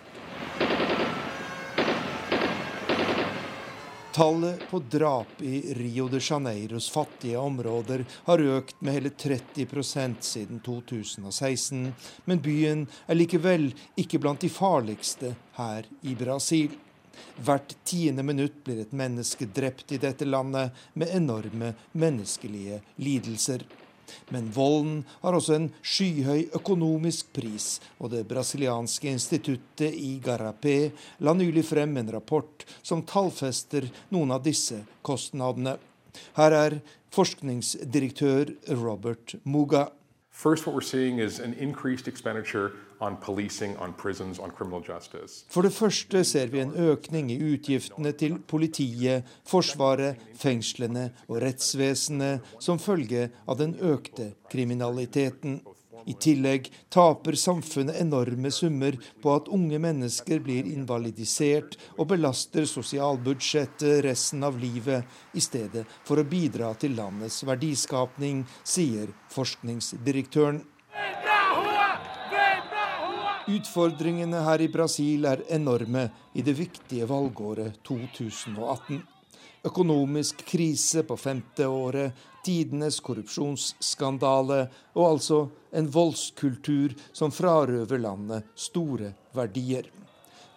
Tallet 4.15 4.63
på 4.71 4.79
drap 4.95 5.43
i 5.43 5.59
Rio 5.75 6.07
de 6.07 6.23
Janeiros 6.23 6.87
fattige 6.95 7.43
områder 7.43 8.07
har 8.31 8.49
økt 8.55 8.79
med 8.79 9.01
hele 9.01 9.11
30% 9.19 10.23
siden 10.31 10.63
2016, 10.63 11.89
men 12.23 12.39
byen 12.39 12.87
er 13.03 13.19
likevel 13.19 13.73
ikke 13.99 14.23
blant 14.23 14.47
de 14.47 14.49
farligste 14.49 15.35
her 15.59 15.97
i 16.07 16.15
Brasil. 16.15 16.85
Hvert 17.45 17.75
tiende 17.87 18.23
minutt 18.25 18.63
blir 18.65 18.81
et 18.83 18.95
menneske 18.95 19.47
drept 19.55 19.91
i 19.95 20.01
dette 20.01 20.27
landet, 20.27 20.71
med 20.93 21.15
enorme 21.15 21.73
menneskelige 21.91 22.81
lidelser. 22.97 23.63
Men 24.29 24.51
volden 24.51 25.03
har 25.21 25.35
også 25.37 25.55
en 25.55 25.67
skyhøy 25.81 26.49
økonomisk 26.57 27.31
pris, 27.33 27.77
og 27.99 28.11
det 28.13 28.25
brasilianske 28.29 29.11
instituttet 29.11 29.93
i 29.93 30.17
Garapé 30.23 30.91
la 31.25 31.35
nylig 31.37 31.65
frem 31.69 31.97
en 32.01 32.11
rapport 32.15 32.65
som 32.81 33.05
tallfester 33.05 33.89
noen 34.13 34.33
av 34.33 34.43
disse 34.45 34.81
kostnadene. 35.05 35.77
Her 36.37 36.57
er 36.57 36.79
forskningsdirektør 37.13 38.53
Robert 38.81 39.35
Muga. 39.43 39.89
First, 40.31 40.65
what 40.65 40.75
we're 40.75 40.81
seeing 40.81 41.19
is 41.19 41.39
an 41.39 41.53
for 42.99 43.15
det 45.63 45.71
første 45.71 46.19
ser 46.27 46.51
vi 46.51 46.59
en 46.59 46.75
økning 46.75 47.31
i 47.31 47.39
utgiftene 47.53 48.11
til 48.19 48.35
politiet, 48.43 49.23
Forsvaret, 49.47 50.19
fengslene 50.39 51.11
og 51.29 51.41
rettsvesenet 51.43 52.41
som 52.59 52.79
følge 52.79 53.29
av 53.47 53.57
den 53.61 53.75
økte 53.79 54.33
kriminaliteten. 54.51 55.61
I 56.09 56.15
tillegg 56.15 56.69
taper 56.93 57.37
samfunnet 57.39 57.99
enorme 58.01 58.51
summer 58.55 58.97
på 59.23 59.33
at 59.35 59.49
unge 59.53 59.79
mennesker 59.83 60.41
blir 60.43 60.67
invalidisert 60.69 61.77
og 61.97 62.09
belaster 62.13 62.67
sosialbudsjettet 62.69 64.03
resten 64.07 64.45
av 64.47 64.57
livet, 64.59 65.03
i 65.35 65.41
stedet 65.43 65.85
for 66.07 66.19
å 66.19 66.27
bidra 66.27 66.73
til 66.79 66.95
landets 66.99 67.43
verdiskapning, 67.47 68.45
sier 68.63 69.07
forskningsdirektøren. 69.35 70.63
Utfordringene 73.49 74.43
her 74.45 74.61
i 74.61 74.67
Brasil 74.69 75.23
er 75.25 75.39
enorme 75.49 76.03
i 76.37 76.43
det 76.45 76.53
viktige 76.53 77.07
valgåret 77.09 77.79
2018. 77.87 78.99
Økonomisk 79.65 80.43
krise 80.45 81.01
på 81.07 81.15
femte 81.17 81.65
året, 81.65 82.13
tidenes 82.45 82.99
korrupsjonsskandale 83.01 84.59
og 84.93 85.05
altså 85.07 85.39
en 85.73 85.89
voldskultur 85.89 86.93
som 87.09 87.33
frarøver 87.33 88.03
landet 88.03 88.51
store 88.53 89.15
verdier. 89.33 89.87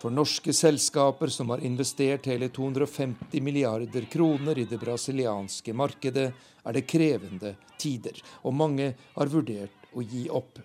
For 0.03 0.13
norske 0.13 0.53
selskaper 0.53 1.33
som 1.33 1.55
har 1.55 1.65
investert 1.65 2.29
hele 2.29 2.51
250 2.53 3.41
milliarder 3.41 4.05
kroner 4.13 4.61
i 4.61 4.67
det 4.69 4.81
brasilianske 4.83 5.73
markedet, 5.73 6.29
er 6.61 6.77
det 6.77 6.85
krevende 6.91 7.55
tider, 7.81 8.21
og 8.45 8.53
mange 8.53 8.93
har 9.17 9.33
vurdert 9.33 9.89
å 9.97 10.05
gi 10.05 10.27
opp. 10.29 10.61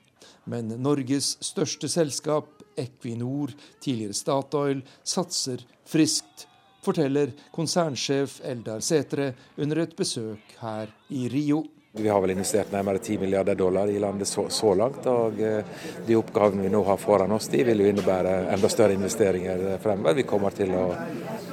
Men 0.47 0.71
Norges 0.79 1.35
største 1.43 1.89
selskap, 1.91 2.63
Equinor, 2.77 3.51
tidligere 3.83 4.15
Statoil, 4.15 4.83
satser 5.03 5.63
friskt, 5.87 6.47
forteller 6.85 7.33
konsernsjef 7.55 8.39
Eldar 8.47 8.83
Setre 8.85 9.33
under 9.57 9.83
et 9.83 9.95
besøk 9.97 10.55
her 10.61 10.93
i 11.09 11.27
Rio. 11.31 11.65
Vi 11.97 12.09
har 12.09 12.21
vel 12.21 12.35
investert 12.35 12.71
nærmere 12.71 13.01
10 13.01 13.17
milliarder 13.17 13.55
dollar 13.57 13.89
i 13.89 13.99
landet 13.99 14.27
så, 14.27 14.45
så, 14.53 14.73
langt. 14.77 15.05
og 15.09 15.39
eh, 15.41 15.65
De 16.05 16.17
oppgavene 16.19 16.67
vi 16.67 16.71
nå 16.71 16.83
har 16.85 16.99
foran 17.01 17.31
oss, 17.33 17.49
de 17.49 17.63
vil 17.65 17.81
jo 17.81 17.87
innebære 17.89 18.35
enda 18.53 18.69
større 18.69 18.93
investeringer 18.93 19.79
fremover. 19.81 20.19
Vi 20.19 20.27
kommer 20.29 20.53
til 20.53 20.75
å 20.77 20.83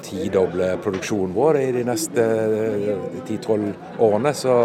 tidoble 0.04 0.70
produksjonen 0.84 1.34
vår 1.34 1.58
i 1.60 1.68
de 1.74 1.84
neste 1.88 2.24
10-12 3.26 3.68
eh, 3.68 4.00
årene. 4.04 4.34
Så, 4.36 4.56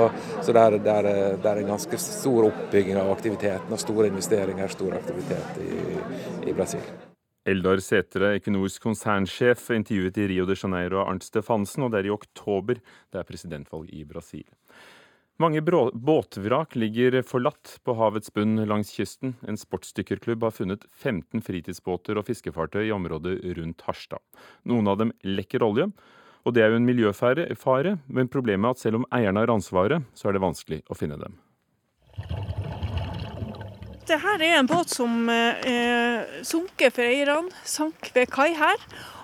så 0.42 0.56
det, 0.56 0.64
er, 0.64 0.80
det, 0.80 0.96
er, 0.96 1.10
det, 1.36 1.52
er, 1.52 1.62
en 1.64 1.76
ganske 1.76 2.02
stor 2.04 2.50
oppbygging 2.50 3.00
av 3.00 3.12
aktiviteten 3.14 3.76
og 3.76 3.82
store 3.82 4.10
investeringer, 4.12 4.74
stor 4.74 4.98
aktivitet 5.00 5.62
i, 5.64 6.50
i 6.52 6.56
Brasil. 6.58 6.84
Eldar 7.50 7.80
Sætre, 7.82 8.36
Equinors 8.38 8.76
konsernsjef, 8.84 9.70
intervjuet 9.74 10.18
i 10.20 10.28
Rio 10.34 10.46
de 10.46 10.58
Janeiro 10.60 11.00
av 11.02 11.14
Arnt 11.14 11.26
Stefansen, 11.26 11.86
og 11.88 11.94
det 11.94 12.02
er 12.02 12.10
i 12.10 12.14
oktober 12.14 12.82
det 12.82 13.22
er 13.22 13.26
presidentvalg 13.26 13.90
i 13.96 14.04
Brasil. 14.06 14.46
Mange 15.40 15.62
båtvrak 15.94 16.76
ligger 16.76 17.22
forlatt 17.24 17.78
på 17.88 17.94
havets 17.96 18.34
bunn 18.36 18.60
langs 18.68 18.90
kysten. 18.92 19.38
En 19.48 19.56
sportsdykkerklubb 19.56 20.42
har 20.44 20.52
funnet 20.52 20.82
15 20.92 21.40
fritidsbåter 21.46 22.20
og 22.20 22.26
fiskefartøy 22.28 22.82
i 22.90 22.92
området 22.92 23.38
rundt 23.56 23.86
Harstad. 23.88 24.20
Noen 24.68 24.90
av 24.92 24.98
dem 25.00 25.14
lekker 25.24 25.64
olje, 25.64 25.86
og 26.44 26.56
det 26.56 26.66
er 26.66 26.74
jo 26.74 26.82
en 26.82 26.90
miljøfare, 26.90 27.94
men 28.12 28.28
problemet 28.28 28.68
er 28.68 28.76
at 28.76 28.84
selv 28.84 29.00
om 29.00 29.06
eierne 29.16 29.40
har 29.46 29.54
ansvaret, 29.54 30.04
så 30.12 30.28
er 30.28 30.36
det 30.36 30.44
vanskelig 30.44 30.82
å 30.92 31.00
finne 31.00 31.16
dem. 31.22 31.40
Dette 34.10 34.20
er 34.20 34.44
en 34.58 34.68
båt 34.68 34.92
som 34.92 35.32
er 35.32 35.64
eh, 35.70 36.44
sunket 36.44 37.00
for 37.00 37.08
eierne, 37.08 37.48
sank 37.64 38.12
ved 38.12 38.28
kai 38.36 38.52
her. 38.60 38.76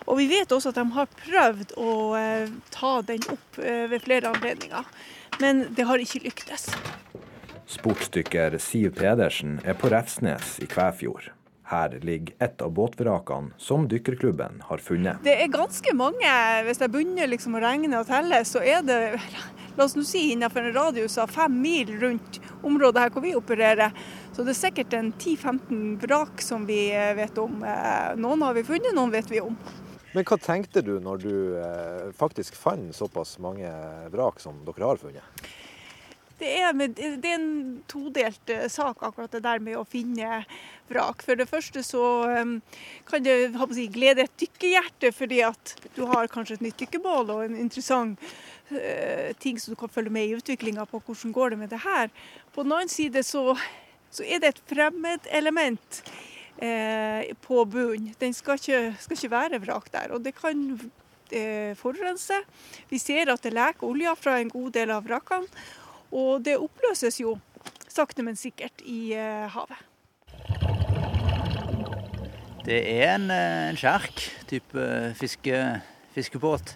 Og 0.06 0.20
vi 0.20 0.30
vet 0.30 0.52
også 0.54 0.70
at 0.70 0.78
de 0.78 0.86
har 0.94 1.12
prøvd 1.20 1.76
å 1.82 1.92
eh, 2.20 2.50
ta 2.74 3.00
den 3.08 3.24
opp 3.34 3.60
eh, 3.60 3.86
ved 3.90 4.04
flere 4.06 4.32
anledninger 4.36 4.86
men 5.40 5.66
det 5.76 5.84
har 5.84 6.02
ikke 6.02 6.24
lyktes. 6.26 6.70
Sportsdykker 7.70 8.58
Siv 8.62 8.94
Pedersen 9.00 9.58
er 9.66 9.78
på 9.80 9.90
Refsnes 9.92 10.60
i 10.62 10.70
Kvæfjord. 10.70 11.32
Her 11.66 11.96
ligger 12.06 12.36
et 12.46 12.62
av 12.62 12.76
båtvrakene 12.78 13.56
som 13.58 13.88
dykkerklubben 13.90 14.60
har 14.68 14.84
funnet. 14.86 15.24
Det 15.26 15.34
er 15.34 15.50
ganske 15.50 15.96
mange. 15.98 16.34
Hvis 16.68 16.84
jeg 16.84 16.94
begynner 16.94 17.32
liksom 17.32 17.58
å 17.58 17.62
regne 17.64 18.04
og 18.04 18.06
telle, 18.10 18.44
så 18.46 18.62
er 18.62 18.84
det 18.86 19.00
la 19.76 19.88
oss 19.88 19.98
nå 19.98 20.06
si 20.08 20.28
innenfor 20.36 20.62
en 20.62 20.76
radius 20.76 21.18
av 21.20 21.34
fem 21.34 21.56
mil 21.64 21.90
rundt 22.04 22.38
området 22.62 23.02
her 23.02 23.16
hvor 23.16 23.26
vi 23.26 23.34
opererer. 23.36 23.98
Så 24.36 24.46
det 24.46 24.54
er 24.54 24.60
sikkert 24.60 24.94
en 24.94 25.10
10-15 25.18 25.82
vrak 26.06 26.46
som 26.46 26.70
vi 26.70 26.84
vet 27.18 27.42
om. 27.42 27.58
Eh, 27.66 28.14
noen 28.22 28.46
har 28.46 28.54
vi 28.54 28.68
funnet, 28.68 28.94
noen 28.94 29.16
vet 29.16 29.34
vi 29.34 29.42
om. 29.42 29.58
Men 30.16 30.24
hva 30.24 30.38
tenkte 30.40 30.80
du 30.80 30.96
når 31.04 31.24
du 31.26 31.36
eh, 31.60 32.10
faktisk 32.16 32.56
fant 32.56 32.96
såpass 32.96 33.36
mange 33.44 33.68
vrak 34.14 34.40
som 34.40 34.62
dere 34.64 34.88
har 34.88 35.00
funnet? 35.02 35.48
Det 36.40 36.52
er, 36.60 36.72
med, 36.76 36.96
det 36.96 37.30
er, 37.30 37.36
en 37.36 37.82
todelt 37.88 38.52
eh, 38.52 38.68
sak, 38.72 39.04
akkurat 39.04 39.32
det 39.36 39.44
der 39.44 39.60
med 39.64 39.76
å 39.80 39.84
finne 39.88 40.42
vrak. 40.88 41.24
For 41.24 41.40
det 41.40 41.48
første 41.48 41.84
så 41.84 42.04
um, 42.32 42.58
kan 43.08 43.24
det 43.24 43.52
si, 43.76 43.88
glede 43.92 44.24
et 44.24 44.38
dykkerhjerte, 44.40 45.12
fordi 45.16 45.42
at 45.48 45.76
du 45.96 46.06
har 46.12 46.32
kanskje 46.32 46.60
et 46.60 46.66
nytt 46.68 46.80
dykkemål 46.84 47.32
og 47.36 47.44
en 47.46 47.58
interessant 47.60 48.20
uh, 48.72 49.32
ting 49.44 49.60
som 49.60 49.76
du 49.76 49.80
kan 49.80 49.92
følge 49.92 50.16
med 50.16 50.28
i 50.28 50.38
utviklinga 50.40 50.88
på 50.92 51.04
hvordan 51.04 51.36
går 51.36 51.56
det 51.56 51.60
med 51.64 51.76
det 51.76 51.82
her. 51.84 52.12
På 52.56 52.64
den 52.64 52.76
annen 52.76 52.92
side 52.92 53.24
så, 53.28 53.58
så 54.12 54.28
er 54.28 54.44
det 54.44 54.54
et 54.54 54.64
fremmedelement 54.72 56.04
på 56.56 57.66
bunnen. 57.68 58.14
Den 58.20 58.34
skal 58.34 58.56
ikke, 58.56 58.96
skal 59.00 59.18
ikke 59.18 59.32
være 59.32 59.60
vrak 59.60 59.90
der. 59.92 60.14
og 60.16 60.24
det 60.24 60.32
kan 60.38 60.62
uh, 60.80 61.72
forurense. 61.76 62.38
Vi 62.90 62.98
ser 62.98 63.34
at 63.34 63.44
det 63.44 63.52
leker 63.54 63.84
olje 63.84 64.16
fra 64.16 64.38
en 64.40 64.50
god 64.54 64.72
del 64.78 64.94
av 64.96 65.04
vrakene. 65.04 65.66
Og 66.16 66.46
det 66.46 66.56
oppløses 66.56 67.20
jo 67.20 67.36
sakte, 67.96 68.24
men 68.24 68.38
sikkert 68.40 68.84
i 68.86 69.16
eh, 69.16 69.46
havet. 69.52 69.84
Det 72.66 72.80
er 72.82 73.16
en, 73.16 73.30
eh, 73.32 73.70
en 73.70 73.80
skjerk, 73.80 74.26
type 74.50 74.88
fiske, 75.20 75.62
fiskebåt. 76.16 76.76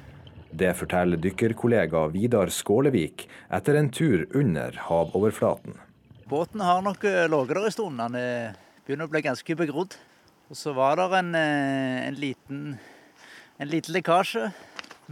Det 0.49 0.71
forteller 0.77 1.19
dykkerkollega 1.21 2.07
Vidar 2.13 2.49
Skålevik 2.53 3.27
etter 3.53 3.77
en 3.77 3.91
tur 3.93 4.25
under 4.37 4.75
havoverflaten. 4.87 5.77
Båten 6.29 6.61
har 6.61 6.81
nok 6.85 7.05
eh, 7.09 7.27
ligget 7.29 7.57
der 7.57 7.69
en 7.69 7.75
stund. 7.75 8.01
Den 8.01 8.17
begynner 8.89 9.05
å 9.05 9.11
bli 9.13 9.21
ganske 9.21 9.53
begrodd. 9.53 9.93
Og 10.49 10.57
så 10.57 10.71
var 10.73 10.97
det 10.97 11.03
en, 11.13 11.35
en, 11.37 12.15
liten, 12.17 12.61
en 13.61 13.69
liten 13.69 13.93
lekkasje 13.93 14.47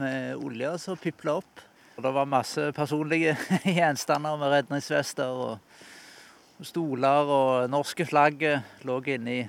med 0.02 0.40
olje 0.42 0.72
som 0.82 0.98
pipla 0.98 1.36
opp. 1.44 1.62
Og 1.94 2.02
det 2.02 2.12
var 2.16 2.30
masse 2.30 2.64
personlige 2.74 3.36
gjenstander 3.78 4.40
med 4.42 4.50
redningsvester 4.56 5.30
og 5.30 6.66
stoler 6.66 7.30
og 7.30 7.68
norske 7.70 8.08
flagg 8.10 8.42
lå 8.82 8.96
inni, 9.14 9.44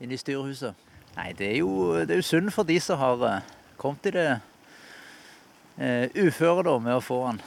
inni 0.00 0.16
styrhuset. 0.16 0.72
Nei, 1.18 1.34
det 1.36 1.50
er, 1.50 1.58
jo, 1.60 1.92
det 2.00 2.16
er 2.16 2.22
jo 2.22 2.26
synd 2.26 2.54
for 2.56 2.64
de 2.64 2.78
som 2.80 2.96
har 2.98 3.26
eh, 3.28 3.50
kommet 3.78 4.08
i 4.08 4.14
det 4.16 4.28
uh, 4.32 6.06
uføre 6.24 6.64
da, 6.66 6.78
med 6.82 6.96
å 6.96 7.04
få 7.04 7.20
han, 7.28 7.42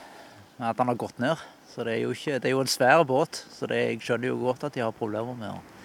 at 0.62 0.78
han 0.78 0.93
har 0.93 1.02
gått 1.02 1.17
ned. 1.19 1.41
Så 1.73 1.82
det 1.82 1.97
er 1.97 2.06
jo, 2.06 2.13
ikke, 2.13 2.38
det 2.38 2.52
er 2.52 2.54
jo 2.54 2.62
en 2.62 2.71
svær 2.71 3.02
båt, 3.10 3.41
så 3.58 3.67
det, 3.67 3.82
jeg 3.82 4.06
skjønner 4.06 4.32
jo 4.32 4.38
godt 4.45 4.69
at 4.69 4.78
de 4.78 4.86
har 4.86 4.95
problemer 4.95 5.36
med 5.36 5.58
å, 5.58 5.76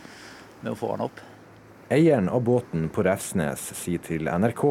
med 0.62 0.74
å 0.74 0.78
få 0.78 0.94
han 0.94 1.06
opp. 1.06 1.20
Eieren 1.92 2.30
av 2.32 2.40
båten 2.46 2.86
på 2.88 3.04
Refsnes 3.04 3.66
sier 3.76 4.00
til 4.00 4.30
NRK 4.30 4.62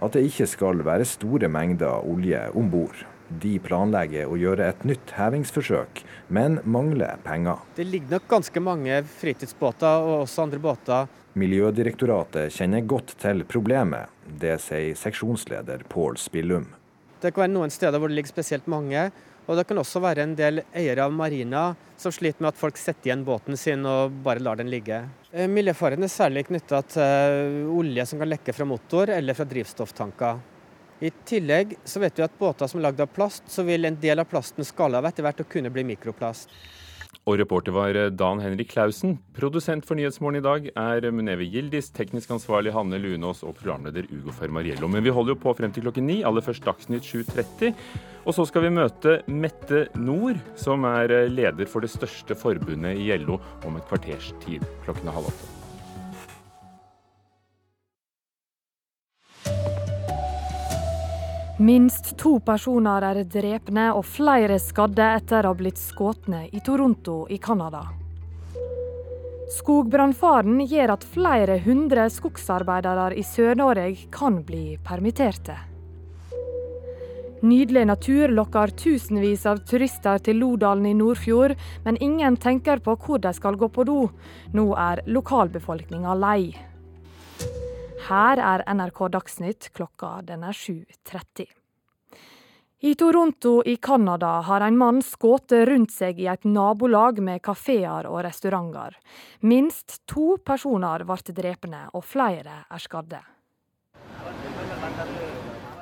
at 0.00 0.14
det 0.16 0.24
ikke 0.30 0.46
skal 0.48 0.80
være 0.86 1.04
store 1.08 1.50
mengder 1.52 2.06
olje 2.08 2.46
om 2.56 2.70
bord. 2.72 3.02
De 3.30 3.58
planlegger 3.62 4.26
å 4.26 4.38
gjøre 4.40 4.70
et 4.72 4.80
nytt 4.88 5.12
hevingsforsøk, 5.14 6.00
men 6.34 6.58
mangler 6.64 7.20
penger. 7.22 7.60
Det 7.76 7.86
ligger 7.86 8.16
nok 8.16 8.26
ganske 8.32 8.62
mange 8.64 9.02
fritidsbåter 9.20 10.06
og 10.06 10.24
også 10.24 10.46
andre 10.48 10.62
båter. 10.64 11.12
Miljødirektoratet 11.38 12.50
kjenner 12.56 12.82
godt 12.90 13.14
til 13.22 13.44
problemet. 13.46 14.10
Det 14.26 14.56
sier 14.64 14.96
seksjonsleder 14.98 15.84
Pål 15.92 16.18
Spillum. 16.18 16.66
Det 17.20 17.30
kan 17.30 17.44
være 17.44 17.52
noen 17.52 17.70
steder 17.70 18.00
hvor 18.00 18.10
det 18.10 18.16
ligger 18.18 18.32
spesielt 18.32 18.66
mange. 18.72 19.10
Og 19.50 19.56
det 19.58 19.64
kan 19.66 19.80
også 19.82 19.98
være 19.98 20.22
en 20.22 20.36
del 20.38 20.60
eiere 20.70 21.08
av 21.08 21.14
marina 21.14 21.72
som 21.98 22.12
sliter 22.14 22.44
med 22.44 22.52
at 22.52 22.58
folk 22.60 22.76
setter 22.78 23.10
igjen 23.10 23.24
båten 23.26 23.58
sin 23.58 23.82
og 23.88 24.14
bare 24.22 24.38
lar 24.38 24.60
den 24.60 24.70
ligge. 24.70 25.00
Eh, 25.32 25.50
miljøfaren 25.50 26.06
er 26.06 26.12
særlig 26.12 26.44
knytta 26.46 26.78
til 26.94 27.64
olje 27.74 28.06
som 28.06 28.22
kan 28.22 28.30
lekke 28.30 28.54
fra 28.54 28.68
motor 28.70 29.10
eller 29.10 29.34
fra 29.34 29.48
drivstofftanker. 29.50 30.38
I 31.02 31.10
tillegg 31.26 31.74
så 31.82 31.98
vet 31.98 32.20
vi 32.20 32.26
at 32.28 32.38
båter 32.38 32.70
som 32.70 32.78
er 32.78 32.86
lagd 32.86 33.02
av 33.02 33.10
plast, 33.10 33.42
så 33.50 33.64
vil 33.66 33.88
en 33.88 33.98
del 33.98 34.22
av 34.22 34.28
plasten 34.30 34.66
skalle 34.68 35.00
av 35.00 35.08
etter 35.08 35.26
hvert 35.26 35.42
og 35.42 35.50
kunne 35.50 35.72
bli 35.74 35.82
mikroplast. 35.88 36.54
Og 37.28 37.36
reporter 37.40 37.74
var 37.74 37.96
eh, 37.98 38.08
Dan 38.14 38.40
Henrik 38.42 38.72
Klausen. 38.72 39.18
Produsent 39.36 39.86
for 39.86 39.98
Nyhetsmorgen 39.98 40.40
i 40.40 40.44
dag 40.44 40.70
er 40.72 41.08
Muneve 41.12 41.46
Gildis, 41.50 41.90
teknisk 41.94 42.32
ansvarlig 42.34 42.72
Hanne 42.74 43.00
Lunås 43.02 43.44
og 43.44 43.58
programleder 43.58 44.08
Ugo 44.14 44.34
Fermariello. 44.34 44.88
Men 44.90 45.04
vi 45.04 45.12
holder 45.14 45.36
jo 45.36 45.42
på 45.42 45.54
frem 45.58 45.74
til 45.74 45.86
klokken 45.86 46.08
ni, 46.08 46.20
aller 46.26 46.44
først 46.44 46.64
Dagsnytt 46.66 47.06
7.30. 47.06 47.76
Og 48.24 48.36
så 48.36 48.46
skal 48.48 48.66
vi 48.66 48.74
møte 48.80 49.20
Mette 49.30 49.86
Nord, 50.00 50.40
som 50.60 50.86
er 50.88 51.16
eh, 51.20 51.30
leder 51.30 51.70
for 51.70 51.84
det 51.84 51.92
største 51.92 52.38
forbundet 52.38 53.00
i 53.00 53.10
LO 53.20 53.40
om 53.68 53.80
et 53.80 53.88
kvarters 53.90 54.32
tid 54.44 54.64
klokken 54.86 55.12
halv 55.12 55.32
åtte. 55.32 55.49
Minst 61.60 62.14
to 62.16 62.38
personer 62.40 63.04
er 63.04 63.18
drepne 63.28 63.90
og 63.92 64.06
flere 64.08 64.56
skadde 64.56 65.04
etter 65.18 65.44
å 65.44 65.50
ha 65.52 65.56
blitt 65.58 65.76
skutt 65.76 66.30
i 66.32 66.60
Toronto 66.64 67.26
i 67.28 67.36
Canada. 67.36 67.82
Skogbrannfaren 69.58 70.62
gjør 70.64 70.94
at 70.94 71.04
flere 71.04 71.58
hundre 71.60 72.06
skogsarbeidere 72.08 73.10
i 73.12 73.20
Sør-Norge 73.20 74.08
kan 74.08 74.40
bli 74.40 74.78
permitterte. 74.80 75.58
Nydelig 77.44 77.84
natur 77.92 78.32
lokker 78.32 78.72
tusenvis 78.80 79.44
av 79.44 79.60
turister 79.68 80.16
til 80.24 80.40
Lodalen 80.40 80.88
i 80.88 80.96
Nordfjord, 80.96 81.58
men 81.84 82.00
ingen 82.00 82.40
tenker 82.40 82.80
på 82.80 82.96
hvor 82.96 83.20
de 83.20 83.36
skal 83.36 83.60
gå 83.60 83.68
på 83.68 83.84
do. 83.84 84.00
Nå 84.56 84.66
er 84.80 85.04
lokalbefolkninga 85.12 86.16
lei. 86.16 86.69
Her 88.08 88.40
er 88.40 88.62
NRK 88.74 89.00
Dagsnytt 89.12 89.70
klokka 89.76 90.20
den 90.26 90.44
er 90.46 90.56
7.30. 90.56 91.48
I 92.80 92.94
Toronto 92.96 93.62
i 93.68 93.76
Canada 93.76 94.40
har 94.46 94.64
en 94.64 94.78
mann 94.80 95.02
skutt 95.04 95.52
rundt 95.52 95.92
seg 95.92 96.20
i 96.22 96.30
et 96.32 96.46
nabolag 96.48 97.20
med 97.20 97.42
kafeer 97.44 98.08
og 98.08 98.22
restauranter. 98.24 98.96
Minst 99.44 99.98
to 100.08 100.38
personer 100.40 101.04
ble 101.04 101.36
drepne, 101.36 101.82
og 101.92 102.06
flere 102.08 102.62
er 102.70 102.80
skadde. 102.80 103.20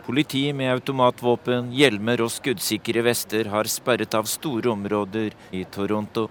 Politi 0.09 0.49
med 0.57 0.73
automatvåpen, 0.73 1.71
hjelmer 1.77 2.25
og 2.25 2.33
skuddsikre 2.35 3.07
vester 3.07 3.53
har 3.53 3.71
sperret 3.71 4.19
av 4.19 4.27
store 4.27 4.73
områder 4.75 5.39
i 5.55 5.63
Toronto. 5.71 6.27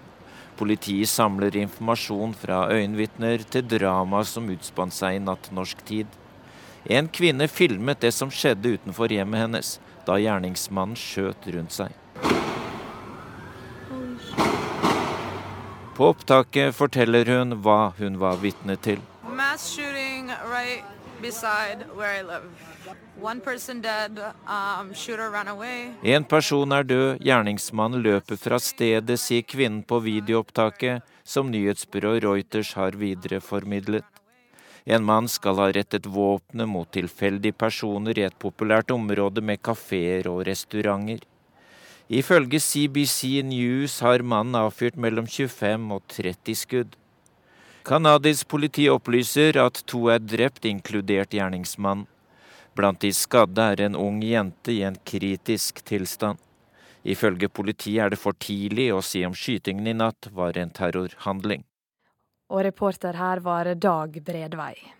Politiet 0.58 1.08
samler 1.08 1.54
informasjon 1.56 2.32
fra 2.34 2.64
øyenvitner 2.74 3.44
til 3.46 3.62
drama 3.70 4.24
som 4.26 4.48
utspant 4.50 4.94
seg 4.96 5.20
i 5.20 5.22
natt 5.22 5.52
norsk 5.54 5.84
tid. 5.86 6.10
En 6.90 7.06
kvinne 7.06 7.46
filmet 7.46 8.00
det 8.02 8.10
som 8.16 8.32
skjedde 8.32 8.74
utenfor 8.74 9.12
hjemmet 9.14 9.44
hennes 9.44 9.72
da 10.08 10.18
gjerningsmannen 10.18 10.98
skjøt 10.98 11.46
rundt 11.54 11.78
seg. 11.78 11.94
På 15.94 16.10
opptaket 16.12 16.74
forteller 16.74 17.26
hun 17.38 17.60
hva 17.62 17.92
hun 17.98 18.18
var 18.18 18.42
vitne 18.42 18.78
til. 18.82 18.98
Mass 19.22 19.74
shooting 19.76 20.30
right 20.50 20.97
Um, 21.18 21.24
en 26.02 26.24
person 26.24 26.72
er 26.72 26.84
død, 26.86 27.18
gjerningsmannen 27.26 28.02
løper 28.04 28.38
fra 28.38 28.58
stedet, 28.62 29.16
sier 29.18 29.42
kvinnen 29.42 29.82
på 29.82 29.98
videoopptaket, 30.04 31.02
som 31.26 31.50
nyhetsbyrået 31.50 32.22
Reuters 32.22 32.70
har 32.78 32.94
videreformidlet. 33.00 34.04
En 34.86 35.04
mann 35.04 35.28
skal 35.28 35.58
ha 35.58 35.66
rettet 35.74 36.06
våpenet 36.06 36.68
mot 36.70 36.92
tilfeldige 36.94 37.52
personer 37.52 38.18
i 38.18 38.22
et 38.28 38.38
populært 38.38 38.90
område 38.94 39.42
med 39.42 39.58
kafeer 39.58 40.30
og 40.30 40.46
restauranter. 40.46 41.18
Ifølge 42.08 42.62
CBC 42.62 43.42
News 43.44 43.98
har 44.06 44.22
mannen 44.22 44.54
avfyrt 44.56 44.96
mellom 44.96 45.26
25 45.26 45.92
og 45.98 46.06
30 46.14 46.54
skudd. 46.62 46.96
Canadisk 47.88 48.48
politi 48.48 48.84
opplyser 48.92 49.56
at 49.56 49.78
to 49.88 50.10
er 50.12 50.18
drept, 50.20 50.66
inkludert 50.68 51.32
gjerningsmann. 51.32 52.02
Blant 52.76 53.00
de 53.00 53.08
skadde 53.16 53.64
er 53.64 53.80
en 53.80 53.96
ung 53.96 54.18
jente 54.20 54.74
i 54.74 54.82
en 54.84 54.98
kritisk 55.08 55.80
tilstand. 55.88 56.36
Ifølge 57.08 57.48
politiet 57.48 58.02
er 58.04 58.12
det 58.12 58.20
for 58.20 58.36
tidlig 58.36 58.90
å 58.92 59.00
si 59.00 59.24
om 59.24 59.32
skytingen 59.32 59.88
i 59.88 59.96
natt 59.96 60.28
var 60.36 60.60
en 60.60 60.74
terrorhandling. 60.76 61.64
Og 62.52 62.60
reporter 62.68 63.16
her 63.16 63.40
var 63.40 63.72
Dag 63.72 64.20
Bredvei. 64.20 64.97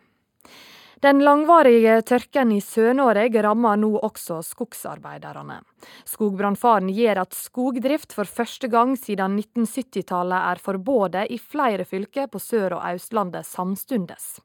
Den 0.98 1.20
langvarige 1.22 2.00
tørken 2.02 2.50
i 2.50 2.58
Sør-Norge 2.58 3.42
rammer 3.44 3.78
nå 3.78 3.92
også 4.02 4.40
skogsarbeiderne. 4.42 5.60
Skogbrannfaren 6.08 6.88
gjør 6.90 7.20
at 7.22 7.36
skogdrift 7.38 8.16
for 8.16 8.26
første 8.26 8.66
gang 8.72 8.96
siden 8.98 9.36
1970-tallet 9.38 10.48
er 10.50 10.62
forbudt 10.64 11.20
i 11.30 11.38
flere 11.38 11.86
fylker 11.86 12.26
på 12.32 12.40
Sør- 12.42 12.74
og 12.80 12.82
Østlandet 12.96 13.46
samstundes. 13.46 14.40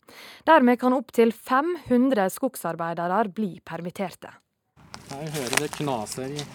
Dermed 0.46 0.78
kan 0.78 0.94
opptil 0.94 1.34
500 1.34 2.30
skogsarbeidere 2.38 3.24
bli 3.34 3.56
permitterte. 3.66 4.36
Her 5.10 5.34
hører 5.34 5.58
det 5.58 5.72
knaser 5.80 6.38
i 6.38 6.46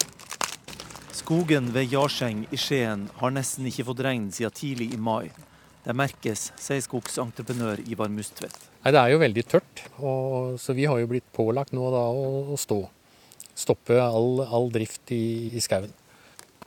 Skogen 1.11 1.73
ved 1.75 1.91
Jarseng 1.91 2.45
i 2.55 2.57
Skien 2.57 3.09
har 3.19 3.35
nesten 3.35 3.67
ikke 3.67 3.89
fått 3.91 3.99
regn 4.07 4.31
siden 4.31 4.55
tidlig 4.55 4.93
i 4.95 4.97
mai. 4.97 5.27
Det 5.89 5.95
merkes, 5.97 6.51
sier 6.61 6.83
skogsentreprenør 6.85 7.79
Ivar 7.89 8.11
Mustvedt. 8.13 8.59
Nei, 8.83 8.91
Det 8.93 8.99
er 9.01 9.09
jo 9.09 9.21
veldig 9.23 9.43
tørt, 9.49 9.79
og, 9.97 10.59
så 10.61 10.75
vi 10.77 10.83
har 10.85 10.99
jo 11.01 11.07
blitt 11.09 11.25
pålagt 11.33 11.73
nå 11.73 11.87
da 11.89 12.03
å, 12.13 12.27
å 12.53 12.57
stå. 12.61 12.83
Stoppe 13.57 13.97
all, 13.97 14.43
all 14.45 14.69
drift 14.69 15.09
i, 15.09 15.49
i 15.49 15.63
skauen. 15.65 15.89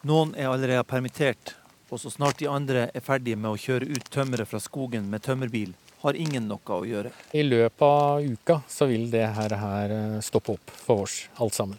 Noen 0.02 0.32
er 0.34 0.48
allerede 0.50 0.82
permittert, 0.90 1.52
og 1.92 2.02
så 2.02 2.10
snart 2.10 2.40
de 2.40 2.48
andre 2.50 2.88
er 2.90 3.04
ferdige 3.06 3.38
med 3.38 3.52
å 3.52 3.60
kjøre 3.62 3.86
ut 3.94 4.10
tømmeret 4.10 4.50
fra 4.50 4.58
skogen 4.58 5.06
med 5.12 5.22
tømmerbil, 5.22 5.70
har 6.02 6.18
ingen 6.18 6.50
noe 6.50 6.74
å 6.74 6.82
gjøre. 6.82 7.14
I 7.30 7.46
løpet 7.46 7.86
av 7.86 8.26
uka 8.26 8.58
så 8.66 8.90
vil 8.90 9.06
det 9.12 9.22
her, 9.38 9.54
her 9.54 9.96
eh, 10.00 10.18
stoppe 10.26 10.56
opp 10.56 10.74
for 10.82 11.04
oss, 11.06 11.20
alt 11.38 11.54
sammen. 11.54 11.78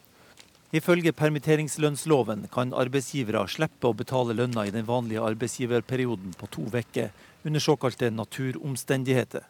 Ifølge 0.74 1.12
permitteringslønnsloven 1.12 2.48
kan 2.56 2.72
arbeidsgivere 2.72 3.44
slippe 3.52 3.92
å 3.92 4.00
betale 4.00 4.34
lønna 4.34 4.64
i 4.66 4.72
den 4.74 4.88
vanlige 4.88 5.28
arbeidsgiverperioden 5.28 6.40
på 6.40 6.50
to 6.56 6.64
uker 6.72 7.12
under 7.44 7.60
såkalte 7.60 8.10
naturomstendigheter. 8.12 9.48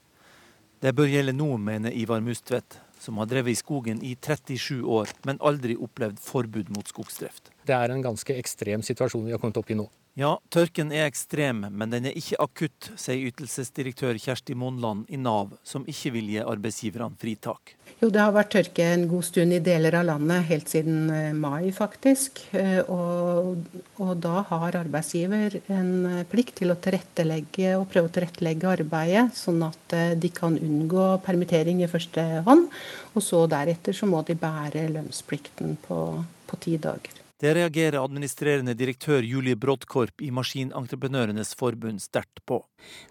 Det 0.84 0.92
bør 0.96 1.08
gjelde 1.08 1.36
nå, 1.38 1.50
mener 1.58 1.96
Ivar 1.96 2.20
Mustvedt, 2.20 2.80
som 3.00 3.18
har 3.22 3.30
drevet 3.32 3.54
i 3.54 3.60
skogen 3.60 4.02
i 4.04 4.16
37 4.16 4.84
år, 4.84 5.12
men 5.24 5.40
aldri 5.40 5.78
opplevd 5.80 6.20
forbud 6.20 6.72
mot 6.76 6.88
skogsdrift. 6.88 7.52
Det 7.64 7.76
er 7.76 7.94
en 7.94 8.04
ganske 8.04 8.36
ekstrem 8.36 8.84
situasjon 8.84 9.26
vi 9.28 9.36
har 9.36 9.40
kommet 9.40 9.60
opp 9.62 9.72
i 9.72 9.78
nå. 9.80 9.88
Ja, 10.14 10.36
tørken 10.54 10.92
er 10.94 11.08
ekstrem, 11.08 11.64
men 11.74 11.90
den 11.90 12.06
er 12.06 12.14
ikke 12.14 12.38
akutt, 12.44 12.92
sier 13.02 13.32
ytelsesdirektør 13.32 14.20
Kjersti 14.22 14.54
Monland 14.54 15.08
i 15.10 15.18
Nav, 15.18 15.56
som 15.66 15.88
ikke 15.90 16.12
vil 16.14 16.28
gi 16.30 16.44
arbeidsgiverne 16.44 17.18
fritak. 17.18 17.74
Jo, 17.98 18.12
det 18.14 18.22
har 18.22 18.36
vært 18.36 18.52
tørke 18.54 18.86
en 18.94 19.08
god 19.10 19.26
stund 19.26 19.56
i 19.58 19.62
deler 19.66 19.98
av 19.98 20.06
landet, 20.12 20.46
helt 20.52 20.70
siden 20.70 21.08
eh, 21.10 21.32
mai 21.34 21.72
faktisk. 21.74 22.44
Eh, 22.54 22.84
og, 22.94 23.64
og 24.06 24.12
da 24.22 24.44
har 24.52 24.78
arbeidsgiver 24.84 25.58
en 25.74 25.90
eh, 26.12 26.22
plikt 26.30 26.60
til 26.62 26.76
å 26.76 26.78
tilrettelegge 26.78 27.74
og 27.80 27.88
prøve 27.90 28.12
å 28.12 28.14
tilrettelegge 28.14 28.70
arbeidet, 28.70 29.26
sånn 29.40 29.66
at 29.66 29.98
de 30.20 30.34
kan 30.36 30.60
unngå 30.62 31.08
permittering 31.26 31.82
i 31.82 31.90
første 31.90 32.44
hånd. 32.46 32.70
Og 33.18 33.26
så 33.26 33.48
deretter 33.50 33.98
så 33.98 34.14
må 34.14 34.22
de 34.30 34.38
bære 34.38 34.86
lønnsplikten 34.94 35.80
på, 35.90 36.06
på 36.46 36.64
ti 36.68 36.78
dager. 36.78 37.23
Det 37.44 37.52
reagerer 37.58 38.00
administrerende 38.00 38.72
direktør 38.80 39.26
Julie 39.28 39.58
Brodkorp 39.60 40.22
i 40.24 40.30
Maskinentreprenørenes 40.32 41.50
forbund 41.60 42.00
sterkt 42.00 42.40
på. 42.48 42.62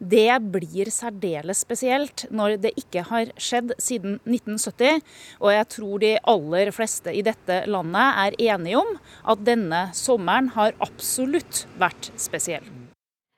Det 0.01 0.39
blir 0.55 0.89
særdeles 0.89 1.61
spesielt 1.67 2.25
når 2.33 2.57
det 2.63 2.73
ikke 2.81 3.05
har 3.11 3.35
skjedd 3.37 3.75
siden 3.77 4.17
1970. 4.25 5.03
Og 5.45 5.53
jeg 5.53 5.69
tror 5.77 6.01
de 6.01 6.15
aller 6.33 6.73
fleste 6.73 7.13
i 7.13 7.25
dette 7.27 7.59
landet 7.69 8.23
er 8.25 8.39
enige 8.55 8.81
om 8.81 8.95
at 9.35 9.45
denne 9.45 9.83
sommeren 9.93 10.49
har 10.57 10.73
absolutt 10.81 11.67
vært 11.83 12.09
spesiell. 12.17 12.65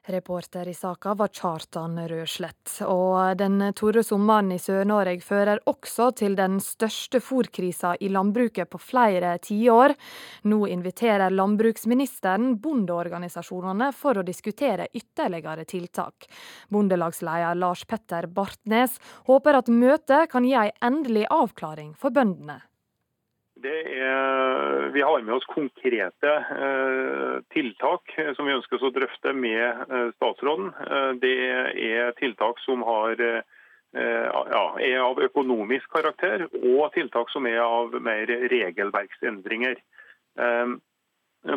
Reporter 0.06 0.68
i 0.68 0.74
saka 0.74 1.14
var 1.14 1.28
Kjartan 1.32 1.96
Røslett. 2.08 2.74
Og 2.84 3.38
den 3.40 3.56
tørre 3.72 4.02
sommeren 4.04 4.50
i 4.52 4.58
Sør-Norge 4.60 5.22
fører 5.24 5.62
også 5.70 6.10
til 6.20 6.36
den 6.36 6.58
største 6.60 7.22
fòrkrisa 7.24 7.94
i 8.04 8.10
landbruket 8.12 8.68
på 8.68 8.80
flere 8.84 9.38
tiår. 9.40 9.94
Nå 10.52 10.58
inviterer 10.74 11.32
landbruksministeren 11.32 12.58
bondeorganisasjonene 12.60 13.88
for 13.96 14.20
å 14.20 14.26
diskutere 14.28 14.90
ytterligere 14.92 15.64
tiltak. 15.64 16.28
Bondelagsleder 16.68 17.56
Lars 17.56 17.86
Petter 17.88 18.28
Bartnes 18.28 19.00
håper 19.24 19.62
at 19.62 19.72
møtet 19.72 20.28
kan 20.28 20.44
gi 20.44 20.52
en 20.66 20.76
endelig 20.84 21.24
avklaring 21.32 21.94
for 21.96 22.12
bøndene. 22.12 22.60
Er, 23.68 24.90
vi 24.92 25.02
har 25.02 25.22
med 25.22 25.34
oss 25.34 25.46
konkrete 25.48 26.30
eh, 26.60 27.36
tiltak 27.54 28.14
som 28.36 28.48
vi 28.48 28.54
ønsker 28.56 28.82
å 28.82 28.92
drøfte 28.92 29.32
med 29.36 29.84
eh, 29.88 30.08
statsråden. 30.16 30.72
Eh, 30.84 31.10
det 31.22 31.34
er 31.88 32.16
tiltak 32.18 32.60
som 32.64 32.84
har, 32.84 33.20
eh, 33.20 33.42
ja, 33.96 34.64
er 34.80 34.98
av 35.04 35.22
økonomisk 35.24 35.88
karakter, 35.96 36.48
og 36.60 36.90
tiltak 36.96 37.32
som 37.32 37.46
er 37.48 37.62
av 37.64 37.94
mer 38.04 38.28
regelverksendringer. 38.52 39.78
Eh, 40.38 40.74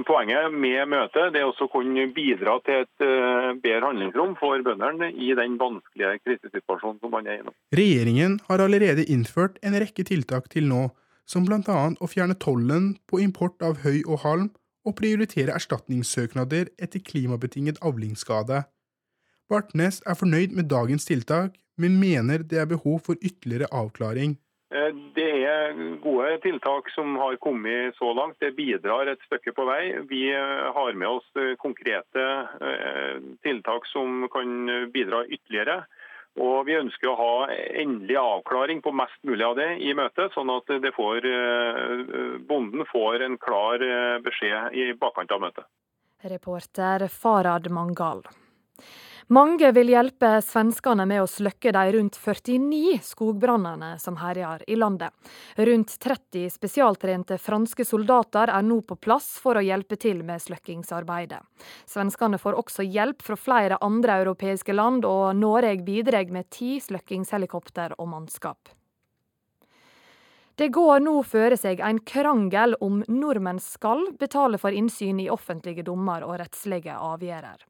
poenget 0.08 0.52
med 0.52 0.84
møtet 0.92 1.36
er 1.36 1.48
også 1.48 1.68
å 1.68 1.72
kunne 1.72 2.08
bidra 2.16 2.58
til 2.66 2.84
et 2.84 3.04
eh, 3.04 3.50
bedre 3.64 3.90
handlingsrom 3.90 4.38
for 4.40 4.64
bøndene 4.64 5.12
i 5.12 5.34
den 5.38 5.60
vanskelige 5.60 6.22
krisesituasjonen 6.26 7.02
som 7.04 7.14
man 7.14 7.28
er 7.28 7.42
i 7.42 7.46
nå. 7.48 7.56
Regjeringen 7.76 8.40
har 8.48 8.64
allerede 8.64 9.08
innført 9.08 9.60
en 9.64 9.78
rekke 9.80 10.08
tiltak 10.08 10.50
til 10.54 10.68
nå 10.72 10.88
som 11.28 11.46
blant 11.46 11.70
annet 11.70 12.00
å 12.02 12.10
fjerne 12.10 12.38
tollen 12.40 12.96
på 13.10 13.20
import 13.24 13.62
av 13.62 13.84
høy 13.84 14.02
og 14.06 14.24
halm 14.24 14.50
og 14.88 14.96
prioritere 15.02 15.56
erstatningssøknader 15.60 16.72
etter 16.80 17.04
klimabetinget 17.04 17.82
avlingsskade. 17.86 18.64
Bartnes 19.52 20.02
er 20.08 20.18
fornøyd 20.20 20.56
med 20.56 20.70
dagens 20.72 21.08
tiltak, 21.08 21.56
men 21.78 22.00
mener 22.00 22.44
det 22.44 22.60
er 22.64 22.70
behov 22.72 23.04
for 23.06 23.20
ytterligere 23.22 23.70
avklaring. 23.72 24.38
Eh, 24.76 24.92
det 25.16 25.28
er 25.48 25.78
gode 26.04 26.34
tiltak 26.44 26.90
som 26.92 27.16
har 27.22 27.38
kommet 27.44 27.96
så 27.96 28.12
langt. 28.16 28.40
Det 28.44 28.56
bidrar 28.58 29.08
et 29.08 29.24
stykke 29.28 29.54
på 29.56 29.68
vei. 29.70 29.84
Vi 30.10 30.26
eh, 30.36 30.66
har 30.76 30.98
med 31.00 31.08
oss 31.08 31.28
eh, 31.40 31.56
konkrete 31.62 32.26
tiltak 33.48 33.88
som 33.94 34.28
kan 34.34 34.90
bidra 34.92 35.24
ytterligere. 35.28 35.84
Og 36.38 36.68
Vi 36.68 36.76
ønsker 36.78 37.10
å 37.10 37.18
ha 37.18 37.48
endelig 37.82 38.18
avklaring 38.22 38.82
på 38.86 38.94
mest 38.94 39.18
mulig 39.26 39.46
av 39.46 39.56
det 39.58 39.70
i 39.82 39.94
møtet, 39.98 40.34
sånn 40.36 40.52
at 40.54 40.70
får, 40.96 41.26
eh, 41.26 42.38
bonden 42.50 42.86
får 42.92 43.26
en 43.26 43.38
klar 43.42 43.82
eh, 43.82 44.20
beskjed 44.22 44.78
i 44.78 44.92
bakkant 44.94 45.32
av 45.32 45.42
møtet. 45.42 45.66
Reporter 46.22 47.08
Farad 47.10 47.70
Mangal. 47.72 48.24
Mange 49.28 49.74
vil 49.76 49.90
hjelpe 49.92 50.38
svenskene 50.40 51.04
med 51.04 51.20
å 51.20 51.28
slukke 51.28 51.74
de 51.76 51.82
rundt 51.98 52.16
49 52.16 53.02
skogbrannene 53.04 53.98
som 54.00 54.16
herjer 54.22 54.64
i 54.72 54.78
landet. 54.80 55.12
Rundt 55.60 55.98
30 56.00 56.46
spesialtrente 56.54 57.36
franske 57.36 57.84
soldater 57.84 58.48
er 58.48 58.64
nå 58.64 58.80
på 58.88 58.96
plass 58.96 59.34
for 59.44 59.60
å 59.60 59.66
hjelpe 59.68 60.00
til 60.00 60.24
med 60.24 60.40
slukkingsarbeidet. 60.46 61.44
Svenskene 61.84 62.40
får 62.40 62.56
også 62.64 62.88
hjelp 62.88 63.28
fra 63.28 63.36
flere 63.36 63.82
andre 63.84 64.16
europeiske 64.24 64.72
land, 64.72 65.04
og 65.04 65.36
Norge 65.36 65.76
bidrar 65.84 66.32
med 66.32 66.48
ti 66.48 66.78
slukkingshelikopter 66.88 68.00
og 68.00 68.14
mannskap. 68.16 68.72
Det 70.56 70.72
går 70.72 71.04
nå 71.04 71.20
føre 71.28 71.60
seg 71.60 71.84
en 71.84 72.00
krangel 72.00 72.80
om 72.80 73.04
nordmenn 73.12 73.60
skal 73.60 74.08
betale 74.18 74.56
for 74.58 74.72
innsyn 74.72 75.20
i 75.20 75.28
offentlige 75.30 75.84
dommer 75.84 76.24
og 76.24 76.40
rettslige 76.40 76.96
avgjørelser. 76.96 77.68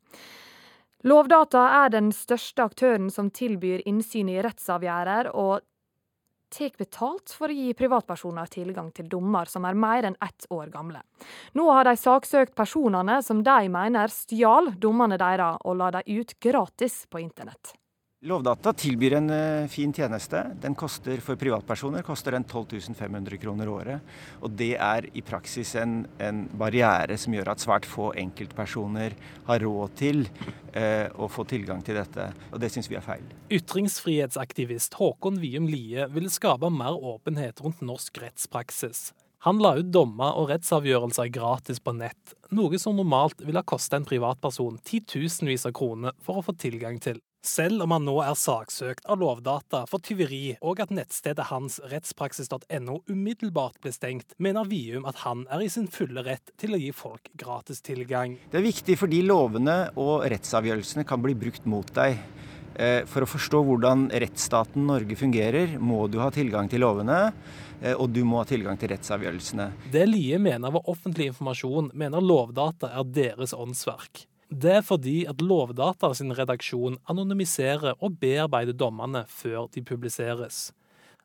Lovdata 1.07 1.61
er 1.85 1.91
den 1.93 2.09
største 2.11 2.65
aktøren 2.67 3.07
som 3.13 3.29
tilbyr 3.31 3.85
innsyn 3.87 4.27
i 4.33 4.41
rettsavgjørelser, 4.43 5.29
og 5.39 5.63
tar 6.51 6.73
betalt 6.79 7.31
for 7.35 7.51
å 7.51 7.55
gi 7.55 7.71
privatpersoner 7.77 8.49
tilgang 8.51 8.89
til 8.95 9.07
dommer 9.11 9.47
som 9.47 9.63
er 9.69 9.77
mer 9.77 10.07
enn 10.09 10.17
ett 10.23 10.47
år 10.51 10.67
gamle. 10.73 10.99
Nå 11.55 11.67
har 11.71 11.87
de 11.87 11.95
saksøkt 11.99 12.55
personene 12.59 13.21
som 13.23 13.39
de 13.45 13.57
mener 13.71 14.11
stjal 14.11 14.73
dommene 14.83 15.19
deres, 15.21 15.61
og 15.63 15.79
la 15.79 15.91
dem 15.95 16.19
ut 16.19 16.35
gratis 16.43 17.05
på 17.07 17.23
internett. 17.23 17.77
Lovdata 18.25 18.71
tilbyr 18.73 19.13
en 19.13 19.29
uh, 19.29 19.67
fin 19.69 19.91
tjeneste. 19.93 20.39
Den 20.61 20.73
koster 20.75 21.19
for 21.21 21.37
privatpersoner 21.37 22.01
koster 22.01 22.33
den 22.33 22.47
12 22.49 22.95
500 22.97 23.37
kroner 23.37 23.69
året. 23.69 24.15
Og 24.41 24.55
det 24.57 24.71
er 24.73 25.05
i 25.13 25.21
praksis 25.21 25.75
en, 25.77 25.99
en 26.17 26.39
barriere 26.57 27.13
som 27.21 27.35
gjør 27.37 27.51
at 27.53 27.61
svært 27.61 27.85
få 27.85 28.07
enkeltpersoner 28.17 29.13
har 29.45 29.61
råd 29.61 29.93
til 30.01 30.25
eh, 30.73 31.05
å 31.13 31.29
få 31.29 31.45
tilgang 31.45 31.85
til 31.85 31.99
dette. 32.01 32.25
Og 32.49 32.57
det 32.63 32.71
syns 32.73 32.89
vi 32.89 32.97
er 32.97 33.05
feil. 33.05 33.21
Ytringsfrihetsaktivist 33.53 34.97
Håkon 34.97 35.37
Wium 35.43 35.69
Lie 35.69 36.09
vil 36.17 36.33
skape 36.33 36.73
mer 36.73 36.97
åpenhet 36.97 37.61
rundt 37.61 37.85
norsk 37.85 38.17
rettspraksis. 38.25 39.11
Han 39.45 39.61
la 39.61 39.75
ut 39.77 39.93
dommer 39.93 40.41
og 40.41 40.49
rettsavgjørelser 40.49 41.29
gratis 41.29 41.77
på 41.85 41.93
nett, 41.93 42.33
noe 42.49 42.81
som 42.81 42.97
normalt 42.97 43.45
ville 43.45 43.61
ha 43.61 43.73
kosta 43.75 44.01
en 44.01 44.09
privatperson 44.09 44.81
titusenvis 44.81 45.69
av 45.69 45.77
kroner 45.77 46.17
for 46.25 46.41
å 46.41 46.47
få 46.49 46.57
tilgang 46.57 46.97
til. 46.97 47.21
Selv 47.47 47.85
om 47.85 47.93
han 47.95 48.03
nå 48.03 48.17
er 48.25 48.35
saksøkt 48.35 49.05
av 49.07 49.21
Lovdata 49.21 49.85
for 49.87 50.03
tyveri, 50.03 50.57
og 50.59 50.81
at 50.83 50.91
nettstedet 50.91 51.45
hans 51.47 51.77
rettspraksis.no 51.87 52.97
umiddelbart 53.07 53.79
ble 53.83 53.93
stengt, 53.95 54.35
mener 54.43 54.67
Vium 54.67 55.07
at 55.07 55.21
han 55.23 55.45
er 55.53 55.63
i 55.63 55.69
sin 55.71 55.87
fulle 55.91 56.25
rett 56.27 56.51
til 56.59 56.75
å 56.75 56.81
gi 56.81 56.91
folk 56.91 57.31
gratis 57.39 57.79
tilgang. 57.87 58.35
Det 58.51 58.59
er 58.59 58.67
viktig 58.67 58.97
fordi 58.99 59.21
lovene 59.23 59.77
og 59.95 60.27
rettsavgjørelsene 60.27 61.07
kan 61.07 61.23
bli 61.23 61.37
brukt 61.39 61.69
mot 61.71 61.87
deg. 61.95 62.19
Eh, 62.75 63.07
for 63.09 63.23
å 63.23 63.31
forstå 63.31 63.63
hvordan 63.63 64.09
rettsstaten 64.11 64.83
Norge 64.91 65.15
fungerer, 65.17 65.79
må 65.79 66.03
du 66.11 66.19
ha 66.19 66.27
tilgang 66.35 66.67
til 66.69 66.83
lovene. 66.83 67.31
Eh, 67.79 67.95
og 67.95 68.11
du 68.11 68.25
må 68.27 68.41
ha 68.41 68.47
tilgang 68.49 68.75
til 68.77 68.91
rettsavgjørelsene. 68.91 69.71
Det 69.93 70.03
Lie 70.09 70.37
mener 70.41 70.75
var 70.75 70.89
offentlig 70.91 71.31
informasjon, 71.31 71.93
mener 71.95 72.19
Lovdata 72.19 72.91
er 72.91 73.07
deres 73.07 73.55
åndsverk. 73.55 74.27
Det 74.47 74.71
er 74.79 74.83
fordi 74.85 75.25
at 75.27 75.41
Lovdata 75.43 76.13
sin 76.15 76.31
redaksjon 76.31 76.95
anonymiserer 77.11 77.97
og 77.99 78.15
bearbeider 78.21 78.73
dommene 78.73 79.25
før 79.27 79.67
de 79.73 79.83
publiseres. 79.83 80.71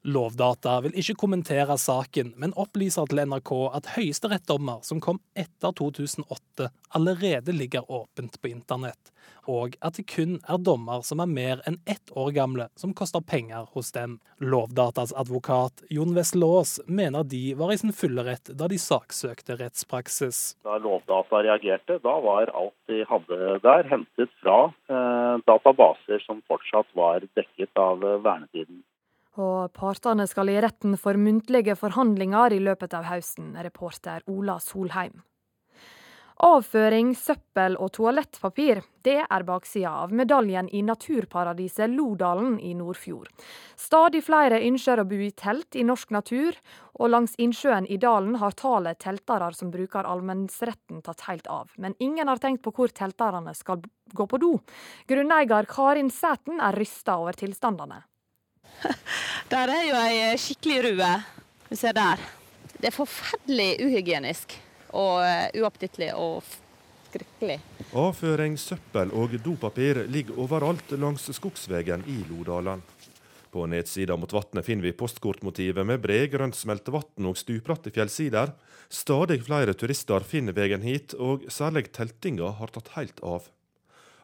Lovdata 0.03 0.81
vil 0.83 0.97
ikke 0.99 1.15
kommentere 1.21 1.77
saken, 1.79 2.33
men 2.43 2.55
opplyser 2.59 3.07
til 3.07 3.21
NRK 3.23 3.53
at 3.79 3.93
høyesterettsdommer 3.95 4.81
som 4.83 4.99
kom 4.99 5.21
etter 5.39 5.71
2008, 5.79 6.67
allerede 6.99 7.55
ligger 7.55 7.87
åpent 7.87 8.41
på 8.43 8.51
internett, 8.51 9.13
og 9.47 9.77
at 9.79 10.01
det 10.01 10.09
kun 10.11 10.41
er 10.51 10.59
dommer 10.59 11.07
som 11.07 11.23
er 11.23 11.31
mer 11.31 11.63
enn 11.71 11.79
ett 11.87 12.11
år 12.19 12.35
gamle, 12.35 12.67
som 12.75 12.97
koster 12.99 13.23
penger 13.23 13.71
hos 13.77 13.95
dem. 13.95 14.19
Lovdatas 14.43 15.15
advokat 15.15 15.85
Jon 15.87 16.17
Veslås 16.19 16.81
mener 16.87 17.23
de 17.23 17.55
var 17.55 17.71
i 17.71 17.79
sin 17.79 17.95
fulle 17.95 18.27
rett 18.27 18.51
da 18.59 18.67
de 18.67 18.83
saksøkte 18.83 19.61
rettspraksis. 19.63 20.57
Da 20.67 20.83
Lovdata 20.83 21.45
reagerte, 21.47 22.03
da 22.03 22.19
var 22.27 22.51
alt 22.51 22.75
de 22.91 23.05
hadde 23.07 23.59
der 23.63 23.87
hentet 23.95 24.35
fra 24.43 24.65
eh, 24.91 25.35
databaser 25.47 26.27
som 26.27 26.43
fortsatt 26.51 26.91
var 26.99 27.23
dekket 27.39 27.79
av 27.79 28.03
eh, 28.03 28.19
vernetiden. 28.27 28.83
Og 29.41 29.73
partene 29.73 30.27
skal 30.29 30.51
i 30.53 30.61
retten 30.61 30.99
for 31.01 31.17
muntlige 31.17 31.77
forhandlinger 31.79 32.53
i 32.53 32.61
løpet 32.61 32.93
av 32.93 33.09
høsten, 33.09 33.55
reporter 33.65 34.21
Ola 34.29 34.59
Solheim. 34.61 35.23
Avføring, 36.43 37.13
søppel 37.15 37.77
og 37.79 37.93
toalettpapir, 37.95 38.81
det 39.07 39.21
er 39.23 39.45
baksida 39.47 39.93
av 40.03 40.13
medaljen 40.17 40.67
i 40.75 40.81
naturparadiset 40.83 41.93
Lodalen 41.93 42.57
i 42.59 42.73
Nordfjord. 42.75 43.31
Stadig 43.79 44.25
flere 44.27 44.59
ønsker 44.67 44.99
å 44.99 45.07
bo 45.07 45.21
i 45.23 45.31
telt 45.31 45.79
i 45.79 45.87
norsk 45.87 46.11
natur, 46.11 46.59
og 46.99 47.15
langs 47.15 47.39
innsjøen 47.39 47.87
i 47.87 48.01
dalen 48.03 48.41
har 48.43 48.59
tallet 48.59 48.99
teltere 48.99 49.53
som 49.55 49.71
bruker 49.71 50.09
allmennsretten 50.09 51.05
tatt 51.07 51.29
helt 51.29 51.47
av. 51.47 51.71
Men 51.79 51.95
ingen 52.03 52.29
har 52.29 52.43
tenkt 52.43 52.67
på 52.67 52.75
hvor 52.75 52.91
telterne 52.91 53.55
skal 53.55 53.85
gå 54.13 54.27
på 54.27 54.43
do. 54.43 54.57
Grunneier 55.07 55.71
Karin 55.71 56.11
Sæten 56.11 56.59
er 56.59 56.75
rysta 56.75 57.21
over 57.23 57.39
tilstandene. 57.39 58.03
Der 59.53 59.73
er 59.75 59.85
jo 59.89 60.01
ei 60.01 60.37
skikkelig 60.41 60.81
rue. 60.89 61.13
Du 61.69 61.77
ser 61.77 61.97
der. 61.97 62.21
Det 62.79 62.91
er 62.91 62.97
forferdelig 62.97 63.71
uhygienisk 63.85 64.57
og 64.93 65.23
uopptittelig 65.57 66.11
og 66.19 66.43
skrekkelig. 67.13 67.61
Avføring, 67.93 68.57
søppel 68.59 69.13
og 69.17 69.37
dopapir 69.45 70.03
ligger 70.11 70.41
overalt 70.41 70.95
langs 70.99 71.29
skogsveien 71.37 72.05
i 72.09 72.23
Lodalen. 72.31 72.83
På 73.53 73.67
nedsida 73.69 74.17
mot 74.17 74.33
vannet 74.33 74.65
finner 74.65 74.87
vi 74.89 74.95
postkortmotivet 74.97 75.85
med 75.85 76.01
bre, 76.01 76.23
grønt 76.33 76.57
smeltevann 76.57 77.29
og 77.29 77.37
stupbratte 77.37 77.93
fjellsider. 77.93 78.55
Stadig 78.89 79.43
flere 79.45 79.75
turister 79.77 80.25
finner 80.25 80.57
veien 80.57 80.85
hit, 80.85 81.13
og 81.21 81.45
særlig 81.53 81.91
teltinga 81.93 82.55
har 82.57 82.73
tatt 82.73 82.95
helt 82.97 83.21
av. 83.21 83.51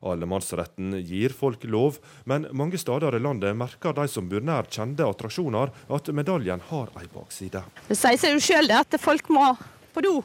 Allemannsretten 0.07 0.95
gir 1.03 1.35
folk 1.35 1.65
lov, 1.65 1.99
men 2.25 2.47
mange 2.53 2.79
steder 2.79 3.17
i 3.17 3.23
landet 3.23 3.57
merker 3.59 3.97
de 3.97 4.07
som 4.11 4.29
bor 4.31 4.45
nær 4.45 4.69
kjente 4.71 5.07
attraksjoner, 5.07 5.73
at 5.89 6.11
medaljen 6.15 6.63
har 6.71 6.93
ei 7.01 7.09
bakside. 7.13 7.65
Det 7.89 7.99
sier 7.99 8.21
seg 8.21 8.37
jo 8.37 8.45
sjøl 8.51 8.75
at 8.79 8.99
folk 9.03 9.31
må 9.35 9.51
på 9.95 10.05
do. 10.05 10.17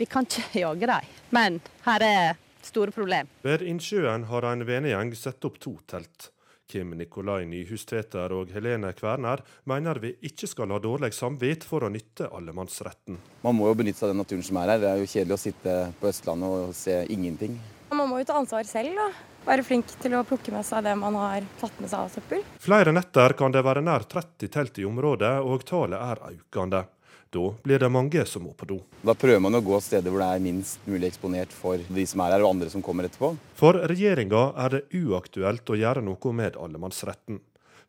Vi 0.00 0.08
kan 0.10 0.26
ikke 0.26 0.62
jage 0.64 0.90
dem, 0.90 1.14
men 1.36 1.60
her 1.86 2.06
er 2.06 2.36
store 2.64 2.92
problem. 2.94 3.30
Ved 3.46 3.64
innsjøen 3.66 4.26
har 4.30 4.46
en 4.48 4.66
venegjeng 4.68 5.14
satt 5.18 5.44
opp 5.48 5.58
to 5.62 5.78
telt. 5.90 6.30
Kim 6.70 6.92
Nikolai 6.94 7.48
Nyhustveter 7.50 8.30
og 8.30 8.52
Helene 8.54 8.92
Kverner 8.94 9.40
mener 9.66 9.98
vi 9.98 10.12
ikke 10.28 10.46
skal 10.46 10.70
ha 10.70 10.78
dårlig 10.78 11.10
samvitt 11.16 11.66
for 11.66 11.82
å 11.82 11.90
nytte 11.90 12.28
allemannsretten. 12.30 13.18
Man 13.42 13.58
må 13.58 13.66
jo 13.72 13.78
benytte 13.80 13.98
seg 13.98 14.06
av 14.06 14.12
den 14.14 14.22
naturen 14.22 14.46
som 14.46 14.60
er 14.62 14.70
her. 14.76 14.82
Det 14.84 14.90
er 14.92 15.02
jo 15.02 15.10
kjedelig 15.10 15.34
å 15.34 15.42
sitte 15.48 15.76
på 15.98 16.10
Østlandet 16.12 16.56
og 16.68 16.76
se 16.78 17.00
ingenting. 17.10 17.58
Man 17.90 18.08
må 18.08 18.20
jo 18.20 18.28
ta 18.28 18.38
ansvar 18.38 18.68
selv, 18.68 18.94
da. 18.94 19.08
Være 19.46 19.64
flink 19.64 19.88
til 20.02 20.14
å 20.14 20.22
plukke 20.28 20.52
med 20.54 20.66
seg 20.68 20.84
det 20.84 20.92
man 21.00 21.16
har 21.18 21.44
tatt 21.58 21.78
med 21.80 21.90
seg 21.90 22.04
av 22.04 22.12
søppel. 22.12 22.44
Flere 22.60 22.92
netter 22.94 23.34
kan 23.38 23.52
det 23.54 23.64
være 23.66 23.82
nær 23.82 24.04
30 24.06 24.52
telt 24.52 24.78
i 24.78 24.86
området, 24.86 25.32
og 25.42 25.64
tallet 25.68 25.98
er 25.98 26.22
økende. 26.36 26.84
Da 27.30 27.44
blir 27.62 27.78
det 27.78 27.88
mange 27.94 28.24
som 28.26 28.42
må 28.42 28.52
på 28.58 28.66
do. 28.66 28.80
Da 29.06 29.14
prøver 29.14 29.42
man 29.42 29.54
å 29.54 29.62
gå 29.62 29.78
steder 29.82 30.10
hvor 30.10 30.22
det 30.22 30.30
er 30.34 30.42
minst 30.42 30.82
mulig 30.86 31.12
eksponert 31.12 31.52
for 31.54 31.78
de 31.78 32.06
som 32.10 32.24
er 32.24 32.34
her 32.34 32.42
og 32.42 32.56
andre 32.56 32.70
som 32.72 32.82
kommer 32.82 33.06
etterpå. 33.06 33.32
For 33.58 33.78
regjeringa 33.90 34.48
er 34.64 34.74
det 34.74 34.82
uaktuelt 34.98 35.70
å 35.70 35.78
gjøre 35.78 36.02
noe 36.02 36.34
med 36.34 36.58
allemannsretten. 36.58 37.38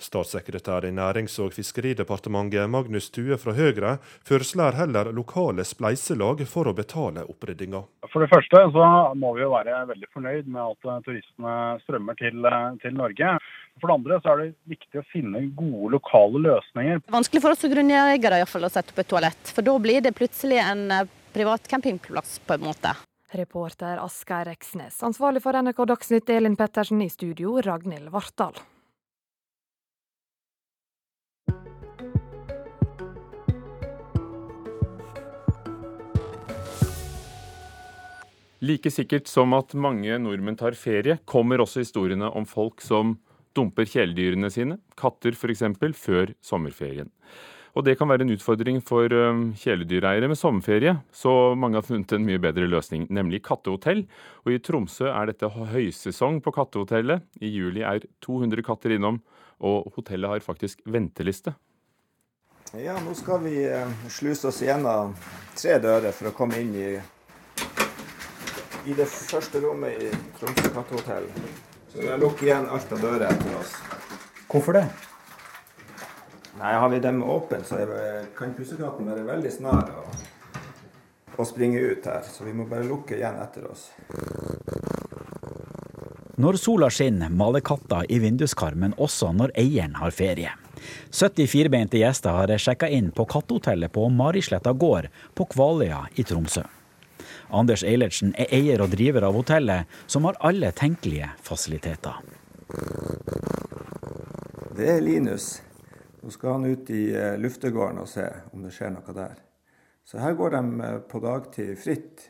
Statssekretær 0.02 0.86
i 0.88 0.92
Nærings- 0.96 1.38
og 1.44 1.54
fiskeridepartementet 1.56 2.70
Magnus 2.70 3.10
Tue 3.14 3.38
fra 3.42 3.54
Høyre 3.58 3.98
foreslår 4.28 4.78
heller 4.80 5.12
lokale 5.16 5.66
spleiselag 5.68 6.44
for 6.50 6.70
å 6.70 6.76
betale 6.78 7.26
oppryddinga. 7.30 7.84
For 8.12 8.24
det 8.24 8.32
første 8.32 8.64
så 8.76 8.88
må 9.16 9.34
vi 9.38 9.46
jo 9.46 9.52
være 9.54 9.84
veldig 9.92 10.10
fornøyd 10.14 10.50
med 10.52 10.62
at 10.64 10.90
eh, 10.90 11.04
turistene 11.06 11.58
strømmer 11.86 12.18
til, 12.20 12.42
eh, 12.50 12.66
til 12.84 12.98
Norge. 12.98 13.36
For 13.80 13.88
det 13.88 13.98
andre 14.00 14.20
så 14.24 14.34
er 14.34 14.42
det 14.42 14.50
viktig 14.74 15.00
å 15.02 15.08
finne 15.14 15.46
gode 15.58 15.94
lokale 15.96 16.42
løsninger. 16.48 17.00
Det 17.00 17.14
er 17.14 17.20
vanskelig 17.20 17.44
for 17.46 17.56
oss 17.56 17.64
som 17.64 17.72
grunneiere 17.72 18.42
å 18.44 18.74
sette 18.74 18.92
opp 18.92 19.00
et 19.06 19.12
toalett, 19.14 19.54
for 19.56 19.66
da 19.66 19.78
blir 19.80 20.04
det 20.04 20.16
plutselig 20.18 20.60
en 20.66 20.84
eh, 20.98 21.16
privat 21.32 21.70
campingplass 21.72 22.40
på 22.48 22.58
en 22.58 22.68
måte. 22.68 22.98
Reporter 23.32 24.02
Asgeir 24.04 24.50
Eksnes, 24.52 24.98
Ansvarlig 25.08 25.40
for 25.46 25.56
NRK 25.56 25.86
Dagsnytt 25.94 26.30
Elin 26.36 26.58
Pettersen 26.60 27.00
i 27.06 27.08
studio, 27.10 27.62
Ragnhild 27.64 28.12
Vartdal. 28.12 28.60
Like 38.62 38.92
sikkert 38.94 39.26
som 39.26 39.56
at 39.58 39.74
mange 39.74 40.14
nordmenn 40.22 40.58
tar 40.60 40.76
ferie, 40.78 41.18
kommer 41.26 41.64
også 41.64 41.82
historiene 41.82 42.28
om 42.30 42.46
folk 42.46 42.84
som 42.86 43.16
dumper 43.58 43.88
kjæledyrene 43.90 44.52
sine, 44.54 44.78
katter 45.00 45.34
f.eks., 45.34 45.64
før 45.98 46.36
sommerferien. 46.46 47.10
Og 47.74 47.86
det 47.88 47.96
kan 47.98 48.10
være 48.12 48.26
en 48.26 48.34
utfordring 48.36 48.82
for 48.84 49.08
kjæledyreiere 49.10 50.28
med 50.28 50.38
sommerferie, 50.38 50.94
så 51.10 51.56
mange 51.58 51.80
har 51.80 51.88
funnet 51.88 52.14
en 52.14 52.28
mye 52.28 52.42
bedre 52.44 52.68
løsning, 52.68 53.08
nemlig 53.10 53.42
kattehotell. 53.48 54.04
Og 54.46 54.54
i 54.54 54.60
Tromsø 54.60 55.08
er 55.10 55.32
dette 55.32 55.50
høysesong 55.50 56.42
på 56.44 56.54
kattehotellet. 56.54 57.24
I 57.42 57.50
juli 57.50 57.86
er 57.88 58.04
200 58.22 58.62
katter 58.68 58.94
innom, 58.98 59.22
og 59.64 59.90
hotellet 59.96 60.36
har 60.36 60.46
faktisk 60.46 60.84
venteliste. 60.86 61.56
Ja, 62.78 63.00
nå 63.04 63.16
skal 63.18 63.42
vi 63.44 63.56
sluse 64.12 64.52
oss 64.52 64.62
gjennom 64.64 65.16
tre 65.58 65.80
dører 65.82 66.14
for 66.16 66.30
å 66.30 66.36
komme 66.36 66.62
inn 66.62 66.76
i, 66.76 66.92
i 68.86 68.94
det 68.98 69.06
første 69.06 69.62
rommet 69.62 70.02
i 70.02 70.10
Tromsø 70.40 70.72
kattehotell. 70.74 71.28
Så 71.92 72.02
vi 72.02 72.18
lukker 72.22 72.48
igjen 72.48 72.70
alt 72.72 72.94
av 72.96 73.02
dører 73.04 73.28
etter 73.28 73.58
oss. 73.60 73.76
Hvorfor 74.50 74.78
det? 74.80 74.86
Nei, 76.60 76.74
Har 76.74 76.90
vi 76.90 77.00
dem 77.00 77.24
åpne, 77.24 77.64
så 77.66 77.80
kan 78.38 78.54
pussekatten 78.58 79.10
være 79.10 79.26
veldig 79.28 79.52
snar 79.52 79.92
og, 79.98 80.16
og 81.38 81.48
springe 81.48 81.80
ut 81.80 82.06
her. 82.06 82.26
Så 82.26 82.46
vi 82.46 82.54
må 82.54 82.68
bare 82.70 82.88
lukke 82.88 83.18
igjen 83.18 83.40
etter 83.42 83.70
oss. 83.70 83.90
Når 86.42 86.58
sola 86.58 86.90
skinner, 86.90 87.30
maler 87.30 87.62
katta 87.62 88.02
i 88.10 88.18
vinduskarmen 88.22 88.96
også 88.98 89.30
når 89.38 89.54
eieren 89.62 89.98
har 90.02 90.14
ferie. 90.16 90.54
70 91.14 91.50
firbeinte 91.52 92.00
gjester 92.02 92.34
har 92.34 92.58
sjekka 92.58 92.90
inn 92.90 93.12
på 93.14 93.28
kattehotellet 93.30 93.94
på 93.94 94.08
Marisletta 94.10 94.74
gård 94.74 95.12
på 95.38 95.46
Kvaløya 95.52 96.08
i 96.18 96.26
Tromsø. 96.26 96.64
Anders 97.52 97.84
Eilertsen 97.84 98.34
er 98.40 98.52
eier 98.56 98.82
og 98.84 98.94
driver 98.96 99.28
av 99.28 99.36
hotellet, 99.36 99.90
som 100.08 100.26
har 100.28 100.40
alle 100.40 100.72
tenkelige 100.72 101.30
fasiliteter. 101.44 102.22
Det 104.76 104.88
er 104.88 105.02
Linus. 105.04 105.60
Nå 106.22 106.32
skal 106.32 106.58
han 106.58 106.66
ut 106.72 106.90
i 106.94 107.06
luftegården 107.42 108.00
og 108.02 108.10
se 108.10 108.28
om 108.54 108.64
det 108.64 108.74
skjer 108.76 108.94
noe 108.96 109.16
der. 109.16 109.40
Så 110.06 110.20
her 110.20 110.34
går 110.34 110.56
de 110.56 110.92
på 111.10 111.20
dagtid 111.24 111.78
fritt. 111.80 112.28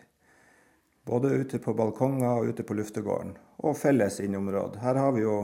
Både 1.06 1.34
ute 1.42 1.60
på 1.60 1.74
balkonger 1.74 2.42
og 2.42 2.52
ute 2.52 2.64
på 2.64 2.76
luftegården. 2.78 3.34
Og 3.66 3.78
felles 3.78 4.20
inneområde. 4.22 4.80
Her 4.82 4.96
har 4.96 5.12
vi 5.16 5.24
jo 5.24 5.38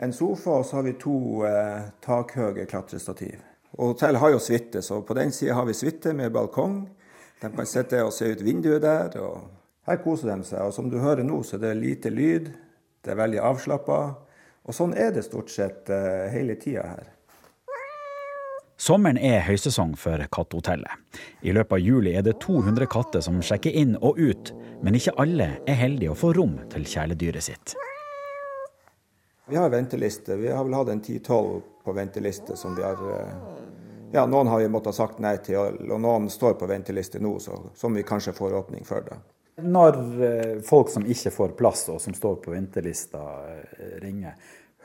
en 0.00 0.12
sofa, 0.12 0.50
og 0.50 0.66
så 0.66 0.78
har 0.78 0.86
vi 0.86 0.94
to 1.00 1.44
eh, 1.46 1.90
takhøye 2.02 2.64
klatrestativ. 2.70 3.42
Og 3.76 3.92
hotellet 3.92 4.20
har 4.22 4.32
jo 4.32 4.40
suite, 4.42 4.82
så 4.82 5.00
på 5.06 5.16
den 5.18 5.32
sida 5.32 5.54
har 5.58 5.66
vi 5.68 5.74
suite 5.76 6.14
med 6.16 6.32
balkong. 6.32 6.78
De 7.40 7.48
kan 7.56 7.66
sitte 7.66 8.02
og 8.04 8.12
se 8.12 8.28
ut 8.34 8.42
vinduet 8.44 8.82
der. 8.84 9.14
og 9.20 9.48
Her 9.88 10.00
koser 10.04 10.34
de 10.34 10.44
seg. 10.44 10.60
Og 10.66 10.74
som 10.76 10.90
du 10.92 10.98
hører 11.00 11.24
nå, 11.24 11.42
så 11.42 11.56
er 11.56 11.70
det 11.70 11.78
lite 11.80 12.12
lyd. 12.12 12.50
Det 13.00 13.14
er 13.14 13.22
veldig 13.22 13.40
avslappa. 13.40 14.00
Og 14.68 14.76
sånn 14.76 14.92
er 14.92 15.14
det 15.14 15.24
stort 15.24 15.48
sett 15.52 15.88
uh, 15.88 16.28
hele 16.32 16.58
tida 16.60 16.84
her. 16.84 17.08
Sommeren 18.80 19.18
er 19.20 19.42
høysesong 19.44 19.92
for 20.00 20.20
kattehotellet. 20.32 21.20
I 21.44 21.52
løpet 21.52 21.76
av 21.76 21.84
juli 21.84 22.14
er 22.16 22.24
det 22.24 22.38
200 22.40 22.88
katter 22.88 23.24
som 23.24 23.40
sjekker 23.44 23.74
inn 23.76 23.92
og 24.00 24.16
ut, 24.16 24.52
men 24.80 24.96
ikke 24.96 25.12
alle 25.20 25.50
er 25.68 25.76
heldige 25.76 26.14
å 26.14 26.16
få 26.16 26.32
rom 26.36 26.54
til 26.72 26.86
kjæledyret 26.88 27.44
sitt. 27.44 27.74
Vi 29.50 29.58
har 29.58 29.68
venteliste. 29.72 30.36
Vi 30.40 30.48
har 30.48 30.64
vel 30.64 30.78
hatt 30.78 30.92
en 30.94 31.02
10-12 31.02 31.60
på 31.84 31.96
venteliste 31.96 32.56
som 32.56 32.76
vi 32.76 32.84
har 32.86 33.00
ja, 34.12 34.24
Noen 34.26 34.50
har 34.50 34.62
vi 34.62 34.70
måttet 34.72 34.96
sagt 34.96 35.20
nei 35.22 35.36
til, 35.44 35.58
og 35.90 36.00
noen 36.02 36.30
står 36.32 36.56
på 36.60 36.68
venteliste 36.70 37.20
nå, 37.22 37.36
så, 37.42 37.58
som 37.78 37.94
vi 37.94 38.06
kanskje 38.06 38.34
får 38.36 38.56
åpning 38.62 38.86
for. 38.88 39.06
da. 39.06 39.20
Når 39.60 40.00
folk 40.66 40.88
som 40.92 41.04
ikke 41.06 41.32
får 41.34 41.54
plass, 41.58 41.84
og 41.92 42.00
som 42.02 42.16
står 42.16 42.40
på 42.44 42.54
ventelista, 42.54 43.20
ringer, 44.02 44.38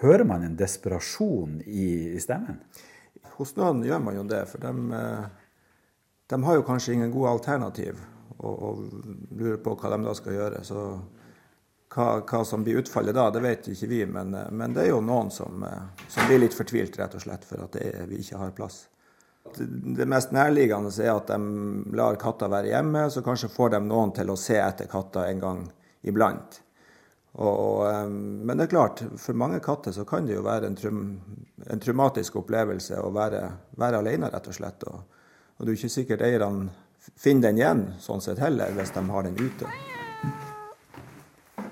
hører 0.04 0.28
man 0.28 0.44
en 0.44 0.58
desperasjon 0.60 1.62
i, 1.66 2.16
i 2.16 2.22
stemmen? 2.22 2.60
Hos 3.36 3.56
noen 3.58 3.84
gjør 3.86 4.04
man 4.04 4.18
jo 4.20 4.26
det, 4.28 4.44
for 4.52 4.64
de, 4.64 5.00
de 6.32 6.42
har 6.48 6.60
jo 6.60 6.68
kanskje 6.68 6.96
ingen 6.96 7.14
gode 7.14 7.36
alternativ 7.36 8.00
og, 8.38 8.54
og 8.54 9.36
lurer 9.36 9.62
på 9.64 9.76
hva 9.80 9.92
de 9.96 10.02
da 10.06 10.16
skal 10.18 10.38
gjøre. 10.38 10.64
Så 10.68 10.84
hva, 11.96 12.08
hva, 12.22 12.42
som 12.48 12.64
blir 12.64 12.82
utfallet 12.82 13.16
da, 13.16 13.30
det 13.32 13.44
vet 13.44 13.70
ikke 13.72 13.90
vi, 13.92 14.02
men, 14.10 14.36
men 14.52 14.76
det 14.76 14.86
er 14.86 14.92
jo 14.92 15.04
noen 15.04 15.32
som, 15.32 15.64
som, 16.08 16.28
blir 16.28 16.44
litt 16.44 16.58
fortvilt 16.58 17.00
rett 17.00 17.16
og 17.16 17.24
slett 17.24 17.48
for 17.48 17.64
at 17.68 17.78
er, 17.80 18.04
vi 18.10 18.20
ikke 18.24 18.42
har 18.42 18.56
plass. 18.58 18.86
Det 19.56 20.08
mest 20.10 20.34
nærliggende 20.36 20.92
er 21.04 21.14
at 21.14 21.30
de 21.30 21.96
lar 21.96 22.18
katta 22.20 22.50
være 22.52 22.74
hjemme, 22.74 23.06
så 23.14 23.24
kanskje 23.24 23.52
får 23.54 23.76
de 23.76 23.82
noen 23.86 24.14
til 24.16 24.32
å 24.34 24.38
se 24.40 24.58
etter 24.60 24.90
katta 24.92 25.28
en 25.30 25.44
gang 25.44 25.66
iblant. 26.06 26.62
Og, 27.36 27.84
men 28.10 28.56
det 28.56 28.68
er 28.68 28.72
klart, 28.72 29.04
for 29.20 29.36
mange 29.36 29.60
katter 29.64 29.92
så 29.96 30.06
kan 30.08 30.28
det 30.28 30.38
jo 30.38 30.46
være 30.46 30.70
en, 30.72 30.78
trum, 30.80 31.02
en 31.68 31.84
traumatisk 31.84 32.40
opplevelse 32.40 33.00
å 33.02 33.12
være, 33.16 33.44
være, 33.76 34.00
alene, 34.00 34.32
rett 34.32 34.48
og 34.52 34.56
slett. 34.56 34.88
Og, 34.88 35.22
og 35.58 35.62
det 35.62 35.68
er 35.68 35.76
jo 35.76 35.82
ikke 35.82 35.98
sikkert 35.98 36.26
eierne 36.28 36.72
finner 37.20 37.50
den 37.50 37.62
igjen, 37.62 37.86
sånn 38.02 38.24
sett 38.24 38.42
heller, 38.42 38.74
hvis 38.76 38.96
de 38.96 39.04
har 39.12 39.28
den 39.28 39.38
ute. 39.38 39.70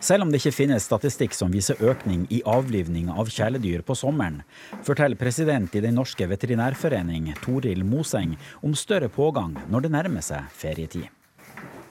Selv 0.03 0.25
om 0.25 0.31
det 0.31 0.41
ikke 0.41 0.51
finnes 0.51 0.83
statistikk 0.83 1.31
som 1.31 1.51
viser 1.53 1.79
økning 1.79 2.25
i 2.27 2.41
avlivning 2.43 3.07
av 3.07 3.29
kjæledyr 3.31 3.85
på 3.87 3.95
sommeren, 3.95 4.41
forteller 4.83 5.15
president 5.15 5.71
i 5.79 5.83
Den 5.85 5.95
norske 5.95 6.27
veterinærforening, 6.27 7.31
Toril 7.39 7.85
Moseng, 7.87 8.35
om 8.59 8.75
større 8.75 9.07
pågang 9.07 9.55
når 9.71 9.85
det 9.85 9.91
nærmer 9.95 10.25
seg 10.25 10.49
ferietid. 10.59 11.07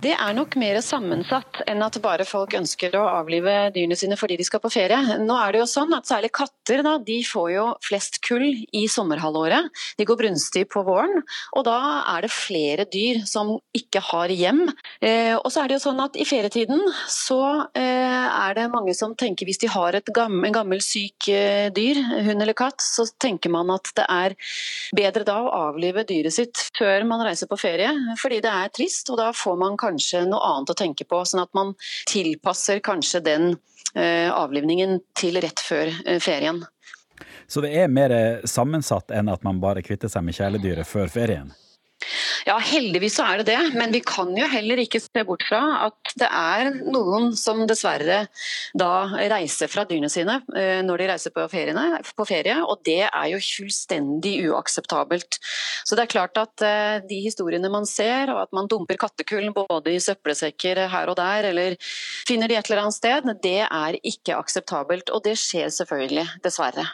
Det 0.03 0.13
er 0.13 0.33
nok 0.35 0.57
mer 0.59 0.81
sammensatt 0.83 1.63
enn 1.71 1.81
at 1.87 1.97
bare 2.03 2.25
folk 2.27 2.53
ønsker 2.59 2.97
å 2.99 3.05
avlive 3.21 3.71
dyrene 3.73 3.97
sine 3.97 4.17
fordi 4.19 4.37
de 4.41 4.45
skal 4.45 4.61
på 4.61 4.73
ferie. 4.75 4.99
Nå 5.23 5.37
er 5.39 5.55
det 5.55 5.61
jo 5.63 5.69
sånn 5.71 5.95
at 5.95 6.11
Særlig 6.11 6.33
katter 6.35 6.62
da, 6.69 6.97
de 6.99 7.19
får 7.27 7.49
jo 7.53 7.67
flest 7.83 8.21
kull 8.25 8.45
i 8.73 8.85
sommerhalvåret. 8.91 9.71
De 9.99 10.07
går 10.07 10.19
brunstig 10.21 10.67
på 10.73 10.83
våren, 10.87 11.23
og 11.57 11.65
da 11.67 11.79
er 12.15 12.25
det 12.25 12.33
flere 12.33 12.87
dyr 12.91 13.23
som 13.29 13.55
ikke 13.77 14.03
har 14.13 14.33
hjem. 14.33 14.65
Eh, 15.01 15.35
og 15.37 15.49
så 15.53 15.63
er 15.63 15.71
det 15.71 15.79
jo 15.79 15.85
sånn 15.87 16.03
at 16.05 16.17
I 16.21 16.27
ferietiden 16.29 16.83
så 17.11 17.41
eh, 17.79 18.29
er 18.29 18.57
det 18.59 18.69
mange 18.73 18.95
som 18.97 19.17
tenker 19.19 19.49
hvis 19.49 19.63
de 19.63 19.71
har 19.73 19.99
et 19.99 20.13
gammel, 20.15 20.49
en 20.49 20.57
gammel 20.57 20.83
syk 20.85 21.29
eh, 21.33 21.69
dyr, 21.75 22.01
hund 22.29 22.43
eller 22.45 22.57
katt, 22.59 22.83
så 22.83 23.07
tenker 23.23 23.53
man 23.53 23.73
at 23.75 23.93
det 23.99 24.07
er 24.09 24.37
bedre 24.97 25.27
da 25.29 25.39
å 25.43 25.53
avlive 25.69 26.07
dyret 26.09 26.35
sitt 26.35 26.67
før 26.79 27.07
man 27.09 27.25
reiser 27.27 27.51
på 27.51 27.59
ferie, 27.61 27.91
fordi 28.21 28.43
det 28.45 28.53
er 28.53 28.73
trist. 28.75 29.11
og 29.11 29.19
da 29.21 29.33
får 29.37 29.59
man 29.61 29.77
kanskje 29.81 30.25
noe 30.29 30.43
annet 30.53 30.73
å 30.73 30.79
tenke 30.79 31.07
på, 31.09 31.23
sånn 31.27 31.45
at 31.45 31.53
man 31.57 31.75
tilpasser 32.11 32.83
kanskje 32.85 33.23
den 33.25 33.53
avlivningen 34.01 35.01
til 35.19 35.41
rett 35.43 35.61
før 35.61 35.93
eh, 36.07 36.21
ferien. 36.23 36.63
Så 37.47 37.61
det 37.61 37.75
er 37.77 37.93
mer 37.93 38.13
sammensatt 38.49 39.13
enn 39.13 39.29
at 39.29 39.43
man 39.45 39.61
bare 39.61 39.83
kvitter 39.85 40.09
seg 40.09 40.25
med 40.25 40.37
kjæledyret 40.39 40.89
før 40.89 41.11
ferien? 41.13 41.53
Ja, 42.47 42.57
heldigvis 42.59 43.17
så 43.19 43.27
er 43.29 43.41
det 43.41 43.53
det. 43.53 43.61
Men 43.79 43.93
vi 43.95 44.03
kan 44.05 44.33
jo 44.37 44.47
heller 44.51 44.81
ikke 44.83 45.01
se 45.03 45.25
bort 45.27 45.45
fra 45.49 45.61
at 45.87 46.15
det 46.19 46.29
er 46.29 46.71
noen 46.83 47.31
som 47.39 47.65
dessverre 47.69 48.25
da 48.79 48.93
reiser 49.33 49.71
fra 49.71 49.85
dyrene 49.89 50.11
sine 50.13 50.41
eh, 50.59 50.81
når 50.85 51.03
de 51.03 51.09
reiser 51.13 51.35
på, 51.35 51.45
feriene, 51.53 52.01
på 52.17 52.27
ferie, 52.29 52.59
og 52.63 52.83
det 52.87 53.03
er 53.09 53.29
jo 53.33 53.41
fullstendig 53.43 54.35
uakseptabelt. 54.51 55.39
Så 55.87 55.99
det 55.99 56.07
er 56.07 56.15
klart 56.15 56.41
at 56.41 56.67
eh, 56.67 56.97
de 57.09 57.21
historiene 57.25 57.71
man 57.73 57.87
ser, 57.89 58.33
og 58.35 58.43
at 58.45 58.57
man 58.57 58.71
dumper 58.71 59.01
kattekull 59.01 59.51
både 59.55 59.95
i 59.95 60.03
søppelsekker 60.03 60.87
her 60.93 61.13
og 61.13 61.19
der, 61.21 61.51
eller 61.53 61.79
finner 62.29 62.51
de 62.51 62.59
et 62.59 62.71
eller 62.71 62.87
annet 62.87 62.99
sted, 62.99 63.33
det 63.43 63.61
er 63.69 64.01
ikke 64.03 64.39
akseptabelt. 64.39 65.13
Og 65.13 65.25
det 65.27 65.39
skjer 65.41 65.73
selvfølgelig, 65.73 66.29
dessverre. 66.45 66.89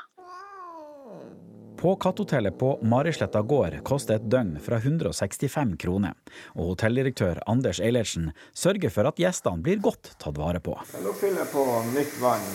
På 1.78 1.96
katthotellet 1.96 2.58
på 2.58 2.78
Marisletta 2.82 3.42
gård 3.42 3.76
koster 3.86 4.16
et 4.18 4.24
døgn 4.26 4.56
fra 4.58 4.80
165 4.82 5.76
kroner. 5.78 6.16
Og 6.56 6.72
hotelldirektør 6.72 7.38
Anders 7.46 7.78
Eilertsen 7.78 8.32
sørger 8.50 8.90
for 8.90 9.06
at 9.06 9.20
gjestene 9.22 9.62
blir 9.62 9.78
godt 9.84 10.10
tatt 10.18 10.40
vare 10.42 10.58
på. 10.58 10.74
Nå 11.04 11.12
fyller 11.20 11.44
jeg 11.44 11.52
på 11.52 11.62
nytt 11.92 12.16
vann. 12.18 12.48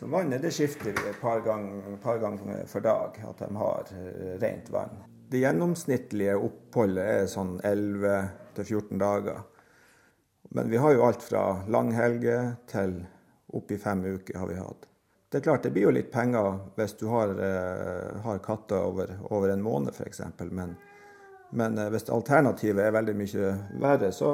Så 0.00 0.10
vannet 0.10 0.42
det 0.42 0.50
skifter 0.56 0.98
vi 0.98 1.06
et 1.12 1.22
par 1.22 1.44
ganger, 1.46 1.94
gang 2.24 2.42
for 2.66 2.82
dag, 2.82 3.22
at 3.30 3.44
de 3.44 3.62
har 3.62 3.94
eh, 3.94 4.34
rent 4.42 4.74
vann. 4.74 4.98
Det 5.30 5.44
gjennomsnittlige 5.44 6.34
oppholdet 6.42 7.06
er 7.20 7.30
sånn 7.30 7.54
11-14 7.62 8.98
dager. 8.98 9.44
Men 10.50 10.74
vi 10.74 10.82
har 10.82 10.98
jo 10.98 11.06
alt 11.06 11.22
fra 11.22 11.46
langhelger 11.70 12.56
til 12.66 12.98
oppi 13.54 13.78
fem 13.78 14.02
uker 14.10 14.42
har 14.42 14.50
vi 14.50 14.58
hatt. 14.58 14.87
Det 15.28 15.38
er 15.38 15.44
klart 15.44 15.66
det 15.66 15.74
blir 15.74 15.88
jo 15.88 15.92
litt 15.92 16.08
penger 16.12 16.54
hvis 16.78 16.94
du 17.00 17.08
har, 17.12 17.34
uh, 17.36 18.20
har 18.24 18.38
katter 18.44 18.80
over, 18.80 19.12
over, 19.28 19.50
en 19.52 19.64
måned 19.64 19.92
f.eks. 19.92 20.22
Men, 20.48 20.72
men 21.52 21.76
uh, 21.76 21.90
hvis 21.92 22.08
alternativet 22.08 22.86
er 22.86 22.94
veldig 22.96 23.16
mye 23.18 23.50
verre, 23.82 24.08
så, 24.16 24.30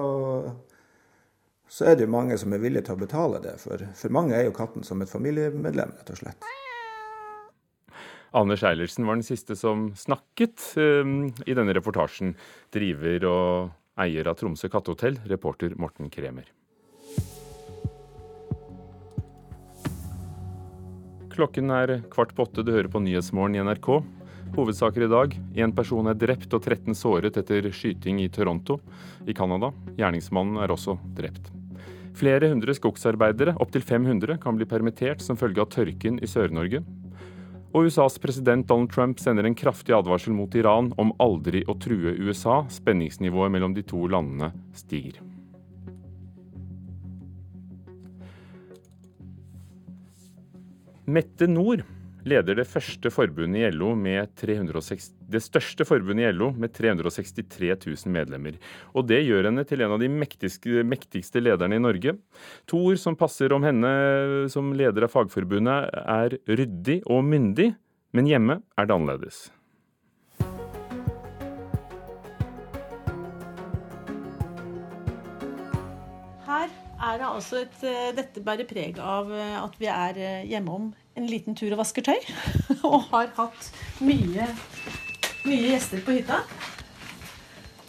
så 1.66 1.90
er 1.90 1.98
det 1.98 2.06
jo 2.06 2.14
mange 2.14 2.38
som 2.38 2.54
er 2.54 2.62
villige 2.62 2.86
til 2.86 2.94
å 2.94 3.02
betale 3.02 3.42
det. 3.42 3.56
For, 3.64 3.82
for 3.98 4.14
mange 4.14 4.38
er 4.38 4.46
jo 4.46 4.54
katten 4.54 4.86
som 4.86 5.02
et 5.02 5.10
familiemedlem, 5.10 5.96
rett 5.98 6.14
og 6.14 6.22
slett. 6.22 6.50
Anders 8.34 8.62
Eilertsen 8.66 9.06
var 9.06 9.18
den 9.18 9.26
siste 9.26 9.54
som 9.58 9.88
snakket 9.98 10.62
um, 10.78 11.28
i 11.46 11.54
denne 11.54 11.74
reportasjen. 11.74 12.34
Driver 12.74 13.30
og 13.30 14.02
eier 14.02 14.30
av 14.30 14.38
Tromsø 14.38 14.70
kattehotell, 14.70 15.20
reporter 15.30 15.74
Morten 15.78 16.10
Kremer. 16.10 16.48
Klokken 21.34 21.70
er 21.74 21.96
kvart 22.12 22.30
på 22.34 22.44
åtte. 22.46 22.62
Du 22.62 22.70
hører 22.70 22.86
på 22.86 23.00
Nyhetsmorgen 23.02 23.56
i 23.58 23.62
NRK. 23.66 23.88
Hovedsaker 24.54 25.02
i 25.02 25.10
dag. 25.10 25.32
Én 25.58 25.72
person 25.74 26.06
er 26.06 26.14
drept 26.14 26.54
og 26.54 26.62
13 26.62 26.94
såret 26.94 27.34
etter 27.40 27.66
skyting 27.74 28.20
i 28.22 28.28
Toronto 28.30 28.76
i 29.26 29.34
Canada. 29.34 29.72
Gjerningsmannen 29.98 30.62
er 30.62 30.70
også 30.70 30.94
drept. 31.18 31.50
Flere 32.14 32.52
hundre 32.52 32.76
skogsarbeidere, 32.78 33.56
opptil 33.58 33.82
500, 33.82 34.38
kan 34.38 34.54
bli 34.54 34.68
permittert 34.70 35.26
som 35.26 35.34
følge 35.34 35.64
av 35.64 35.72
tørken 35.74 36.22
i 36.22 36.30
Sør-Norge. 36.30 36.84
Og 37.74 37.90
USAs 37.90 38.20
president 38.22 38.68
Donald 38.70 38.94
Trump 38.94 39.18
sender 39.18 39.50
en 39.50 39.58
kraftig 39.58 39.98
advarsel 39.98 40.38
mot 40.38 40.54
Iran 40.54 40.94
om 41.02 41.10
aldri 41.18 41.66
å 41.66 41.74
true 41.74 42.14
USA. 42.22 42.62
Spenningsnivået 42.70 43.50
mellom 43.50 43.74
de 43.74 43.82
to 43.82 44.06
landene 44.06 44.54
stiger. 44.70 45.18
Mette 51.04 51.44
Nord 51.50 51.82
leder 52.24 52.56
det, 52.56 52.64
første 52.64 53.10
forbundet 53.12 53.60
i 53.60 53.70
LO 53.74 53.90
med 53.98 54.30
360, 54.40 55.10
det 55.28 55.42
største 55.44 55.84
forbundet 55.84 56.30
i 56.30 56.32
LO 56.32 56.48
med 56.56 56.72
363 56.72 57.74
000 57.74 58.14
medlemmer. 58.14 58.56
Og 58.96 59.04
det 59.10 59.20
gjør 59.26 59.50
henne 59.50 59.66
til 59.68 59.84
en 59.84 59.92
av 59.98 60.00
de 60.00 60.08
mektigste, 60.08 60.80
mektigste 60.88 61.42
lederne 61.44 61.76
i 61.76 61.82
Norge. 61.84 62.16
To 62.72 62.80
ord 62.88 63.02
som 63.02 63.18
passer 63.20 63.52
om 63.52 63.66
henne 63.68 63.90
som 64.52 64.72
leder 64.72 65.04
av 65.04 65.12
Fagforbundet, 65.12 65.92
er 65.92 66.38
ryddig 66.48 67.02
og 67.04 67.20
myndig. 67.28 67.74
Men 68.16 68.30
hjemme 68.30 68.62
er 68.78 68.88
det 68.88 68.96
annerledes. 68.96 69.44
Det 77.34 77.40
altså 77.40 77.62
et, 77.64 77.80
eh, 77.82 78.12
dette 78.14 78.42
bærer 78.44 78.66
preg 78.68 78.98
av 79.02 79.32
eh, 79.34 79.56
at 79.58 79.74
vi 79.80 79.88
er 79.90 80.18
hjemme 80.18 80.50
hjemom 80.52 80.92
en 81.14 81.26
liten 81.26 81.54
tur 81.54 81.72
og 81.72 81.80
vasker 81.82 82.02
tøy. 82.06 82.18
Og 82.84 83.08
har 83.10 83.30
hatt 83.36 83.70
mye, 84.02 84.48
mye 85.46 85.68
gjester 85.72 86.02
på 86.04 86.16
hytta. 86.18 86.42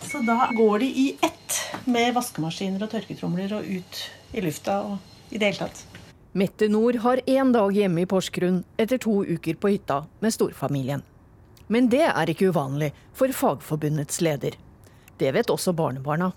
Så 0.05 0.21
da 0.25 0.49
går 0.53 0.79
de 0.79 0.89
i 0.89 1.05
ett 1.25 1.57
med 1.89 2.13
vaskemaskiner 2.15 2.85
og 2.85 2.91
tørketromler 2.93 3.53
og 3.57 3.65
ut 3.65 4.01
i 4.33 4.43
lufta 4.45 4.77
og 4.85 5.33
i 5.33 5.41
det 5.41 5.51
hele 5.51 5.65
tatt. 5.65 5.81
Mette 6.35 6.67
Nord 6.69 6.99
har 7.05 7.21
én 7.25 7.53
dag 7.55 7.73
hjemme 7.73 8.03
i 8.03 8.09
Porsgrunn 8.09 8.63
etter 8.77 8.99
to 9.01 9.21
uker 9.23 9.57
på 9.57 9.73
hytta 9.73 10.03
med 10.21 10.35
storfamilien. 10.35 11.01
Men 11.67 11.89
det 11.89 12.03
er 12.11 12.29
ikke 12.29 12.51
uvanlig 12.53 12.91
for 13.15 13.33
Fagforbundets 13.33 14.21
leder. 14.21 14.57
Det 15.17 15.31
vet 15.33 15.49
også 15.49 15.73
barnebarna. 15.73 16.33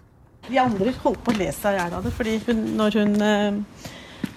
De 0.48 0.58
andre 0.60 0.92
holdt 1.02 1.20
på 1.24 1.32
å 1.34 1.38
le 1.38 1.48
seg 1.52 1.76
i 1.76 1.80
hjel 1.80 1.96
av 1.98 2.06
det, 2.06 2.12
fordi 2.16 2.38
hun, 2.46 2.60
når 2.78 2.98
hun, 3.02 3.14
eh, 3.24 3.88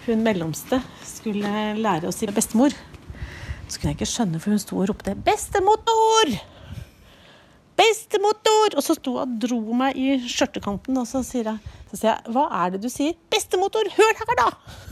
hun 0.08 0.24
mellomste 0.26 0.82
skulle 1.08 1.52
lære 1.80 2.10
å 2.10 2.16
si 2.16 2.28
bestemor, 2.28 2.76
så 3.72 3.80
kunne 3.80 3.94
jeg 3.94 4.02
ikke 4.02 4.12
skjønne, 4.12 4.42
for 4.44 4.52
hun 4.52 4.60
sto 4.60 4.80
og 4.82 4.90
ropte 4.92 5.16
'bestemotor'! 5.16 6.36
Bestemotor! 7.80 8.76
Og 8.76 8.84
så 8.84 8.98
sto 8.98 9.16
og 9.24 9.40
dro 9.40 9.62
meg 9.74 9.96
i 9.96 10.20
skjørtekanten, 10.28 10.98
og 11.00 11.08
så 11.08 11.24
sier 11.24 11.48
jeg, 11.54 11.76
så 11.90 11.96
sier 11.98 12.12
jeg 12.12 12.34
'hva 12.36 12.48
er 12.66 12.76
det 12.76 12.82
du 12.84 12.90
sier'? 12.92 13.16
'Bestemotor, 13.32 13.88
hør 13.96 14.14
her, 14.20 14.36
da!' 14.44 14.52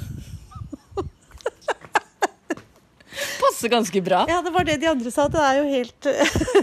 passer 3.39 3.69
ganske 3.69 4.01
bra. 4.01 4.25
Ja, 4.29 4.41
det 4.41 4.51
var 4.55 4.63
det 4.63 4.77
de 4.79 4.87
andre 4.87 5.11
sa. 5.11 5.27
Det 5.27 5.41
er 5.43 5.59
jo 5.59 5.65
helt 5.67 6.07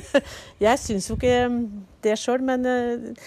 Jeg 0.67 0.79
syns 0.81 1.11
jo 1.11 1.17
ikke 1.19 1.51
det 2.05 2.17
sjøl, 2.21 2.41
men 2.41 2.65
eh, 2.65 3.21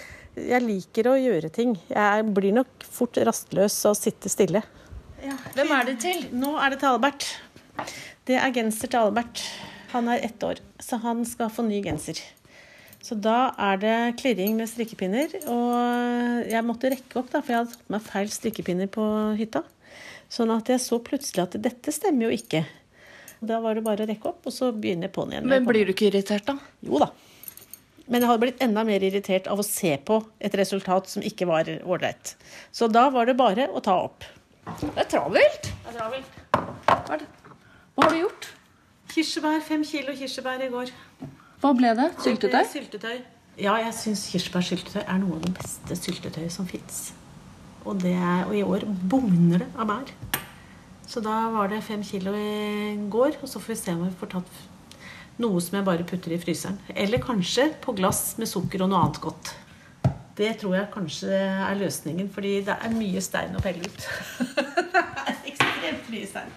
jeg 0.48 0.64
liker 0.66 1.10
å 1.12 1.18
gjøre 1.20 1.52
ting. 1.54 1.76
Jeg 1.92 2.26
blir 2.36 2.56
nok 2.56 2.88
fort 2.88 3.18
rastløs 3.28 3.78
og 3.90 3.98
sitte 4.00 4.32
stille. 4.32 4.64
Hvem 5.56 5.72
er 5.76 5.88
det 5.90 6.00
til? 6.04 6.26
Nå 6.36 6.56
er 6.62 6.74
det 6.74 6.82
til 6.82 6.94
Albert. 6.94 7.28
Det 8.28 8.38
er 8.40 8.54
genser 8.56 8.92
til 8.92 9.10
Albert. 9.10 9.44
Han 9.94 10.10
er 10.12 10.22
ett 10.26 10.44
år, 10.46 10.62
så 10.80 11.00
han 11.02 11.24
skal 11.26 11.50
få 11.52 11.66
ny 11.66 11.82
genser. 11.84 12.20
Så 13.02 13.16
da 13.16 13.52
er 13.58 13.80
det 13.82 13.96
klirring 14.20 14.58
med 14.60 14.70
strikkepinner. 14.70 15.32
Og 15.50 16.50
jeg 16.52 16.66
måtte 16.68 16.92
rekke 16.94 17.22
opp, 17.22 17.32
da, 17.32 17.42
for 17.42 17.54
jeg 17.56 17.62
hadde 17.62 17.78
tatt 17.78 17.94
meg 17.96 18.04
feil 18.06 18.34
strikkepinner 18.34 18.92
på 18.92 19.06
hytta. 19.40 19.64
Sånn 20.30 20.52
at 20.54 20.70
jeg 20.70 20.84
så 20.84 21.00
plutselig 21.02 21.48
at 21.48 21.58
dette 21.64 21.94
stemmer 21.96 22.28
jo 22.28 22.38
ikke. 22.38 22.66
Da 23.40 23.62
var 23.64 23.80
det 23.80 23.86
bare 23.86 24.04
å 24.04 24.10
rekke 24.10 24.30
opp, 24.30 24.44
og 24.46 24.54
så 24.54 24.70
begynner 24.76 25.08
jeg 25.08 25.16
på'n 25.16 25.34
igjen. 25.34 25.48
Men 25.50 25.68
blir 25.68 25.88
du 25.88 25.94
ikke 25.96 26.10
irritert, 26.12 26.46
da? 26.50 26.60
Jo 26.86 27.00
da. 27.02 27.10
Men 28.10 28.24
jeg 28.24 28.30
hadde 28.32 28.42
blitt 28.42 28.62
enda 28.66 28.84
mer 28.88 29.04
irritert 29.06 29.48
av 29.54 29.60
å 29.62 29.66
se 29.66 29.92
på 30.06 30.16
et 30.42 30.56
resultat 30.58 31.10
som 31.12 31.22
ikke 31.26 31.46
var 31.50 31.70
ålreit. 31.86 32.34
Så 32.74 32.88
da 32.90 33.08
var 33.14 33.30
det 33.30 33.36
bare 33.38 33.68
å 33.70 33.82
ta 33.86 34.00
opp. 34.08 34.26
Det 34.82 34.90
er 34.98 35.10
travelt. 35.10 35.70
Det 35.70 35.92
er 35.94 35.98
travelt. 36.00 36.40
Hva, 36.56 36.98
er 37.14 37.22
det? 37.22 37.28
Hva 37.96 38.08
har 38.08 38.16
du 38.16 38.20
gjort? 38.24 38.48
Kirsebær. 39.14 39.62
Fem 39.66 39.86
kilo 39.86 40.16
kirsebær 40.18 40.66
i 40.66 40.72
går. 40.74 40.92
Hva 41.62 41.74
ble 41.78 41.94
det? 41.98 42.10
Syltetøy? 42.26 42.64
Syltetøy. 42.74 43.16
Ja, 43.60 43.74
jeg 43.84 43.94
syns 43.98 44.26
kirsebærsyltetøy 44.32 45.02
er 45.04 45.18
noe 45.20 45.36
av 45.38 45.46
det 45.46 45.54
beste 45.58 45.98
syltetøyet 46.00 46.54
som 46.56 46.68
fins. 46.70 47.10
Og, 47.86 48.06
er- 48.08 48.46
og 48.48 48.54
i 48.56 48.64
år 48.64 48.86
bugner 49.12 49.66
det 49.66 49.70
av 49.78 49.90
bær. 49.90 50.14
Så 51.10 51.22
da 51.26 51.36
var 51.54 51.72
det 51.72 51.82
fem 51.84 52.02
kilo 52.06 52.32
i 52.38 52.96
går, 53.12 53.40
og 53.42 53.50
så 53.50 53.60
får 53.62 53.74
vi 53.74 53.80
se 53.82 53.96
om 53.98 54.04
vi 54.06 54.14
får 54.20 54.32
tatt 54.38 54.52
noe 55.40 55.62
som 55.64 55.80
jeg 55.80 55.88
bare 55.88 56.06
putter 56.08 56.36
i 56.36 56.40
fryseren. 56.42 56.80
Eller 56.96 57.22
kanskje 57.24 57.70
på 57.84 57.96
glass 57.98 58.38
med 58.40 58.50
sukker 58.52 58.84
og 58.86 58.92
noe 58.92 59.04
annet 59.06 59.22
godt. 59.24 59.54
Det 60.40 60.54
tror 60.62 60.78
jeg 60.78 60.92
kanskje 60.94 61.36
er 61.36 61.80
løsningen, 61.80 62.30
fordi 62.32 62.60
det 62.68 62.76
er 62.80 62.96
mye 62.96 63.22
stein 63.24 63.56
å 63.60 63.64
pelle 63.64 63.84
ut. 63.84 64.10
det 64.94 65.06
er 65.26 65.40
ekstremt 65.52 66.12
mye 66.14 66.28
stein. 66.30 66.54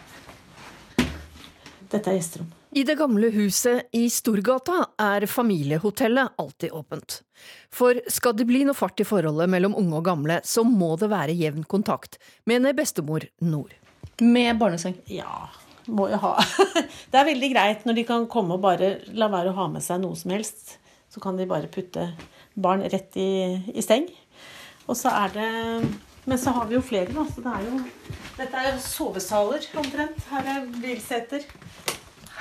Dette 1.92 2.08
er 2.08 2.20
gjesterom. 2.20 2.52
I 2.72 2.86
det 2.88 2.94
gamle 2.96 3.28
huset 3.34 3.90
i 3.92 4.06
Storgata 4.08 4.78
er 5.02 5.26
familiehotellet 5.28 6.38
alltid 6.40 6.72
åpent. 6.72 7.18
For 7.74 7.98
skal 8.08 8.38
det 8.38 8.46
bli 8.48 8.62
noe 8.64 8.78
fart 8.78 9.02
i 9.02 9.04
forholdet 9.04 9.50
mellom 9.52 9.74
unge 9.76 9.98
og 9.98 10.06
gamle, 10.06 10.38
så 10.40 10.64
må 10.64 10.94
det 10.96 11.10
være 11.12 11.36
jevn 11.36 11.66
kontakt, 11.68 12.16
mener 12.48 12.72
bestemor 12.78 13.26
Nord. 13.44 13.74
Med 14.22 14.56
barneseng? 14.62 14.96
Ja, 15.10 15.50
må 15.90 16.08
jo 16.12 16.18
ha. 16.22 16.36
Det 17.10 17.18
er 17.18 17.28
veldig 17.28 17.50
greit 17.52 17.86
når 17.88 17.98
de 17.98 18.06
kan 18.08 18.28
komme 18.30 18.56
og 18.56 18.64
bare 18.64 18.94
la 19.16 19.28
være 19.32 19.52
å 19.52 19.58
ha 19.58 19.68
med 19.72 19.84
seg 19.84 20.02
noe 20.02 20.18
som 20.18 20.34
helst. 20.34 20.76
Så 21.12 21.20
kan 21.20 21.36
de 21.36 21.48
bare 21.48 21.70
putte 21.72 22.10
barn 22.54 22.84
rett 22.92 23.16
i, 23.20 23.58
i 23.74 23.84
seng. 23.84 24.06
Og 24.88 24.96
så 24.98 25.12
er 25.14 25.34
det 25.34 25.50
Men 26.24 26.38
så 26.38 26.52
har 26.54 26.66
vi 26.70 26.76
jo 26.76 26.82
flere, 26.84 27.12
da. 27.12 27.26
Så 27.28 27.42
det 27.44 27.52
er 27.52 27.66
jo 27.68 27.80
Dette 28.38 28.58
er 28.58 28.70
jo 28.70 28.82
sovesaler 28.84 29.66
omtrent. 29.82 30.22
Her 30.30 30.50
er 30.54 30.68
bilseter. 30.82 31.44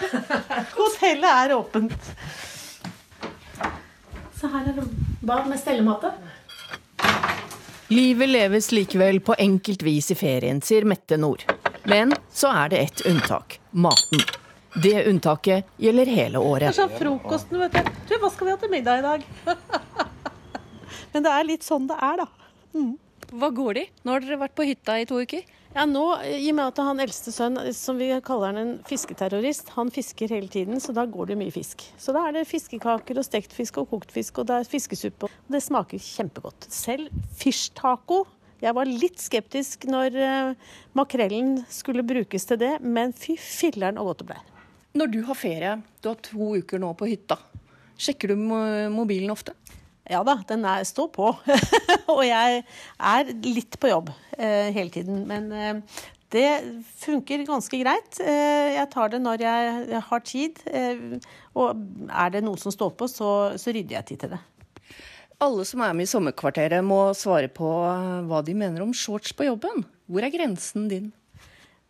Hotellet 0.78 1.32
er 1.32 1.56
åpent. 1.58 2.12
Så 4.40 4.50
her 4.50 4.72
er 4.72 4.78
det 4.80 4.88
bad 5.22 5.50
med 5.50 5.60
stellematte. 5.62 6.14
Livet 7.92 8.30
leves 8.32 8.72
likevel 8.72 9.20
på 9.20 9.36
enkelt 9.38 9.84
vis 9.84 10.14
i 10.14 10.16
ferien, 10.16 10.62
sier 10.64 10.88
Mette 10.88 11.20
Nord. 11.20 11.44
Men 11.84 12.14
så 12.34 12.52
er 12.54 12.70
det 12.70 12.80
ett 12.86 13.06
unntak 13.10 13.60
maten. 13.72 14.22
Det 14.84 15.06
unntaket 15.10 15.68
gjelder 15.82 16.06
hele 16.06 16.40
året. 16.40 16.70
Det 16.70 16.76
er 16.76 16.78
sånn 16.78 17.00
frokosten, 17.00 17.60
vet 17.60 17.74
du. 17.76 17.96
Du, 18.08 18.14
hva 18.22 18.30
skal 18.32 18.48
vi 18.48 18.54
ha 18.54 18.60
til 18.62 18.72
middag 18.72 19.02
i 19.02 19.08
dag? 19.08 19.26
Men 21.14 21.26
det 21.26 21.32
er 21.32 21.48
litt 21.48 21.66
sånn 21.68 21.90
det 21.90 21.98
er, 22.00 22.22
da. 22.24 22.28
Mm. 22.78 22.94
Hva 23.32 23.50
går 23.56 23.80
de? 23.80 23.84
Nå 24.04 24.14
har 24.16 24.24
dere 24.24 24.40
vært 24.46 24.56
på 24.56 24.68
hytta 24.68 24.96
i 25.02 25.08
to 25.10 25.20
uker. 25.20 25.44
Ja, 25.72 25.86
nå, 25.88 26.04
I 26.28 26.50
og 26.52 26.56
med 26.58 26.66
at 26.66 26.80
han 26.84 27.00
eldste 27.00 27.32
sønn, 27.32 27.56
som 27.76 28.00
vi 28.00 28.10
kaller 28.28 28.52
han 28.52 28.60
en 28.60 28.72
fisketerrorist, 28.88 29.72
han 29.78 29.92
fisker 29.92 30.32
hele 30.36 30.52
tiden, 30.52 30.82
så 30.84 30.92
da 30.96 31.06
går 31.08 31.32
det 31.32 31.38
mye 31.40 31.54
fisk. 31.56 31.86
Så 32.00 32.12
da 32.16 32.26
er 32.28 32.36
det 32.36 32.48
fiskekaker 32.50 33.20
og 33.20 33.28
stekt 33.28 33.56
fisk 33.56 33.80
og 33.80 33.88
kokt 33.94 34.12
fisk, 34.12 34.42
og 34.42 34.50
det 34.50 34.58
er 34.60 34.68
fiskesuppe. 34.68 35.30
Og 35.32 35.56
det 35.56 35.64
smaker 35.64 36.04
kjempegodt. 36.04 36.68
Selv 36.72 37.08
fish 37.40 37.72
taco. 37.78 38.26
Jeg 38.62 38.78
var 38.78 38.90
litt 38.90 39.22
skeptisk 39.22 39.88
når 39.90 40.18
eh, 40.22 40.72
makrellen 40.98 41.56
skulle 41.72 42.06
brukes 42.06 42.46
til 42.46 42.60
det, 42.62 42.76
men 42.82 43.14
fy 43.18 43.34
filleren 43.42 43.98
og 43.98 44.12
godt 44.12 44.22
det 44.22 44.30
ble. 44.32 44.40
Når 45.02 45.12
du 45.14 45.22
har 45.26 45.40
ferie, 45.40 45.76
du 46.04 46.12
har 46.12 46.20
to 46.22 46.54
uker 46.60 46.82
nå 46.82 46.92
på 47.00 47.08
hytta, 47.10 47.40
sjekker 48.02 48.34
du 48.34 48.42
mobilen 48.94 49.32
ofte? 49.34 49.56
Ja 50.12 50.24
da, 50.28 50.36
den 50.48 50.66
er, 50.68 50.84
står 50.86 51.10
på. 51.16 51.30
og 52.14 52.24
jeg 52.26 52.64
er 52.66 53.30
litt 53.46 53.78
på 53.80 53.92
jobb 53.92 54.12
eh, 54.38 54.70
hele 54.76 54.92
tiden. 54.94 55.24
Men 55.30 55.52
eh, 55.56 56.02
det 56.34 56.48
funker 57.02 57.46
ganske 57.48 57.80
greit. 57.82 58.20
Eh, 58.24 58.76
jeg 58.78 58.90
tar 58.94 59.14
det 59.14 59.22
når 59.24 59.46
jeg, 59.46 59.74
jeg 59.94 60.04
har 60.10 60.24
tid. 60.28 60.64
Eh, 60.68 61.04
og 61.56 61.86
er 62.08 62.34
det 62.36 62.44
noe 62.46 62.60
som 62.60 62.74
står 62.74 62.94
på, 63.00 63.10
så, 63.12 63.32
så 63.62 63.74
rydder 63.74 64.00
jeg 64.00 64.10
tid 64.12 64.26
til 64.26 64.36
det. 64.36 64.42
Alle 65.42 65.64
som 65.66 65.82
er 65.82 65.96
med 65.98 66.06
i 66.06 66.12
Sommerkvarteret 66.12 66.86
må 66.86 67.00
svare 67.18 67.50
på 67.50 67.66
eh, 67.88 68.20
hva 68.30 68.44
de 68.46 68.54
mener 68.54 68.84
om 68.84 68.94
shorts 68.94 69.34
på 69.34 69.48
jobben. 69.48 69.82
Hvor 70.06 70.22
er 70.22 70.34
grensen 70.34 70.86
din? 70.92 71.08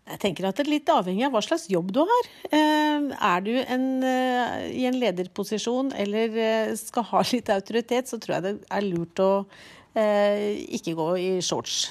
Jeg 0.08 0.20
tenker 0.22 0.48
at 0.48 0.56
det 0.56 0.64
er 0.64 0.72
litt 0.72 0.92
avhengig 0.92 1.26
av 1.28 1.34
hva 1.36 1.42
slags 1.44 1.66
jobb 1.72 1.90
du 1.92 2.00
har. 2.08 2.30
Eh, 2.48 3.10
er 3.12 3.44
du 3.44 3.52
en, 3.60 3.86
eh, 4.08 4.70
i 4.72 4.86
en 4.88 4.96
lederposisjon 5.02 5.92
eller 6.00 6.72
skal 6.80 7.06
ha 7.10 7.26
litt 7.34 7.52
autoritet, 7.52 8.08
så 8.08 8.22
tror 8.24 8.38
jeg 8.38 8.46
det 8.46 8.54
er 8.72 8.88
lurt 8.88 9.24
å 9.24 9.34
ikke 9.92 10.94
gå 10.96 11.06
i 11.20 11.30
shorts. 11.44 11.90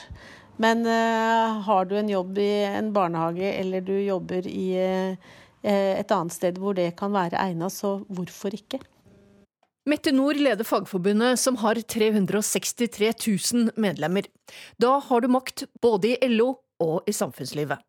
Men 0.56 0.86
har 0.88 1.84
du 1.84 1.92
en 1.98 2.08
jobb 2.08 2.38
i 2.40 2.62
en 2.64 2.88
barnehage 2.96 3.50
eller 3.58 3.84
du 3.84 3.92
jobber 3.92 4.46
i 4.48 4.70
et 5.60 6.14
annet 6.16 6.32
sted 6.32 6.56
hvor 6.56 6.78
det 6.78 6.94
kan 6.96 7.12
være 7.12 7.36
egnet, 7.44 7.76
så 7.76 7.98
hvorfor 8.08 8.56
ikke? 8.56 8.80
Mette 9.88 10.12
Nord 10.12 10.36
leder 10.36 10.64
Fagforbundet, 10.64 11.38
som 11.40 11.56
har 11.62 11.78
363 11.80 13.12
000 13.52 13.70
medlemmer. 13.80 14.26
Da 14.76 14.98
har 15.00 15.20
du 15.24 15.28
makt 15.32 15.64
både 15.80 16.12
i 16.12 16.28
LO 16.28 16.52
og 16.84 17.08
i 17.08 17.14
samfunnslivet. 17.16 17.80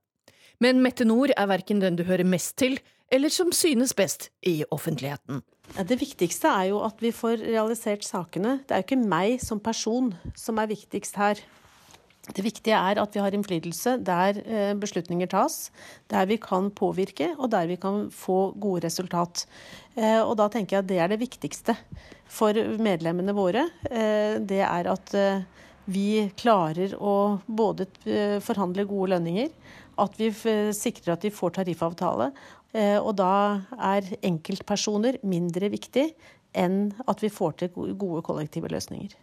Men 0.64 0.80
Mette 0.86 1.04
Nord 1.04 1.34
er 1.36 1.50
verken 1.52 1.82
den 1.84 1.98
du 2.00 2.06
hører 2.08 2.24
mest 2.24 2.56
til, 2.62 2.78
eller 3.12 3.34
som 3.34 3.52
synes 3.52 3.92
best 3.98 4.30
i 4.48 4.62
offentligheten. 4.72 5.42
Det 5.84 5.98
viktigste 6.00 6.48
er 6.48 6.70
jo 6.72 6.80
at 6.86 7.02
vi 7.04 7.12
får 7.12 7.44
realisert 7.44 8.08
sakene. 8.08 8.62
Det 8.64 8.76
er 8.76 8.84
jo 8.84 8.88
ikke 8.88 9.12
meg 9.12 9.44
som 9.44 9.60
person 9.60 10.14
som 10.36 10.64
er 10.64 10.72
viktigst 10.72 11.20
her. 11.20 11.44
Det 12.22 12.44
viktige 12.46 12.78
er 12.78 13.00
at 13.02 13.16
vi 13.16 13.22
har 13.24 13.34
innflytelse 13.34 13.96
der 14.06 14.38
eh, 14.46 14.74
beslutninger 14.78 15.30
tas, 15.32 15.72
der 16.12 16.28
vi 16.30 16.38
kan 16.38 16.70
påvirke 16.70 17.32
og 17.40 17.50
der 17.50 17.66
vi 17.66 17.80
kan 17.82 18.12
få 18.14 18.54
gode 18.62 18.86
resultat. 18.86 19.48
Eh, 19.96 20.22
Og 20.22 20.36
da 20.38 20.48
tenker 20.48 20.78
jeg 20.78 20.84
at 20.84 20.90
det 20.92 21.00
er 21.02 21.10
det 21.10 21.20
viktigste 21.24 21.76
for 22.30 22.54
medlemmene 22.78 23.34
våre. 23.34 23.66
Eh, 23.90 24.38
Det 24.38 24.62
er 24.62 24.92
at 24.92 25.16
vi 25.92 26.30
klarer 26.38 26.94
å 26.94 27.42
både 27.50 27.88
forhandle 28.40 28.86
gode 28.86 29.16
lønninger, 29.16 29.50
at 29.98 30.14
vi 30.16 30.30
sikrer 30.78 31.14
at 31.14 31.26
de 31.26 31.32
får 31.34 31.58
tariffavtale. 31.58 32.30
Og 33.02 33.16
da 33.18 33.66
er 33.76 34.06
enkeltpersoner 34.24 35.18
mindre 35.26 35.68
viktig 35.74 36.14
enn 36.54 36.94
at 37.08 37.20
vi 37.20 37.34
får 37.34 37.58
til 37.60 37.98
gode 37.98 38.22
kollektive 38.24 38.70
løsninger. 38.72 39.18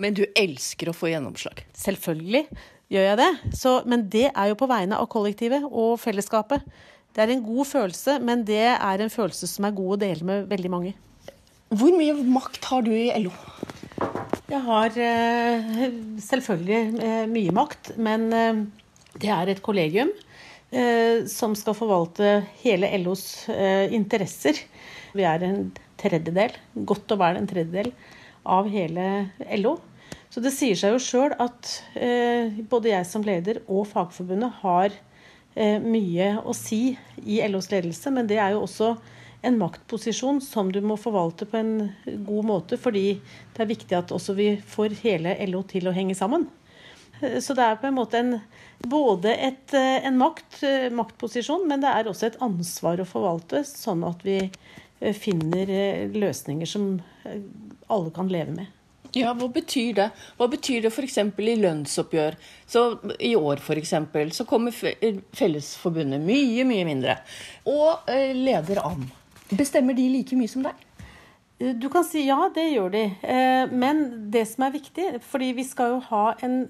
Men 0.00 0.16
du 0.16 0.24
elsker 0.38 0.90
å 0.90 0.96
få 0.96 1.10
gjennomslag? 1.12 1.62
Selvfølgelig 1.78 2.46
gjør 2.92 3.08
jeg 3.08 3.20
det. 3.20 3.30
Så, 3.56 3.76
men 3.90 4.08
det 4.12 4.28
er 4.30 4.50
jo 4.50 4.58
på 4.58 4.68
vegne 4.70 4.98
av 5.00 5.08
kollektivet 5.12 5.66
og 5.70 5.96
fellesskapet. 6.02 6.64
Det 7.14 7.22
er 7.22 7.30
en 7.34 7.44
god 7.46 7.68
følelse, 7.70 8.18
men 8.26 8.42
det 8.46 8.64
er 8.74 9.02
en 9.02 9.12
følelse 9.12 9.48
som 9.50 9.66
er 9.68 9.76
god 9.76 9.96
å 9.96 10.00
dele 10.02 10.26
med 10.26 10.48
veldig 10.50 10.72
mange. 10.72 10.94
Hvor 11.74 11.94
mye 11.96 12.14
makt 12.26 12.66
har 12.70 12.84
du 12.86 12.90
i 12.94 13.10
LO? 13.22 13.32
Jeg 14.50 14.60
har 14.66 14.98
eh, 15.00 15.70
selvfølgelig 16.22 16.80
eh, 17.02 17.22
mye 17.30 17.54
makt, 17.54 17.94
men 18.02 18.26
eh, 18.34 18.60
det 19.22 19.30
er 19.32 19.50
et 19.50 19.62
kollegium 19.64 20.10
eh, 20.74 21.24
som 21.30 21.54
skal 21.58 21.76
forvalte 21.78 22.36
hele 22.64 22.90
LOs 23.02 23.48
eh, 23.48 23.94
interesser. 23.96 24.58
Vi 25.14 25.24
er 25.26 25.46
en 25.46 25.70
tredjedel, 26.00 26.54
godt 26.86 27.14
og 27.14 27.22
vel 27.22 27.38
en 27.40 27.48
tredjedel, 27.48 27.92
av 28.44 28.68
hele 28.70 29.30
LO. 29.58 29.78
Så 30.30 30.42
det 30.42 30.52
sier 30.54 30.78
seg 30.78 30.94
jo 30.94 31.02
sjøl 31.02 31.34
at 31.40 31.68
eh, 31.94 32.54
både 32.68 32.90
jeg 32.90 33.06
som 33.08 33.24
leder 33.24 33.62
og 33.64 33.86
Fagforbundet 33.90 34.60
har 34.64 34.94
eh, 35.54 35.78
mye 35.82 36.32
å 36.42 36.54
si 36.56 36.96
i 37.22 37.38
LOs 37.46 37.70
ledelse, 37.70 38.10
men 38.14 38.28
det 38.30 38.40
er 38.42 38.56
jo 38.56 38.64
også 38.64 38.96
en 39.44 39.60
maktposisjon 39.60 40.40
som 40.42 40.72
du 40.72 40.80
må 40.82 40.96
forvalte 40.98 41.46
på 41.46 41.60
en 41.60 41.72
god 42.26 42.48
måte, 42.48 42.78
fordi 42.80 43.20
det 43.54 43.62
er 43.62 43.70
viktig 43.70 43.96
at 43.98 44.12
også 44.16 44.34
vi 44.38 44.54
får 44.58 44.96
hele 45.04 45.36
LO 45.50 45.62
til 45.68 45.86
å 45.86 45.94
henge 45.94 46.16
sammen. 46.18 46.48
Så 47.20 47.54
det 47.54 47.62
er 47.62 47.76
på 47.78 47.86
en 47.88 47.96
måte 47.96 48.18
en, 48.18 48.32
både 48.90 49.36
et, 49.38 49.74
en 49.76 50.16
makt, 50.18 50.64
maktposisjon, 50.96 51.62
men 51.70 51.84
det 51.84 51.92
er 51.92 52.08
også 52.10 52.26
et 52.26 52.40
ansvar 52.42 53.00
å 53.00 53.06
forvalte, 53.06 53.62
sånn 53.68 54.02
at 54.08 54.24
vi 54.26 54.40
finner 55.12 55.68
løsninger 56.14 56.68
som 56.68 56.86
alle 57.92 58.10
kan 58.14 58.30
leve 58.32 58.54
med. 58.56 58.72
Ja, 59.14 59.30
Hva 59.38 59.46
betyr 59.52 59.92
det? 59.94 60.08
Hva 60.38 60.48
betyr 60.50 60.82
det 60.82 60.90
f.eks. 60.90 61.18
i 61.22 61.56
lønnsoppgjør? 61.60 62.36
Så 62.66 62.82
I 63.22 63.34
år 63.38 63.62
f.eks. 63.62 63.94
så 64.34 64.46
kommer 64.48 64.74
Fellesforbundet 64.74 66.22
mye, 66.24 66.64
mye 66.66 66.86
mindre. 66.88 67.20
Og 67.70 68.10
eh, 68.10 68.34
leder 68.34 68.82
an. 68.82 69.06
Bestemmer 69.54 69.94
de 69.94 70.08
like 70.10 70.38
mye 70.38 70.50
som 70.50 70.66
deg? 70.66 70.82
Eh, 71.60 71.76
du 71.78 71.86
kan 71.92 72.06
si 72.06 72.24
ja, 72.26 72.40
det 72.54 72.66
gjør 72.72 72.90
de. 72.96 73.04
Eh, 73.22 73.70
men 73.70 74.04
det 74.34 74.48
som 74.50 74.66
er 74.66 74.74
viktig, 74.80 75.06
fordi 75.30 75.52
vi 75.60 75.68
skal 75.68 75.94
jo 75.94 76.02
ha 76.10 76.26
en 76.42 76.64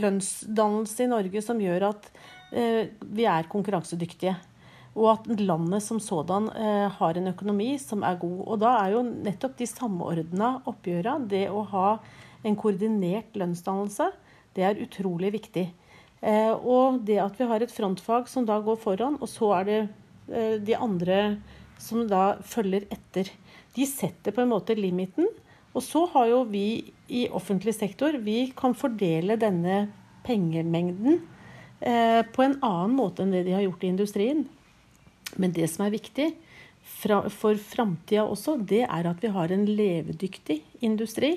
lønnsdannelse 0.00 1.04
i 1.04 1.12
Norge 1.12 1.44
som 1.44 1.60
gjør 1.60 1.90
at 1.92 2.12
vi 2.56 3.24
er 3.28 3.48
konkurransedyktige. 3.50 4.36
Og 4.96 5.10
at 5.12 5.26
landet 5.40 5.84
som 5.84 6.00
sådan 6.00 6.48
eh, 6.56 6.86
har 6.98 7.18
en 7.18 7.28
økonomi 7.28 7.74
som 7.80 8.04
er 8.06 8.16
god. 8.20 8.38
Og 8.46 8.60
da 8.62 8.72
er 8.80 8.94
jo 8.96 9.02
nettopp 9.04 9.58
de 9.58 9.68
samordna 9.68 10.54
oppgjøra, 10.64 11.18
det 11.28 11.46
å 11.52 11.66
ha 11.74 11.88
en 12.46 12.56
koordinert 12.56 13.36
lønnsdannelse, 13.36 14.08
det 14.56 14.64
er 14.64 14.80
utrolig 14.80 15.34
viktig. 15.36 15.66
Eh, 16.24 16.52
og 16.52 17.02
det 17.06 17.18
at 17.20 17.36
vi 17.36 17.48
har 17.50 17.62
et 17.62 17.72
frontfag 17.72 18.30
som 18.32 18.46
da 18.48 18.56
går 18.64 18.80
foran, 18.80 19.18
og 19.20 19.28
så 19.28 19.52
er 19.58 19.68
det 19.68 19.80
eh, 20.32 20.56
de 20.64 20.78
andre 20.78 21.20
som 21.82 22.06
da 22.08 22.38
følger 22.40 22.88
etter. 22.92 23.28
De 23.76 23.84
setter 23.84 24.32
på 24.32 24.42
en 24.42 24.54
måte 24.54 24.76
limiten. 24.78 25.28
Og 25.76 25.84
så 25.84 26.06
har 26.14 26.30
jo 26.30 26.40
vi 26.48 26.88
i 27.12 27.26
offentlig 27.28 27.74
sektor 27.76 28.16
Vi 28.24 28.46
kan 28.56 28.72
fordele 28.74 29.36
denne 29.36 29.90
pengemengden 30.24 31.20
eh, 31.80 32.22
på 32.24 32.42
en 32.46 32.56
annen 32.64 32.96
måte 32.96 33.22
enn 33.22 33.34
det 33.34 33.44
de 33.46 33.52
har 33.58 33.66
gjort 33.66 33.84
i 33.84 33.90
industrien. 33.92 34.46
Men 35.40 35.54
det 35.56 35.68
som 35.72 35.86
er 35.86 35.94
viktig 35.94 36.32
for 36.86 37.58
framtida 37.58 38.24
også, 38.24 38.56
det 38.62 38.84
er 38.86 39.08
at 39.10 39.22
vi 39.22 39.32
har 39.34 39.52
en 39.52 39.66
levedyktig 39.68 40.60
industri 40.86 41.36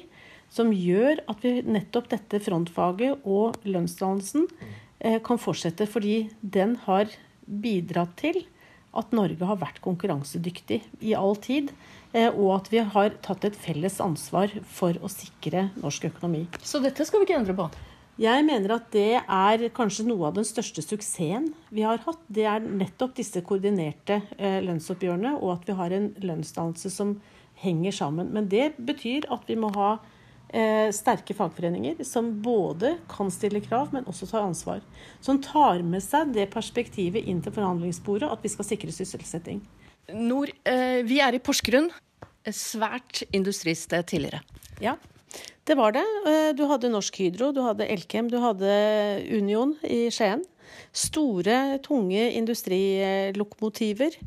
som 0.54 0.72
gjør 0.74 1.22
at 1.30 1.44
vi 1.46 1.60
nettopp 1.66 2.10
dette 2.12 2.42
frontfaget 2.42 3.26
og 3.28 3.60
lønnsdannelsen 3.70 4.48
eh, 5.00 5.20
kan 5.26 5.42
fortsette. 5.42 5.86
Fordi 5.90 6.30
den 6.42 6.78
har 6.88 7.12
bidratt 7.46 8.16
til 8.22 8.42
at 8.98 9.14
Norge 9.14 9.46
har 9.46 9.60
vært 9.62 9.82
konkurransedyktig 9.86 10.82
i 11.06 11.14
all 11.18 11.38
tid. 11.38 11.70
Eh, 12.14 12.32
og 12.34 12.56
at 12.58 12.72
vi 12.74 12.82
har 12.96 13.14
tatt 13.26 13.46
et 13.46 13.58
felles 13.58 14.00
ansvar 14.02 14.54
for 14.66 14.98
å 15.06 15.12
sikre 15.14 15.68
norsk 15.78 16.10
økonomi. 16.10 16.48
Så 16.66 16.82
dette 16.82 17.06
skal 17.06 17.22
vi 17.22 17.30
ikke 17.30 17.42
endre 17.44 17.58
på? 17.58 17.70
Jeg 18.20 18.44
mener 18.44 18.74
at 18.76 18.90
det 18.92 19.22
er 19.22 19.62
kanskje 19.72 20.04
noe 20.10 20.28
av 20.28 20.36
den 20.36 20.48
største 20.48 20.84
suksessen 20.84 21.54
vi 21.72 21.86
har 21.88 22.02
hatt. 22.04 22.20
Det 22.28 22.44
er 22.52 22.60
nettopp 22.64 23.14
disse 23.16 23.40
koordinerte 23.48 24.18
eh, 24.36 24.60
lønnsoppgjørene, 24.66 25.38
og 25.40 25.54
at 25.54 25.70
vi 25.70 25.76
har 25.80 25.96
en 25.96 26.10
lønnsdannelse 26.20 26.92
som 26.92 27.14
henger 27.64 27.96
sammen. 27.96 28.34
Men 28.36 28.50
det 28.52 28.74
betyr 28.76 29.30
at 29.32 29.48
vi 29.48 29.56
må 29.60 29.70
ha 29.78 29.94
eh, 30.52 30.90
sterke 30.96 31.36
fagforeninger 31.38 32.04
som 32.08 32.34
både 32.44 32.98
kan 33.12 33.32
stille 33.32 33.62
krav, 33.64 33.94
men 33.96 34.08
også 34.12 34.28
tar 34.28 34.44
ansvar. 34.44 34.84
Som 35.24 35.40
tar 35.46 35.80
med 35.88 36.04
seg 36.04 36.34
det 36.36 36.50
perspektivet 36.52 37.24
inn 37.24 37.40
til 37.46 37.56
forhandlingsbordet 37.56 38.28
at 38.28 38.44
vi 38.44 38.52
skal 38.52 38.68
sikre 38.68 38.96
sysselsetting. 38.96 39.64
Nord, 40.12 40.52
eh, 40.68 41.06
vi 41.08 41.22
er 41.24 41.38
i 41.38 41.40
Porsgrunn. 41.40 41.88
Svært 42.52 43.24
industristed 43.32 44.12
tidligere. 44.12 44.44
Ja. 44.84 44.98
Det 45.70 45.76
var 45.78 45.94
det. 45.94 46.02
Eh, 46.26 46.50
du 46.58 46.64
hadde 46.66 46.90
Norsk 46.90 47.20
Hydro, 47.22 47.52
du 47.54 47.62
hadde 47.62 47.86
Elkem, 47.94 48.30
du 48.32 48.40
hadde 48.42 48.70
Union 49.30 49.76
i 49.86 50.08
Skien. 50.10 50.42
Store, 50.98 51.78
tunge 51.86 52.24
industrilokomotiver. 52.40 54.18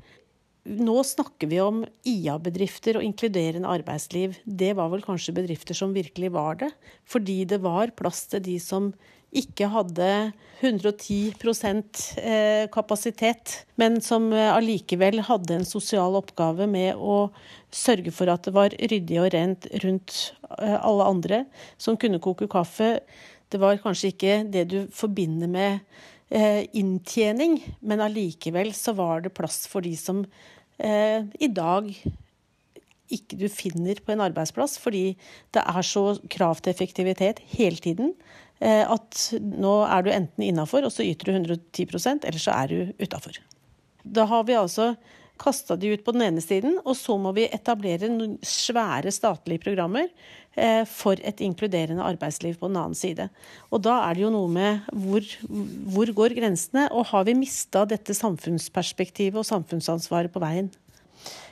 Nå 0.63 1.01
snakker 1.03 1.51
vi 1.51 1.59
om 1.59 1.81
IA-bedrifter 2.07 3.01
og 3.01 3.07
inkluderende 3.09 3.67
arbeidsliv. 3.67 4.37
Det 4.47 4.71
var 4.79 4.93
vel 4.93 5.03
kanskje 5.03 5.35
bedrifter 5.35 5.75
som 5.75 5.97
virkelig 5.97 6.31
var 6.37 6.61
det. 6.63 6.71
Fordi 7.11 7.41
det 7.51 7.59
var 7.65 7.91
plass 7.99 8.29
til 8.31 8.45
de 8.47 8.55
som 8.63 8.93
ikke 9.33 9.69
hadde 9.73 10.09
110 10.63 11.33
eh, 12.21 12.69
kapasitet, 12.73 13.55
men 13.81 13.99
som 14.05 14.29
eh, 14.33 14.51
allikevel 14.53 15.23
hadde 15.27 15.57
en 15.57 15.67
sosial 15.67 16.15
oppgave 16.19 16.69
med 16.71 17.01
å 17.01 17.33
sørge 17.73 18.13
for 18.15 18.31
at 18.31 18.45
det 18.47 18.55
var 18.55 18.77
ryddig 18.77 19.19
og 19.23 19.33
rent 19.35 19.67
rundt 19.83 20.19
eh, 20.61 20.77
alle 20.77 21.09
andre, 21.09 21.45
som 21.81 21.97
kunne 21.97 22.23
koke 22.23 22.51
kaffe. 22.53 22.99
Det 23.51 23.61
var 23.61 23.81
kanskje 23.83 24.13
ikke 24.13 24.39
det 24.53 24.67
du 24.73 24.81
forbinder 24.95 25.51
med 25.51 25.85
inntjening, 26.33 27.59
men 27.85 28.01
allikevel 28.01 28.71
så 28.73 28.95
var 28.97 29.21
det 29.21 29.35
plass 29.37 29.67
for 29.69 29.85
de 29.85 29.91
som 30.01 30.23
i 30.81 31.49
dag 31.53 31.91
ikke 33.13 33.37
du 33.37 33.45
finner 33.53 34.01
på 34.01 34.15
en 34.15 34.23
arbeidsplass, 34.25 34.79
fordi 34.81 35.11
det 35.53 35.61
er 35.61 35.85
så 35.85 36.15
krav 36.33 36.63
til 36.63 36.73
effektivitet 36.73 37.43
hele 37.53 37.77
tiden. 37.85 38.15
Eh, 38.63 38.85
at 38.87 39.33
nå 39.43 39.73
er 39.89 40.05
du 40.05 40.13
enten 40.15 40.45
innafor, 40.47 40.87
og 40.87 40.95
så 40.95 41.03
yter 41.03 41.29
du 41.31 41.35
110% 41.35 42.29
eller 42.29 42.43
så 42.43 42.55
er 42.55 42.71
du 42.71 43.03
utafor. 43.03 43.41
Da 44.03 44.27
har 44.31 44.47
vi 44.47 44.59
altså 44.59 44.93
kasta 45.43 45.75
de 45.81 45.91
ut 45.97 46.05
på 46.07 46.13
den 46.15 46.23
ene 46.29 46.43
siden, 46.45 46.77
og 46.85 46.95
så 46.95 47.17
må 47.19 47.33
vi 47.35 47.49
etablere 47.51 48.11
noen 48.13 48.37
svære 48.47 49.11
statlige 49.11 49.65
programmer 49.65 50.07
eh, 50.55 50.85
for 50.87 51.19
et 51.19 51.43
inkluderende 51.43 52.05
arbeidsliv 52.07 52.61
på 52.61 52.71
den 52.71 52.79
annen 52.79 52.99
side. 52.99 53.27
Og 53.75 53.83
da 53.83 53.99
er 54.05 54.15
det 54.15 54.27
jo 54.29 54.33
noe 54.35 54.53
med 54.53 54.87
hvor, 54.95 55.27
hvor 55.97 56.15
går 56.23 56.37
grensene, 56.39 56.87
og 56.95 57.09
har 57.11 57.27
vi 57.27 57.39
mista 57.41 57.83
dette 57.89 58.15
samfunnsperspektivet 58.15 59.43
og 59.43 59.49
samfunnsansvaret 59.49 60.31
på 60.31 60.45
veien? 60.45 60.71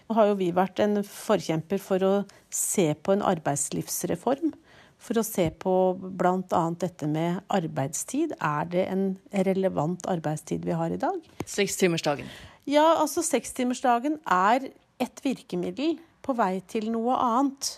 Nå 0.07 0.19
har 0.19 0.31
jo 0.31 0.39
vi 0.39 0.53
vært 0.55 0.79
en 0.83 1.01
forkjemper 1.07 1.83
for 1.83 2.07
å 2.07 2.15
se 2.55 2.93
på 2.95 3.17
en 3.17 3.27
arbeidslivsreform 3.27 4.55
for 5.01 5.21
å 5.21 5.25
se 5.25 5.47
på 5.63 5.75
bl.a. 5.97 6.63
dette 6.81 7.09
med 7.09 7.41
arbeidstid. 7.53 8.37
Er 8.37 8.69
det 8.71 8.85
en 8.93 9.05
relevant 9.49 10.07
arbeidstid 10.13 10.67
vi 10.69 10.77
har 10.77 10.93
i 10.93 11.01
dag? 11.01 11.19
Sekstimersdagen? 11.49 12.29
Ja, 12.69 13.01
altså 13.01 13.25
sekstimersdagen 13.25 14.19
er 14.29 14.69
et 15.01 15.25
virkemiddel 15.25 15.97
på 16.21 16.37
vei 16.37 16.61
til 16.69 16.91
noe 16.93 17.17
annet. 17.17 17.73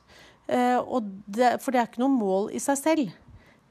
Eh, 0.50 0.78
det, 1.26 1.56
for 1.62 1.72
det 1.72 1.82
er 1.82 1.90
ikke 1.90 2.02
noe 2.02 2.16
mål 2.16 2.50
i 2.52 2.62
seg 2.62 2.80
selv. 2.80 3.18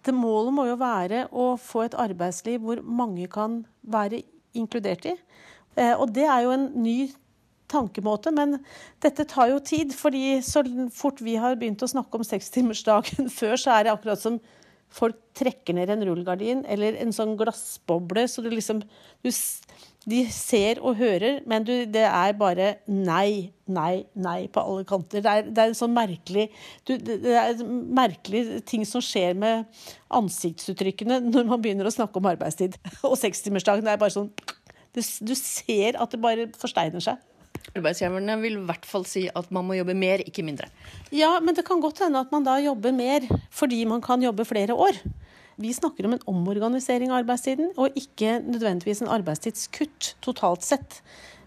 Det 0.02 0.14
Målet 0.18 0.56
må 0.56 0.66
jo 0.66 0.80
være 0.82 1.28
å 1.30 1.52
få 1.62 1.86
et 1.86 1.98
arbeidsliv 2.00 2.64
hvor 2.64 2.82
mange 2.82 3.28
kan 3.30 3.62
være 3.84 4.24
inkludert 4.58 5.06
i. 5.12 5.18
Eh, 5.76 5.94
og 5.94 6.10
det 6.16 6.26
er 6.26 6.48
jo 6.48 6.56
en 6.56 6.70
ny 6.82 6.98
tankemåte. 7.72 8.34
Men 8.36 8.60
dette 9.04 9.28
tar 9.30 9.52
jo 9.54 9.60
tid, 9.64 9.96
fordi 9.98 10.40
så 10.46 10.64
fort 10.94 11.22
vi 11.24 11.38
har 11.42 11.60
begynt 11.60 11.84
å 11.84 11.92
snakke 11.92 12.20
om 12.20 12.28
sekstimersdagen 12.28 13.32
før, 13.40 13.58
så 13.60 13.78
er 13.78 13.88
det 13.88 13.96
akkurat 13.96 14.22
som 14.22 14.42
folk 14.92 15.16
trekker 15.38 15.76
ned 15.78 15.92
en 15.94 16.04
rullegardin 16.04 16.66
eller 16.68 16.98
en 17.00 17.14
sånn 17.16 17.38
glassboble. 17.40 18.26
Så 18.28 18.44
du 18.44 18.50
liksom 18.52 18.84
du, 19.24 19.32
De 20.02 20.24
ser 20.34 20.80
og 20.82 20.98
hører, 20.98 21.44
men 21.46 21.64
du, 21.64 21.74
det 21.86 22.04
er 22.08 22.34
bare 22.34 22.72
nei, 22.90 23.54
nei, 23.70 24.04
nei 24.18 24.48
på 24.52 24.64
alle 24.66 24.86
kanter. 24.90 25.22
Det 25.22 25.32
er, 25.32 25.46
det 25.48 25.64
er 25.64 25.72
en 25.72 25.78
sånn 25.78 25.94
merkelig 25.96 26.48
du, 26.90 26.96
Det 26.98 27.36
er 27.38 27.62
merkelige 28.02 28.64
ting 28.68 28.84
som 28.90 29.04
skjer 29.06 29.38
med 29.38 29.70
ansiktsuttrykkene 30.12 31.22
når 31.30 31.52
man 31.54 31.62
begynner 31.62 31.88
å 31.88 31.94
snakke 31.94 32.20
om 32.20 32.32
arbeidstid. 32.34 32.80
Og 33.12 33.16
sekstimersdagen. 33.22 33.88
Er 33.88 34.02
bare 34.02 34.18
sånn 34.18 34.32
du, 34.92 35.00
du 35.00 35.36
ser 35.40 35.96
at 36.02 36.12
det 36.12 36.20
bare 36.20 36.50
forsteiner 36.60 37.04
seg. 37.04 37.22
Arbeidsgiverne 37.72 38.36
vil 38.42 38.58
i 38.60 38.66
hvert 38.68 38.86
fall 38.88 39.06
si 39.08 39.28
at 39.30 39.52
man 39.54 39.68
må 39.68 39.78
jobbe 39.78 39.96
mer, 39.98 40.24
ikke 40.26 40.44
mindre. 40.44 40.68
Ja, 41.16 41.38
men 41.40 41.56
det 41.56 41.66
kan 41.68 41.82
godt 41.84 42.04
hende 42.04 42.20
at 42.20 42.32
man 42.34 42.46
da 42.48 42.58
jobber 42.62 42.96
mer 42.96 43.28
fordi 43.54 43.84
man 43.90 44.04
kan 44.04 44.24
jobbe 44.24 44.48
flere 44.48 44.76
år. 44.76 45.00
Vi 45.62 45.74
snakker 45.74 46.08
om 46.08 46.16
en 46.16 46.26
omorganisering 46.32 47.12
av 47.12 47.22
arbeidstiden, 47.22 47.74
og 47.78 47.98
ikke 47.98 48.40
nødvendigvis 48.42 49.04
en 49.04 49.12
arbeidstidskutt 49.14 50.16
totalt 50.24 50.66
sett. 50.66 51.02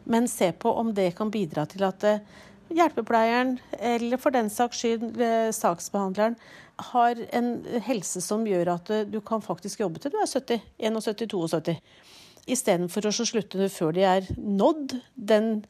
Men 0.05 0.29
se 0.29 0.53
på 0.53 0.71
om 0.71 0.93
det 0.95 1.15
kan 1.19 1.33
bidra 1.35 1.65
til 1.67 1.87
at 1.87 2.05
eh, 2.07 2.21
hjelpepleieren, 2.75 3.57
eller 3.81 4.21
for 4.21 4.35
den 4.35 4.51
saks 4.53 4.83
skyld 4.83 5.19
eh, 5.19 5.49
saksbehandleren, 5.57 6.37
har 6.93 7.19
en 7.33 7.51
helse 7.87 8.21
som 8.23 8.45
gjør 8.47 8.75
at 8.77 8.93
eh, 8.93 9.07
du 9.09 9.21
kan 9.25 9.43
faktisk 9.43 9.83
jobbe 9.83 10.03
til 10.03 10.15
du 10.15 10.21
er 10.21 10.31
70, 10.31 10.63
71-72. 10.79 11.79
Istedenfor 12.55 13.09
å 13.09 13.15
slutte 13.17 13.71
før 13.73 13.95
de 13.97 14.05
er 14.05 14.27
nådd 14.37 14.99
den 15.17 15.65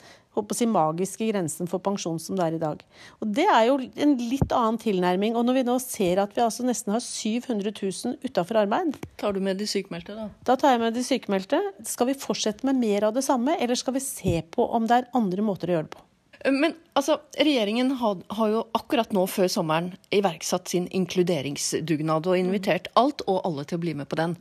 si, 0.55 0.66
magiske 0.70 1.28
grensen 1.30 1.68
for 1.70 1.82
pensjon 1.85 2.18
som 2.22 2.39
det 2.39 2.47
er 2.47 2.57
i 2.57 2.62
dag. 2.62 2.80
Og 3.20 3.35
Det 3.35 3.47
er 3.47 3.66
jo 3.68 3.78
en 3.80 4.14
litt 4.18 4.53
annen 4.53 4.78
tilnærming. 4.80 5.37
Og 5.37 5.47
når 5.47 5.61
vi 5.61 5.66
nå 5.68 5.78
ser 5.82 6.22
at 6.22 6.35
vi 6.37 6.45
altså 6.45 6.66
nesten 6.66 6.95
har 6.95 7.03
700 7.05 7.72
000 7.74 8.18
utafor 8.24 8.62
arbeid 8.64 8.97
Tar 9.20 9.35
du 9.35 9.41
med 9.41 9.59
de 9.59 9.66
sykemeldte, 9.68 10.16
da? 10.16 10.28
Da 10.45 10.57
tar 10.61 10.74
jeg 10.74 10.82
med 10.82 10.97
de 10.97 11.05
sykemeldte. 11.07 11.61
Skal 11.89 12.11
vi 12.11 12.18
fortsette 12.18 12.66
med 12.66 12.80
mer 12.80 13.09
av 13.09 13.14
det 13.16 13.24
samme, 13.26 13.57
eller 13.61 13.78
skal 13.78 13.97
vi 13.97 14.05
se 14.05 14.41
på 14.55 14.66
om 14.76 14.89
det 14.89 15.01
er 15.01 15.14
andre 15.16 15.45
måter 15.45 15.70
å 15.70 15.78
gjøre 15.78 15.89
det 15.89 15.97
på? 15.97 16.05
Men 16.45 16.74
altså, 16.93 17.16
regjeringen 17.41 17.95
har, 18.01 18.18
har, 18.37 18.49
jo 18.53 18.64
akkurat 18.76 19.14
nå 19.16 19.24
før 19.30 19.49
sommeren 19.49 19.95
iverksatt 20.12 20.68
sin 20.68 20.91
inkluderingsdugnad 20.93 22.28
og 22.28 22.37
invitert 22.37 22.91
alt 23.01 23.24
og 23.24 23.41
alle 23.49 23.64
til 23.64 23.80
å 23.80 23.85
bli 23.85 23.95
med 23.97 24.11
på 24.11 24.18
den 24.20 24.37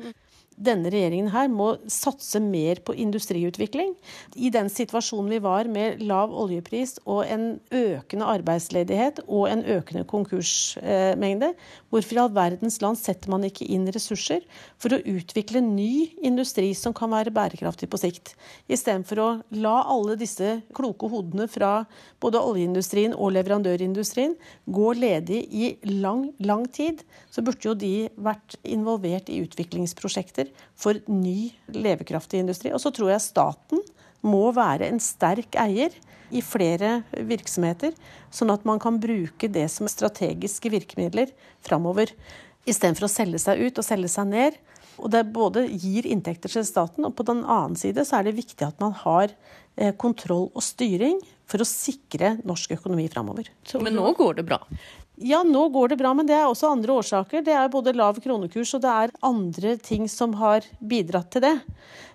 denne 0.57 0.91
regjeringen 0.93 1.31
her 1.33 1.49
må 1.51 1.73
satse 1.91 2.39
mer 2.43 2.81
på 2.85 2.95
industriutvikling. 2.99 3.93
I 4.35 4.51
den 4.53 4.69
situasjonen 4.71 5.31
vi 5.33 5.39
var 5.43 5.69
med 5.71 6.01
lav 6.03 6.33
oljepris 6.33 6.97
og 7.03 7.23
en 7.25 7.45
økende 7.73 8.27
arbeidsledighet 8.35 9.23
og 9.27 9.47
en 9.51 9.63
økende 9.75 10.05
konkursmengde, 10.09 11.53
hvorfor 11.93 12.17
i 12.17 12.21
all 12.23 12.33
verdens 12.35 12.79
land 12.83 12.99
setter 12.99 13.31
man 13.33 13.45
ikke 13.47 13.67
inn 13.71 13.87
ressurser 13.93 14.43
for 14.81 14.95
å 14.95 15.01
utvikle 15.01 15.63
ny 15.63 16.13
industri 16.25 16.71
som 16.77 16.95
kan 16.95 17.11
være 17.13 17.33
bærekraftig 17.33 17.89
på 17.91 18.01
sikt? 18.01 18.33
Istedenfor 18.67 19.23
å 19.23 19.29
la 19.63 19.75
alle 19.93 20.17
disse 20.19 20.59
kloke 20.75 21.09
hodene 21.11 21.47
fra 21.51 21.83
både 22.23 22.41
oljeindustrien 22.41 23.15
og 23.17 23.33
leverandørindustrien 23.37 24.35
gå 24.65 24.93
ledig 24.97 25.43
i 25.51 25.73
lang, 26.01 26.29
lang 26.43 26.67
tid, 26.71 27.03
så 27.33 27.43
burde 27.45 27.67
jo 27.67 27.75
de 27.77 27.93
vært 28.15 28.57
involvert 28.63 29.29
i 29.31 29.41
utviklingsprosjekter 29.43 30.42
muligheter 30.43 30.69
for 30.75 30.99
ny, 31.07 31.53
levekraftig 31.71 32.41
industri. 32.41 32.73
Og 32.73 32.81
så 32.81 32.91
tror 32.91 33.13
jeg 33.13 33.23
staten 33.23 33.79
må 34.23 34.51
være 34.55 34.89
en 34.89 34.99
sterk 34.99 35.55
eier 35.55 35.93
i 36.33 36.41
flere 36.41 37.03
virksomheter, 37.13 37.93
sånn 38.33 38.51
at 38.51 38.65
man 38.65 38.79
kan 38.79 38.99
bruke 38.99 39.47
det 39.47 39.69
som 39.69 39.87
strategiske 39.87 40.71
virkemidler 40.73 41.31
framover. 41.61 42.11
Istedenfor 42.65 43.05
å 43.05 43.11
selge 43.11 43.39
seg 43.39 43.61
ut 43.61 43.77
og 43.77 43.85
selge 43.85 44.09
seg 44.09 44.31
ned. 44.31 44.57
Og 44.97 45.09
det 45.09 45.23
både 45.33 45.65
gir 45.67 46.05
inntekter 46.05 46.51
til 46.51 46.65
staten, 46.65 47.05
og 47.05 47.15
på 47.17 47.25
den 47.25 47.43
annen 47.43 47.75
side 47.75 48.05
så 48.05 48.19
er 48.19 48.27
det 48.27 48.37
viktig 48.37 48.65
at 48.65 48.79
man 48.81 48.93
har 49.03 49.31
eh, 49.75 49.93
kontroll 49.97 50.51
og 50.53 50.63
styring 50.63 51.17
for 51.49 51.63
å 51.63 51.67
sikre 51.67 52.37
norsk 52.45 52.75
økonomi 52.77 53.07
framover. 53.11 53.49
Men 53.81 53.97
nå 53.97 54.13
går 54.17 54.37
det 54.39 54.45
bra? 54.47 54.61
Ja, 55.23 55.39
nå 55.47 55.69
går 55.71 55.93
det 55.93 55.97
bra, 56.01 56.09
men 56.11 56.27
det 56.27 56.35
er 56.35 56.49
også 56.49 56.73
andre 56.73 56.97
årsaker. 56.99 57.45
Det 57.45 57.53
er 57.55 57.69
både 57.71 57.93
lav 57.95 58.17
kronekurs 58.19 58.73
og 58.75 58.81
det 58.83 58.91
er 58.91 59.13
andre 59.23 59.77
ting 59.79 60.09
som 60.11 60.33
har 60.35 60.65
bidratt 60.83 61.29
til 61.31 61.45
det. 61.45 61.53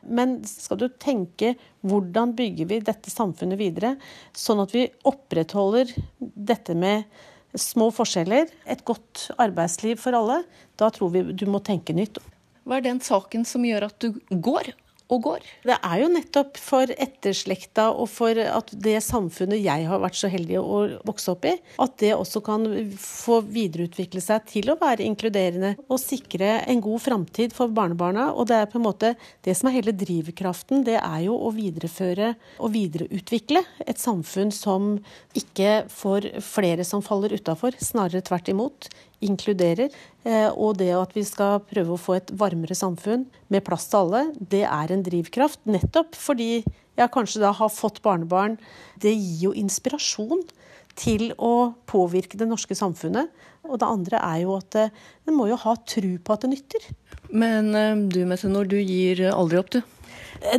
Men 0.04 0.34
skal 0.44 0.80
du 0.82 0.90
tenke 1.00 1.54
hvordan 1.88 2.34
bygger 2.36 2.68
vi 2.68 2.82
dette 2.84 3.08
samfunnet 3.08 3.56
videre, 3.60 3.94
sånn 4.36 4.60
at 4.60 4.74
vi 4.76 4.84
opprettholder 5.08 5.94
dette 6.20 6.76
med 6.76 7.08
små 7.56 7.88
forskjeller, 7.96 8.52
et 8.68 8.84
godt 8.84 9.30
arbeidsliv 9.40 9.96
for 10.02 10.12
alle, 10.18 10.42
da 10.76 10.90
tror 10.92 11.14
vi 11.14 11.24
du 11.32 11.46
må 11.48 11.62
tenke 11.64 11.96
nytt. 11.96 12.20
Hva 12.68 12.76
er 12.76 12.84
den 12.90 13.00
saken 13.00 13.48
som 13.48 13.64
gjør 13.64 13.88
at 13.88 14.04
du 14.04 14.20
går 14.28 14.74
og 15.08 15.22
går. 15.24 15.44
Det 15.64 15.76
er 15.76 16.02
jo 16.02 16.10
nettopp 16.12 16.58
for 16.60 16.90
etterslekta 16.92 17.88
og 17.94 18.08
for 18.12 18.38
at 18.38 18.72
det 18.72 18.98
samfunnet 19.04 19.62
jeg 19.62 19.86
har 19.88 20.02
vært 20.02 20.18
så 20.20 20.30
heldig 20.32 20.58
å 20.60 20.80
vokse 21.08 21.32
opp 21.32 21.46
i, 21.48 21.54
at 21.80 21.96
det 22.02 22.12
også 22.16 22.42
kan 22.44 22.66
få 23.00 23.40
videreutvikle 23.48 24.22
seg 24.24 24.44
til 24.50 24.72
å 24.72 24.78
være 24.80 25.06
inkluderende 25.06 25.74
og 25.88 26.00
sikre 26.02 26.58
en 26.68 26.82
god 26.84 27.04
framtid 27.04 27.56
for 27.56 27.72
barnebarna. 27.72 28.30
Og 28.34 28.50
det 28.50 28.60
er 28.60 28.70
på 28.70 28.80
en 28.80 28.86
måte 28.88 29.14
det 29.46 29.56
som 29.56 29.70
er 29.70 29.78
hele 29.78 29.96
drivkraften, 29.96 30.84
det 30.86 30.98
er 31.00 31.20
jo 31.26 31.36
å 31.36 31.52
videreføre 31.56 32.34
og 32.58 32.72
videreutvikle 32.76 33.64
et 33.88 34.00
samfunn 34.00 34.52
som 34.54 34.96
ikke 35.38 35.86
får 35.92 36.32
flere 36.44 36.84
som 36.86 37.02
faller 37.04 37.34
utafor, 37.38 37.76
snarere 37.80 38.24
tvert 38.24 38.52
imot 38.52 38.90
inkluderer. 39.24 39.94
Eh, 40.24 40.48
og 40.52 40.78
det 40.80 40.90
at 40.94 41.14
vi 41.16 41.24
skal 41.26 41.62
prøve 41.66 41.94
å 41.94 42.00
få 42.00 42.18
et 42.18 42.32
varmere 42.38 42.76
samfunn 42.78 43.26
med 43.52 43.64
plass 43.66 43.88
til 43.90 44.04
alle, 44.04 44.22
det 44.38 44.64
er 44.68 44.94
en 44.94 45.04
drivkraft. 45.06 45.60
Nettopp 45.68 46.18
fordi 46.18 46.62
jeg 46.98 47.14
kanskje 47.14 47.42
da 47.42 47.52
har 47.54 47.72
fått 47.72 48.02
barnebarn. 48.04 48.58
Det 49.00 49.14
gir 49.14 49.48
jo 49.48 49.54
inspirasjon 49.58 50.42
til 50.98 51.30
å 51.38 51.74
påvirke 51.90 52.38
det 52.38 52.48
norske 52.50 52.74
samfunnet. 52.78 53.30
Og 53.68 53.78
det 53.78 53.86
andre 53.86 54.22
er 54.22 54.42
jo 54.46 54.56
at 54.58 54.78
eh, 54.78 54.94
en 55.28 55.38
må 55.38 55.48
jo 55.50 55.60
ha 55.60 55.76
tru 55.86 56.16
på 56.18 56.34
at 56.34 56.46
det 56.46 56.54
nytter. 56.54 56.90
Men 57.30 57.72
eh, 57.74 57.94
du 58.10 58.24
Mette 58.26 58.50
Nord, 58.50 58.72
du 58.72 58.78
gir 58.80 59.28
aldri 59.32 59.62
opp, 59.62 59.72
du? 59.74 59.82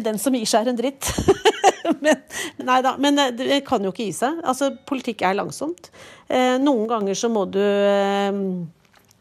Den 0.03 0.20
som 0.20 0.36
gir 0.36 0.47
seg, 0.47 0.68
er 0.68 0.74
en 0.74 0.80
dritt. 0.80 1.07
men, 2.06 2.22
nei 2.66 2.80
da, 2.86 2.96
men 3.02 3.20
eh, 3.22 3.34
det 3.36 3.62
kan 3.68 3.84
jo 3.84 3.94
ikke 3.94 4.08
gi 4.10 4.16
seg. 4.22 4.42
Altså, 4.44 4.72
politikk 4.90 5.24
er 5.28 5.38
langsomt. 5.40 5.92
Eh, 6.28 6.58
noen 6.62 6.88
ganger 6.90 7.18
så 7.18 7.32
må 7.32 7.46
du 7.50 7.62
eh, 7.62 8.40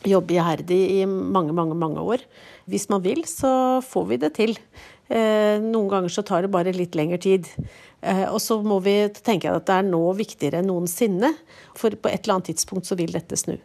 jobbe 0.09 0.37
iherdig 0.37 0.81
i 0.99 1.03
mange, 1.09 1.55
mange, 1.57 1.77
mange 1.79 2.05
år. 2.05 2.25
Hvis 2.69 2.89
man 2.93 3.03
vil, 3.05 3.25
så 3.29 3.81
får 3.85 4.09
vi 4.13 4.23
det 4.25 4.35
til. 4.37 4.59
Noen 5.09 5.87
ganger 5.89 6.13
så 6.13 6.21
tar 6.21 6.45
det 6.45 6.51
bare 6.53 6.75
litt 6.77 6.93
lengre 6.99 7.17
tid. 7.17 7.47
Og 8.29 8.37
så 8.45 8.59
må 8.61 8.77
vi 8.85 8.93
tenke 9.25 9.49
at 9.49 9.65
det 9.65 9.79
er 9.79 9.87
nå 9.89 10.03
viktigere 10.19 10.61
enn 10.61 10.69
noensinne. 10.69 11.31
For 11.73 11.97
på 11.97 12.13
et 12.13 12.29
eller 12.29 12.37
annet 12.37 12.51
tidspunkt 12.51 12.85
så 12.85 12.99
vil 13.01 13.17
dette 13.17 13.41
snu. 13.41 13.57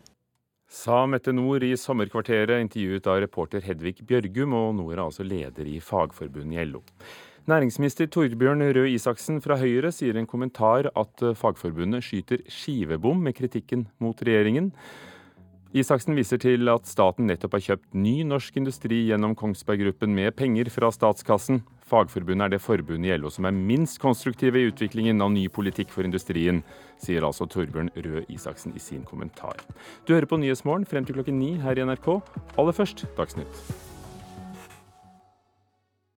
Sa 0.73 1.03
Mette 1.05 1.29
Nord 1.35 1.61
i 1.67 1.75
sommerkvarteret, 1.77 2.63
intervjuet 2.63 3.05
av 3.11 3.19
reporter 3.21 3.61
Hedvig 3.61 3.99
Bjørgum, 4.09 4.55
og 4.57 4.71
Nord 4.79 4.95
er 4.95 5.03
altså 5.03 5.27
leder 5.27 5.67
i 5.69 5.75
Fagforbundet 5.83 6.63
i 6.63 6.65
LO. 6.65 6.81
Næringsminister 7.43 8.07
Torbjørn 8.07 8.61
Røe 8.71 8.93
Isaksen 8.93 9.41
fra 9.43 9.57
Høyre 9.59 9.89
sier 9.91 10.15
i 10.15 10.21
en 10.21 10.27
kommentar 10.31 10.87
at 10.95 11.23
eh, 11.27 11.33
Fagforbundet 11.35 12.05
skyter 12.05 12.39
skivebom 12.47 13.19
med 13.19 13.35
kritikken 13.35 13.83
mot 13.99 14.15
regjeringen. 14.23 14.69
Isaksen 15.75 16.15
viser 16.15 16.39
til 16.39 16.71
at 16.71 16.87
staten 16.87 17.27
nettopp 17.27 17.57
har 17.57 17.65
kjøpt 17.65 17.99
ny 17.99 18.21
norsk 18.29 18.61
industri 18.61 19.01
gjennom 19.09 19.35
Kongsberg 19.35 19.83
Gruppen 19.83 20.15
med 20.15 20.31
penger 20.39 20.71
fra 20.71 20.87
statskassen. 20.95 21.65
Fagforbundet 21.83 22.45
er 22.47 22.55
det 22.55 22.63
forbundet 22.63 23.11
i 23.11 23.19
LO 23.19 23.33
som 23.33 23.49
er 23.49 23.59
minst 23.59 23.99
konstruktive 23.99 24.61
i 24.61 24.69
utviklingen 24.71 25.19
av 25.19 25.35
ny 25.35 25.49
politikk 25.51 25.91
for 25.91 26.07
industrien, 26.07 26.63
sier 26.95 27.27
altså 27.27 27.49
Torbjørn 27.51 27.91
Røe 27.97 28.23
Isaksen 28.31 28.71
i 28.71 28.79
sin 28.79 29.03
kommentar. 29.03 29.59
Du 30.07 30.15
hører 30.15 30.31
på 30.31 30.39
Nyhetsmorgen 30.39 30.87
frem 30.87 31.03
til 31.03 31.19
klokken 31.19 31.43
ni 31.43 31.57
her 31.59 31.75
i 31.75 31.83
NRK. 31.91 32.13
Aller 32.55 32.79
først 32.79 33.03
Dagsnytt. 33.19 33.91